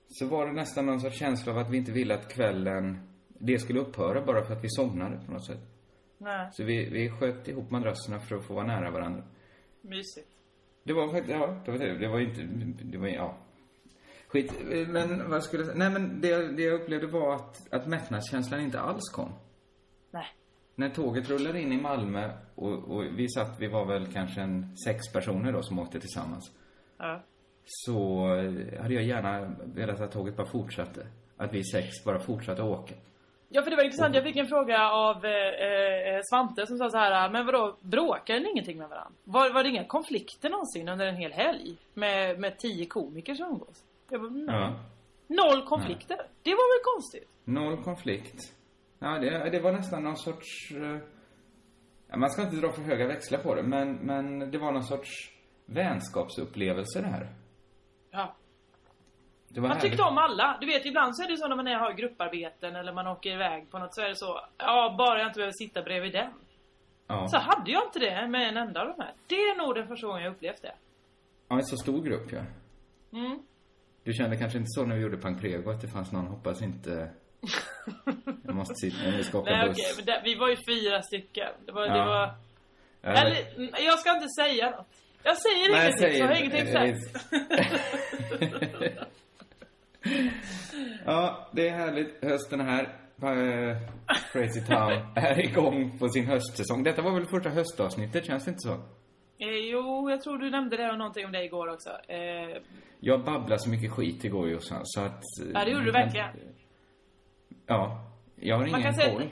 så 0.08 0.26
var 0.28 0.46
det 0.48 0.54
nästan 0.54 0.86
någon 0.86 1.00
sorts 1.00 1.20
känsla 1.20 1.52
av 1.52 1.58
att 1.58 1.70
vi 1.70 1.78
inte 1.78 1.92
ville 1.92 2.14
att 2.14 2.34
kvällen, 2.34 3.00
det 3.28 3.60
skulle 3.60 3.80
upphöra 3.80 4.22
bara 4.26 4.46
för 4.46 4.54
att 4.54 4.64
vi 4.64 4.70
somnade 4.70 5.18
på 5.26 5.32
något 5.32 5.46
sätt. 5.46 5.60
Nej, 6.18 6.50
Så 6.52 6.64
vi, 6.64 6.90
vi 6.90 7.10
sköt 7.10 7.48
ihop 7.48 7.72
madrasserna 7.72 8.20
för 8.20 8.36
att 8.36 8.46
få 8.48 8.54
vara 8.54 8.66
nära 8.68 8.92
varandra. 8.92 9.24
mysigt. 9.82 10.30
Det 10.88 10.94
var 10.94 11.08
faktiskt, 11.08 11.40
ja, 11.40 11.56
det 11.66 11.72
var 11.72 11.78
det. 11.78 11.98
Det 11.98 12.08
var 12.08 12.20
inte, 12.20 12.42
det 12.84 12.98
var, 12.98 13.08
ja. 13.08 13.38
Skit, 14.28 14.54
men 14.88 15.30
vad 15.30 15.44
skulle 15.44 15.64
jag 15.64 15.68
säga? 15.68 15.90
Nej 15.90 16.00
men 16.00 16.22
det, 16.22 16.48
det 16.48 16.64
jag 16.64 16.82
upplevde 16.82 17.08
var 17.08 17.36
att, 17.36 17.74
att 17.74 17.88
mättnadskänslan 17.88 18.62
inte 18.62 18.80
alls 18.80 19.10
kom. 19.12 19.30
Nej. 20.12 20.26
När 20.76 20.90
tåget 20.90 21.30
rullade 21.30 21.62
in 21.62 21.72
i 21.72 21.82
Malmö 21.82 22.32
och, 22.56 22.74
och 22.74 23.04
vi 23.04 23.30
satt, 23.30 23.60
vi 23.60 23.68
var 23.68 23.86
väl 23.86 24.14
kanske 24.14 24.42
en 24.42 24.78
sex 24.78 25.12
personer 25.14 25.52
då 25.52 25.64
som 25.64 25.80
åkte 25.80 26.00
tillsammans. 26.00 26.52
Ja. 26.98 27.22
Så 27.66 28.28
eh, 28.36 28.82
hade 28.82 28.94
jag 28.94 29.04
gärna 29.04 29.56
velat 29.66 30.02
att 30.02 30.12
tåget 30.12 30.38
bara 30.38 30.48
fortsatte. 30.48 31.08
Att 31.38 31.54
vi 31.54 31.64
sex 31.64 32.04
bara 32.04 32.20
fortsatte 32.20 32.64
åka. 32.64 32.96
Ja, 33.56 33.62
för 33.62 33.70
det 33.70 33.76
var 33.76 33.84
intressant. 33.84 34.16
Jag 34.16 34.24
fick 34.24 34.36
en 34.36 34.48
fråga 34.48 34.90
av 34.92 35.26
eh, 35.26 35.32
eh, 36.14 36.22
Svante 36.30 36.68
som 36.68 36.78
sa 36.78 36.90
så 36.90 36.98
här, 36.98 37.30
men 37.30 37.46
vadå, 37.46 37.78
bråkar 37.82 38.40
ni 38.40 38.50
ingenting 38.52 38.78
med 38.78 38.90
varandra? 38.90 39.12
Var, 39.24 39.54
var 39.54 39.64
det 39.64 39.70
inga 39.70 39.84
konflikter 39.86 40.50
någonsin 40.50 40.90
under 40.90 41.06
en 41.08 41.16
hel 41.16 41.32
helg? 41.32 41.78
Med, 41.94 42.40
med 42.40 42.58
tio 42.58 42.86
komiker 42.86 43.34
som 43.36 43.46
umgås? 43.52 43.84
Jag 44.10 44.22
bara, 44.22 44.30
nej. 44.32 44.46
Ja. 44.56 44.74
Noll 45.28 45.66
konflikter. 45.68 46.18
Det 46.44 46.52
var 46.52 46.76
väl 46.78 46.84
konstigt? 46.94 47.30
Noll 47.44 47.84
konflikt. 47.84 48.54
Ja, 49.00 49.08
det, 49.20 49.50
det 49.50 49.60
var 49.60 49.72
nästan 49.72 50.04
någon 50.04 50.18
sorts... 50.18 50.72
eh, 50.72 50.98
Ja, 52.08 52.18
man 52.18 52.30
ska 52.30 52.42
inte 52.42 52.56
dra 52.56 52.72
för 52.72 52.82
höga 52.82 53.08
växlar 53.08 53.40
på 53.40 53.56
det, 53.56 53.64
men, 53.64 53.94
men 53.94 54.52
det 54.52 54.58
var 54.58 54.72
någon 54.72 54.84
sorts 54.84 55.10
vänskapsupplevelse 55.66 57.02
det 57.02 57.08
här. 57.08 57.28
Ja. 58.12 58.36
Man 59.62 59.72
härligt. 59.72 59.84
tyckte 59.84 60.04
om 60.04 60.18
alla. 60.18 60.58
Du 60.62 60.68
vet, 60.68 60.86
ibland 60.86 61.18
så 61.18 61.24
är 61.24 61.28
det 61.28 61.38
så 61.38 61.48
när 61.48 61.56
man 61.56 61.68
är, 61.68 61.76
har 61.76 61.94
grupparbeten 61.94 62.76
eller 62.76 62.94
man 62.94 63.08
åker 63.08 63.30
iväg 63.30 63.72
på 63.72 63.80
något 63.80 63.96
så 63.96 64.02
är 64.02 64.10
det 64.10 64.16
så, 64.16 64.42
ja, 64.58 64.96
bara 64.98 65.20
jag 65.20 65.28
inte 65.28 65.38
behöver 65.38 65.54
sitta 65.58 65.82
bredvid 65.82 66.14
den. 66.14 66.32
Ja. 67.08 67.28
Så 67.28 67.38
hade 67.38 67.72
jag 67.72 67.84
inte 67.88 68.00
det 68.00 68.28
med 68.28 68.50
en 68.50 68.58
enda 68.58 68.82
av 68.82 68.88
de 68.88 69.04
här. 69.04 69.14
Det 69.28 69.36
är 69.36 69.58
nog 69.58 69.76
den 69.76 69.88
första 69.88 70.08
gången 70.08 70.24
jag 70.24 70.32
upplevt 70.34 70.62
det. 70.62 70.74
ja, 71.48 71.56
en 71.56 71.64
så 71.66 71.78
stor 71.78 72.02
grupp, 72.04 72.32
ja. 72.32 72.42
Mm. 73.20 73.40
Du 74.04 74.14
kände 74.14 74.38
kanske 74.38 74.58
inte 74.58 74.70
så 74.70 74.86
när 74.86 74.96
vi 74.96 75.02
gjorde 75.02 75.18
Pankrego 75.18 75.72
att 75.72 75.82
det 75.82 75.88
fanns 75.88 76.12
någon, 76.12 76.28
hoppas 76.28 76.62
inte... 76.62 77.10
Jag 78.46 78.56
måste 78.56 78.74
sitta, 78.76 79.12
vi 79.18 79.24
ska 79.24 79.40
åka 79.40 79.52
Nej 79.52 79.68
buss. 79.68 79.78
okej, 79.78 79.94
men 79.98 80.06
det, 80.06 80.22
vi 80.24 80.36
var 80.36 80.50
ju 80.50 80.56
fyra 80.70 81.02
stycken. 81.02 81.50
Det 81.66 81.72
var, 81.72 81.86
Ja. 81.86 81.94
det 81.94 82.06
var... 82.06 82.34
Ja, 83.02 83.10
Eller, 83.12 83.56
mm, 83.56 83.70
jag 83.86 84.00
ska 84.00 84.12
inte 84.16 84.28
säga 84.42 84.70
något. 84.72 84.88
Jag 85.24 85.38
säger 85.38 85.72
Nej, 85.72 85.88
ingenting, 85.88 86.20
så 86.20 86.26
har 86.26 86.34
inte. 86.36 86.58
ingenting 86.58 87.00
sagt. 87.00 87.26
Ja, 91.06 91.50
det 91.52 91.68
är 91.70 91.72
härligt. 91.78 92.24
Hösten 92.26 92.60
är 92.62 92.64
här. 92.66 92.84
Eh, 93.22 93.78
Crazy 94.32 94.62
Town 94.62 94.92
är 95.16 95.40
igång 95.40 95.98
på 96.00 96.10
sin 96.10 96.26
höstsäsong. 96.26 96.84
Detta 96.84 97.02
var 97.02 97.12
väl 97.12 97.26
första 97.26 97.50
höstavsnittet, 97.50 98.26
känns 98.26 98.46
det 98.46 98.50
inte 98.52 98.60
så? 98.62 98.74
Eh, 99.38 99.56
jo, 99.72 100.10
jag 100.10 100.22
tror 100.22 100.38
du 100.38 100.50
nämnde 100.50 100.78
det 100.78 100.92
och 100.92 100.98
någonting 100.98 101.26
om 101.26 101.32
det 101.32 101.44
igår 101.44 101.74
också. 101.74 101.90
Eh, 101.90 102.62
Jag 103.00 103.24
babblade 103.26 103.60
så 103.60 103.70
mycket 103.70 103.92
skit 103.92 104.24
igår 104.26 104.50
Jossan, 104.50 104.82
så 104.84 105.02
att... 105.02 105.12
eh, 105.42 105.48
ja, 105.54 105.66
det 105.66 105.72
gjorde 105.72 105.86
du 105.86 105.92
verkligen. 105.92 106.28
Ja. 107.66 108.02
Jag 108.36 108.56
har 108.56 108.62
Man 108.62 108.70
ingen 108.70 108.82
kan 108.84 108.94
säga 108.94 109.14
koll. 109.14 109.30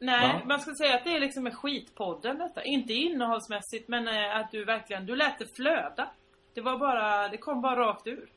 Nej, 0.00 0.28
Va? 0.32 0.40
man 0.44 0.60
ska 0.60 0.74
säga 0.74 0.94
att 0.94 1.04
det 1.04 1.16
är 1.16 1.20
liksom 1.20 1.44
med 1.44 1.54
skitpodden 1.54 2.38
detta. 2.38 2.62
Inte 2.62 2.92
innehållsmässigt, 2.92 3.88
men 3.88 4.08
eh, 4.08 4.36
att 4.36 4.50
du 4.50 4.64
verkligen, 4.64 5.06
du 5.06 5.16
lät 5.16 5.38
det 5.38 5.56
flöda. 5.56 6.10
Det 6.54 6.60
var 6.60 6.78
bara, 6.78 7.28
det 7.28 7.36
kom 7.36 7.60
bara 7.62 7.76
rakt 7.80 8.06
ur. 8.06 8.28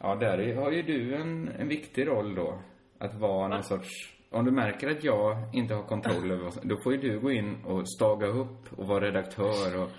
Ja, 0.00 0.14
där 0.14 0.38
är- 0.38 0.54
har 0.56 0.70
ju 0.72 0.82
du 0.82 1.14
en, 1.14 1.48
en 1.58 1.68
viktig 1.68 2.06
roll 2.06 2.34
då. 2.34 2.58
Att 2.98 3.14
vara 3.14 3.48
någon 3.48 3.62
sorts... 3.62 4.14
Om 4.30 4.44
du 4.44 4.50
märker 4.50 4.90
att 4.90 5.04
jag 5.04 5.36
inte 5.54 5.74
har 5.74 5.82
kontroll 5.82 6.30
över 6.30 6.44
vad 6.44 6.54
Då 6.62 6.76
får 6.84 6.92
ju 6.94 6.98
du 7.00 7.20
gå 7.20 7.30
in 7.32 7.64
och 7.64 7.88
staga 7.90 8.26
upp 8.26 8.72
och 8.78 8.86
vara 8.86 9.04
redaktör 9.04 9.82
och 9.82 9.90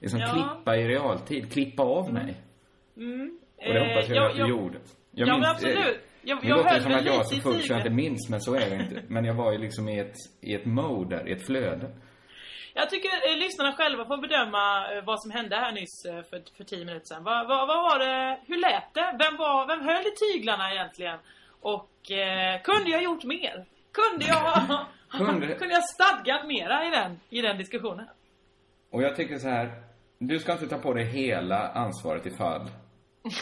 liksom 0.00 0.20
Ja. 0.20 0.26
klippa 0.56 0.76
i 0.76 0.88
realtid. 0.88 1.52
Klippa 1.52 1.82
av 1.82 2.12
mig. 2.12 2.36
Mm. 2.96 3.38
Och 3.56 3.74
det 3.74 3.80
hoppas 3.80 4.08
jag 4.08 4.16
Eh, 4.16 4.30
att 4.30 4.36
du 4.36 4.48
gjorde. 4.48 4.78
Jag 5.10 5.28
ja, 5.28 5.32
men 5.32 5.40
minns- 5.40 5.50
absolut. 5.50 6.00
Jag, 6.22 6.38
jag 6.44 6.56
låter 6.56 6.80
som 6.80 6.92
att 6.94 7.04
jag 7.06 7.14
är 7.20 7.22
så 7.22 7.36
full 7.40 7.60
så 7.60 7.72
jag 7.72 7.80
inte 7.80 7.90
minns, 7.90 8.28
men 8.30 8.40
så 8.40 8.54
är 8.54 8.70
det 8.70 8.76
inte. 8.76 9.02
Men 9.08 9.24
jag 9.24 9.34
var 9.34 9.52
ju 9.52 9.58
liksom 9.58 9.88
i 9.88 9.98
ett, 9.98 10.14
i 10.40 10.54
ett 10.54 10.64
mode 10.66 11.16
där, 11.16 11.28
i 11.28 11.32
ett 11.32 11.46
flöde. 11.46 11.90
Jag 12.78 12.90
tycker 12.90 13.08
eh, 13.30 13.36
lyssnarna 13.38 13.72
själva 13.72 14.04
får 14.06 14.16
bedöma 14.16 14.92
eh, 14.92 15.04
vad 15.04 15.22
som 15.22 15.30
hände 15.30 15.56
här 15.56 15.72
nyss 15.72 16.04
eh, 16.08 16.22
för, 16.30 16.42
för 16.56 16.64
tio 16.64 16.84
minuter 16.84 17.06
sedan. 17.06 17.24
Vad, 17.24 17.48
vad, 17.48 17.68
vad 17.68 17.82
var 17.82 17.98
det, 17.98 18.40
hur 18.46 18.56
lät 18.56 18.94
det? 18.94 19.16
Vem, 19.18 19.36
var, 19.36 19.66
vem 19.66 19.80
höll 19.88 20.04
i 20.06 20.14
tyglarna 20.24 20.72
egentligen? 20.72 21.18
Och 21.60 22.10
eh, 22.10 22.60
kunde 22.62 22.90
jag 22.90 23.02
gjort 23.02 23.24
mer? 23.24 23.64
Kunde 23.92 24.24
jag 24.26 24.66
Kunde- 25.10 25.54
kunde 25.54 25.74
jag 25.74 25.84
stadgat 25.84 26.46
mera 26.46 26.86
i 26.86 26.90
den, 26.90 27.20
i 27.30 27.40
den 27.42 27.58
diskussionen? 27.58 28.06
Och 28.90 29.02
jag 29.02 29.16
tycker 29.16 29.38
så 29.38 29.48
här, 29.48 29.82
du 30.18 30.38
ska 30.38 30.52
inte 30.52 30.68
ta 30.68 30.78
på 30.78 30.92
dig 30.94 31.04
hela 31.04 31.68
ansvaret 31.68 32.26
ifall 32.26 32.70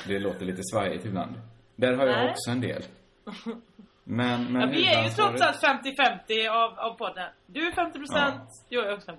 det 0.07 0.19
låter 0.19 0.45
lite 0.45 0.63
svajigt 0.63 1.05
ibland. 1.05 1.35
Där 1.77 1.93
har 1.97 2.07
jag 2.07 2.17
Nej. 2.17 2.31
också 2.31 2.51
en 2.51 2.61
del. 2.61 2.83
Men, 4.05 4.53
men 4.53 4.61
ja, 4.63 4.69
vi 4.73 4.87
är 4.87 5.05
ju 5.05 5.11
trots 5.11 5.43
allt 5.43 5.63
50-50 6.29 6.49
av, 6.49 6.79
av 6.79 6.99
podden. 6.99 7.31
Du 7.47 7.67
är 7.67 7.73
50%, 7.73 7.93
Ja. 8.15 8.47
jag 8.69 8.87
är 8.87 8.95
också 8.95 9.11
50%. 9.11 9.17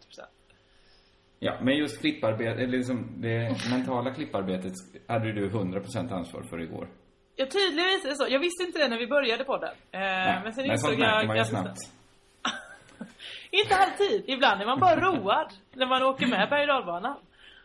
Ja, 1.39 1.53
men 1.61 1.77
just 1.77 1.99
klipparbete, 1.99 2.61
eller 2.61 2.77
liksom 2.77 3.21
det 3.21 3.69
mentala 3.71 4.13
klipparbetet 4.13 4.73
hade 5.07 5.31
du 5.33 5.49
100% 5.49 6.13
ansvar 6.13 6.43
för 6.49 6.61
igår. 6.61 6.87
Ja, 7.35 7.45
tydligen 7.45 7.89
är 7.89 8.09
det 8.09 8.15
så. 8.15 8.25
Jag 8.29 8.39
visste 8.39 8.63
inte 8.63 8.79
det 8.79 8.87
när 8.87 8.97
vi 8.97 9.07
började 9.07 9.43
podden. 9.43 9.73
Eh, 9.91 9.99
men 10.43 10.53
sen 10.53 10.67
men 10.67 10.77
sånt 10.79 10.99
märker 10.99 11.27
man 11.27 11.37
ju 11.37 11.45
snabbt. 11.45 11.77
Inte 13.51 13.75
alltid. 13.75 14.23
Ibland 14.27 14.61
är 14.61 14.65
man 14.65 14.79
bara 14.79 14.95
road 14.95 15.47
när 15.73 15.85
man 15.85 16.03
åker 16.03 16.27
med 16.27 16.49
berg 16.49 16.61
och 16.61 16.67
dalbanan. 16.67 17.17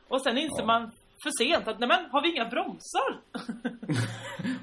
Och 0.09 0.23
sen 0.23 0.39
inser 0.39 0.65
man 0.67 0.91
för 1.23 1.31
sent 1.45 1.69
att 1.69 1.79
nej 1.79 1.89
men, 1.89 2.11
har 2.11 2.23
vi 2.23 2.33
inga 2.35 2.49
bromsar? 2.49 3.21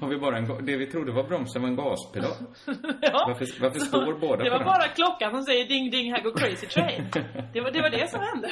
Har 0.00 0.08
vi 0.08 0.16
bara 0.18 0.38
en, 0.38 0.66
det 0.66 0.76
vi 0.76 0.86
trodde 0.86 1.12
var 1.12 1.24
bromsen 1.24 1.62
var 1.62 1.68
en 1.68 1.76
gaspedal? 1.76 2.32
Ja. 3.02 3.24
Varför, 3.28 3.60
varför 3.60 3.80
står 3.80 4.18
båda 4.20 4.44
Det 4.44 4.50
på 4.50 4.52
var 4.52 4.58
den? 4.58 4.66
bara 4.66 4.88
klockan 4.88 5.30
som 5.34 5.42
säger 5.42 5.68
ding 5.68 5.90
ding, 5.90 6.12
här 6.12 6.22
går 6.22 6.36
crazy 6.36 6.66
train. 6.74 7.08
Det 7.52 7.60
var 7.60 7.70
det, 7.70 7.80
var 7.80 7.90
det 7.90 8.10
som 8.10 8.20
hände. 8.20 8.50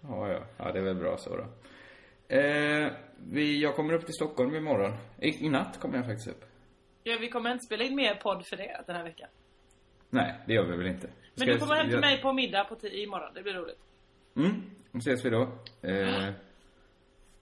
Ja, 0.00 0.28
ja. 0.28 0.40
ja, 0.56 0.72
det 0.72 0.78
är 0.78 0.82
väl 0.82 0.94
bra 0.96 1.16
så 1.16 1.36
då. 1.36 1.42
Eh, 2.36 2.92
vi, 3.30 3.62
jag 3.62 3.76
kommer 3.76 3.92
upp 3.94 4.04
till 4.04 4.14
Stockholm 4.14 4.54
imorgon. 4.54 4.92
I, 5.18 5.46
I 5.46 5.48
natt 5.48 5.80
kommer 5.80 5.96
jag 5.96 6.06
faktiskt 6.06 6.28
upp. 6.28 6.44
Ja, 7.02 7.16
vi 7.20 7.28
kommer 7.28 7.52
inte 7.52 7.64
spela 7.66 7.84
in 7.84 7.94
mer 7.94 8.14
podd 8.14 8.46
för 8.46 8.56
det 8.56 8.84
den 8.86 8.96
här 8.96 9.04
veckan. 9.04 9.28
Nej, 10.10 10.34
det 10.46 10.52
gör 10.54 10.64
vi 10.64 10.76
väl 10.76 10.86
inte. 10.86 11.10
Men 11.34 11.48
du 11.48 11.58
kommer 11.58 11.76
hem 11.76 11.88
till 11.88 12.00
mig 12.00 12.22
på 12.22 12.32
middag 12.32 12.64
på 12.64 12.86
imorgon. 12.86 13.34
Det 13.34 13.42
blir 13.42 13.54
roligt. 13.54 13.78
Mm, 14.36 14.62
då 14.92 14.98
ses 14.98 15.24
vi 15.24 15.30
då. 15.30 15.42
Eh, 15.82 16.28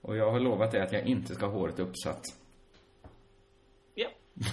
och 0.01 0.17
jag 0.17 0.31
har 0.31 0.39
lovat 0.39 0.71
dig 0.71 0.81
att 0.81 0.91
jag 0.93 1.07
inte 1.07 1.33
ska 1.35 1.45
ha 1.45 1.53
håret 1.53 1.79
uppsatt. 1.79 2.21
Ja. 3.95 4.07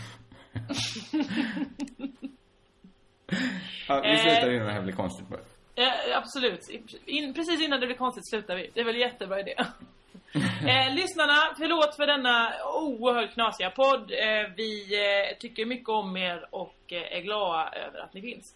Ja, 3.89 4.01
vi 4.01 4.11
Eh. 4.11 4.21
slutar 4.23 4.51
innan 4.53 4.67
det 4.67 4.73
här 4.73 4.83
blir 4.83 4.95
konstigt 4.95 5.29
bara. 5.29 5.41
Ja, 5.75 5.93
absolut. 6.15 6.61
In, 7.07 7.35
precis 7.35 7.61
innan 7.63 7.81
det 7.81 7.87
blir 7.87 7.97
konstigt 7.97 8.29
slutar 8.31 8.57
vi. 8.57 8.71
Det 8.75 8.81
är 8.81 8.85
väl 8.85 8.95
en 8.95 9.01
jättebra 9.01 9.41
idé. 9.41 9.55
eh, 10.69 10.95
lyssnarna, 10.95 11.55
förlåt 11.59 11.97
för 11.97 12.07
denna 12.07 12.53
oerhört 12.75 13.33
knasiga 13.35 13.71
podd. 13.71 14.11
Eh, 14.11 14.51
vi 14.57 14.95
eh, 14.95 15.37
tycker 15.39 15.67
mycket 15.67 15.89
om 15.89 16.17
er 16.17 16.47
och 16.51 16.77
eh, 16.93 17.17
är 17.19 17.21
glada 17.21 17.71
över 17.87 17.99
att 18.01 18.15
ni 18.15 18.21
finns. 18.21 18.55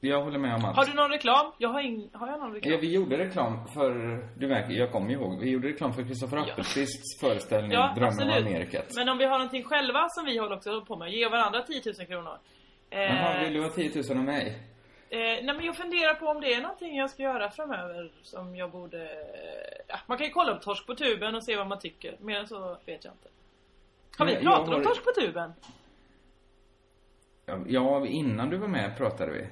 Jag 0.00 0.22
håller 0.22 0.38
med 0.38 0.54
om 0.54 0.64
allt. 0.64 0.76
Har 0.76 0.84
du 0.84 0.92
någon 0.94 1.10
reklam? 1.10 1.52
Jag 1.58 1.68
har, 1.68 1.80
ing, 1.80 2.10
har 2.12 2.28
jag 2.28 2.38
någon 2.40 2.52
reklam? 2.54 2.72
Ja, 2.72 2.78
vi 2.80 2.92
gjorde 2.92 3.18
reklam 3.18 3.66
för, 3.74 3.90
du 4.38 4.48
märker, 4.48 4.72
jag 4.72 4.92
kommer 4.92 5.08
ju 5.10 5.14
ihåg, 5.14 5.40
vi 5.40 5.50
gjorde 5.50 5.68
reklam 5.68 5.92
för 5.92 6.02
Kristoffer 6.02 6.36
Appelqvists 6.36 7.20
föreställning 7.20 7.70
Drömmen 7.70 8.22
om 8.22 8.30
Amerikat. 8.46 8.86
Men 8.96 9.08
om 9.08 9.18
vi 9.18 9.24
har 9.24 9.38
någonting 9.38 9.64
själva 9.64 10.08
som 10.08 10.24
vi 10.24 10.38
håller 10.38 10.56
också 10.56 10.84
på 10.84 10.96
med, 10.96 11.10
ge 11.12 11.28
varandra 11.28 11.62
10 11.62 11.82
000 11.98 12.06
kronor. 12.06 12.38
Eh, 12.90 13.00
Jaha, 13.00 13.42
vill 13.44 13.52
du 13.52 13.62
ha 13.62 13.68
10 13.70 14.02
000 14.10 14.18
av 14.18 14.24
mig? 14.24 14.62
Eh, 15.10 15.18
nej 15.18 15.44
men 15.44 15.64
jag 15.64 15.76
funderar 15.76 16.14
på 16.14 16.26
om 16.26 16.40
det 16.40 16.54
är 16.54 16.60
någonting 16.62 16.96
jag 16.96 17.10
ska 17.10 17.22
göra 17.22 17.50
framöver 17.50 18.10
som 18.22 18.56
jag 18.56 18.70
borde... 18.70 19.02
eh, 19.02 19.84
Ja, 19.88 19.96
man 20.06 20.18
kan 20.18 20.26
ju 20.26 20.32
kolla 20.32 20.54
på 20.54 20.60
Torsk 20.62 20.86
på 20.86 20.94
tuben 20.94 21.34
och 21.34 21.44
se 21.44 21.56
vad 21.56 21.66
man 21.66 21.78
tycker. 21.78 22.16
Mer 22.20 22.38
än 22.40 22.46
så 22.46 22.76
vet 22.86 23.04
jag 23.04 23.14
inte. 23.14 23.28
Har 24.18 24.26
vi 24.26 24.36
pratat 24.36 24.68
har- 24.68 24.74
om 24.74 24.82
Torsk 24.82 25.04
på 25.04 25.10
tuben? 25.20 25.52
Ja, 27.46 27.58
Ja, 27.66 28.06
innan 28.06 28.50
du 28.50 28.56
var 28.56 28.68
med 28.68 28.96
pratade 28.96 29.32
vi. 29.32 29.46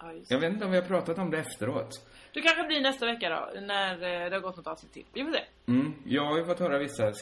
Ja, 0.00 0.12
just. 0.12 0.30
Jag 0.30 0.38
vet 0.38 0.52
inte 0.52 0.64
om 0.64 0.70
vi 0.70 0.80
har 0.80 0.86
pratat 0.86 1.18
om 1.18 1.30
det 1.30 1.38
efteråt. 1.38 1.90
Du 2.32 2.42
kanske 2.42 2.66
blir 2.66 2.80
nästa 2.80 3.06
vecka 3.06 3.28
då, 3.28 3.60
när 3.60 3.92
eh, 3.92 4.30
det 4.30 4.36
har 4.36 4.40
gått 4.40 4.56
något 4.56 4.66
avsnitt 4.66 4.92
till. 4.92 5.04
Vi 5.12 5.24
får 5.24 5.32
se. 5.32 5.40
Mm, 5.66 5.94
jag 6.06 6.24
har 6.24 6.38
ju 6.38 6.44
fått 6.44 6.60
höra 6.60 6.78
vissa, 6.78 7.12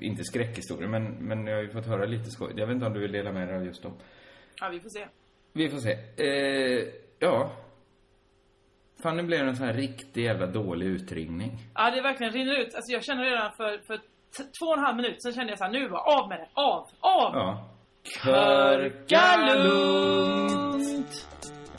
inte 0.00 0.24
skräckhistorier, 0.24 0.88
men, 0.88 1.04
men 1.04 1.46
jag 1.46 1.56
har 1.56 1.62
ju 1.62 1.70
fått 1.70 1.86
höra 1.86 2.06
lite 2.06 2.30
skoj. 2.30 2.52
Jag 2.56 2.66
vet 2.66 2.74
inte 2.74 2.86
om 2.86 2.92
du 2.92 3.00
vill 3.00 3.12
dela 3.12 3.32
med 3.32 3.48
dig 3.48 3.56
av 3.56 3.64
just 3.64 3.82
dem. 3.82 3.92
Ja, 4.60 4.68
vi 4.68 4.80
får 4.80 4.88
se. 4.88 5.06
Vi 5.52 5.68
får 5.68 5.78
se. 5.78 5.92
Eh, 6.16 6.88
ja. 7.18 7.52
Fan, 9.02 9.16
nu 9.16 9.22
blev 9.22 9.40
det 9.40 9.48
en 9.48 9.56
sån 9.56 9.66
här 9.66 9.74
riktig 9.74 10.24
jävla 10.24 10.46
dålig 10.46 10.86
utringning. 10.86 11.58
Ja, 11.74 11.90
det 11.90 12.02
verkligen 12.02 12.32
rinner 12.32 12.60
ut. 12.60 12.74
Alltså 12.74 12.92
jag 12.92 13.04
känner 13.04 13.24
redan 13.24 13.52
för, 13.52 13.78
för 13.86 13.96
två 14.36 14.66
och 14.66 14.78
en 14.78 14.84
halv 14.84 14.96
minut, 14.96 15.22
sen 15.22 15.32
kände 15.32 15.52
jag 15.52 15.58
så 15.58 15.64
här, 15.64 15.72
nu 15.72 15.88
var 15.88 16.20
av 16.20 16.28
med 16.28 16.38
det. 16.38 16.48
Av! 16.54 16.88
Av! 17.00 17.34
Ja. 17.34 17.68
Körka 18.24 19.54
lugnt! 19.54 21.26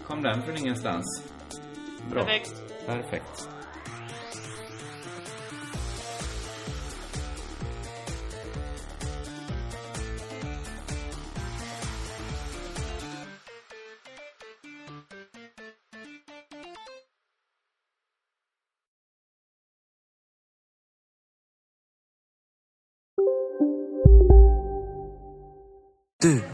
Kom 0.08 0.24
den 0.24 0.42
från 0.42 0.58
ingenstans. 0.58 1.24
Bra. 2.12 2.24
Perfekt. 2.24 2.54
Perfekt. 2.86 3.50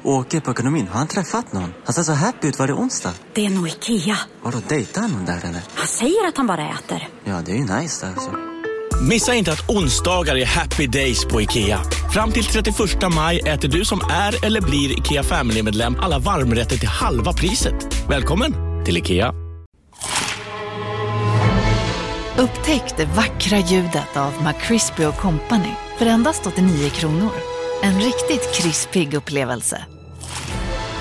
Du, 0.03 0.09
åker 0.09 0.39
på 0.39 0.51
ekonomin. 0.51 0.87
Har 0.87 0.97
han 0.97 1.07
träffat 1.07 1.53
någon? 1.53 1.73
Han 1.85 1.93
ser 1.93 2.03
så 2.03 2.13
happy 2.13 2.47
ut. 2.47 2.59
Var 2.59 2.67
det 2.67 2.73
onsdag? 2.73 3.13
Det 3.33 3.45
är 3.45 3.49
nog 3.49 3.67
Ikea. 3.67 4.17
Har 4.43 4.51
du 4.51 4.57
dejtat 4.69 5.11
någon 5.11 5.25
där 5.25 5.37
eller? 5.37 5.61
Han 5.75 5.87
säger 5.87 6.27
att 6.27 6.37
han 6.37 6.47
bara 6.47 6.69
äter. 6.69 7.07
Ja, 7.23 7.41
det 7.45 7.51
är 7.51 7.55
ju 7.55 7.81
nice 7.81 8.07
alltså. 8.07 8.31
Missa 9.09 9.33
inte 9.33 9.51
att 9.51 9.69
onsdagar 9.69 10.35
är 10.35 10.45
happy 10.45 10.87
days 10.87 11.25
på 11.25 11.41
IKEA. 11.41 11.81
Fram 12.13 12.31
till 12.31 12.43
31 12.43 12.75
maj 13.15 13.39
äter 13.39 13.67
du 13.67 13.85
som 13.85 14.01
är 14.11 14.45
eller 14.45 14.61
blir 14.61 14.99
IKEA 14.99 15.23
Family-medlem 15.23 15.95
alla 15.99 16.19
varmrätter 16.19 16.77
till 16.77 16.87
halva 16.87 17.33
priset. 17.33 18.09
Välkommen 18.09 18.53
till 18.85 18.97
IKEA. 18.97 19.33
Upptäck 22.37 22.97
det 22.97 23.05
vackra 23.05 23.57
ljudet 23.57 24.17
av 24.17 24.33
McCrispy 24.43 25.03
Company 25.21 25.71
för 25.97 26.05
endast 26.05 26.47
89 26.47 26.89
kronor. 26.89 27.31
En 27.83 27.99
riktigt 27.99 28.55
krispig 28.55 29.13
upplevelse. 29.13 29.85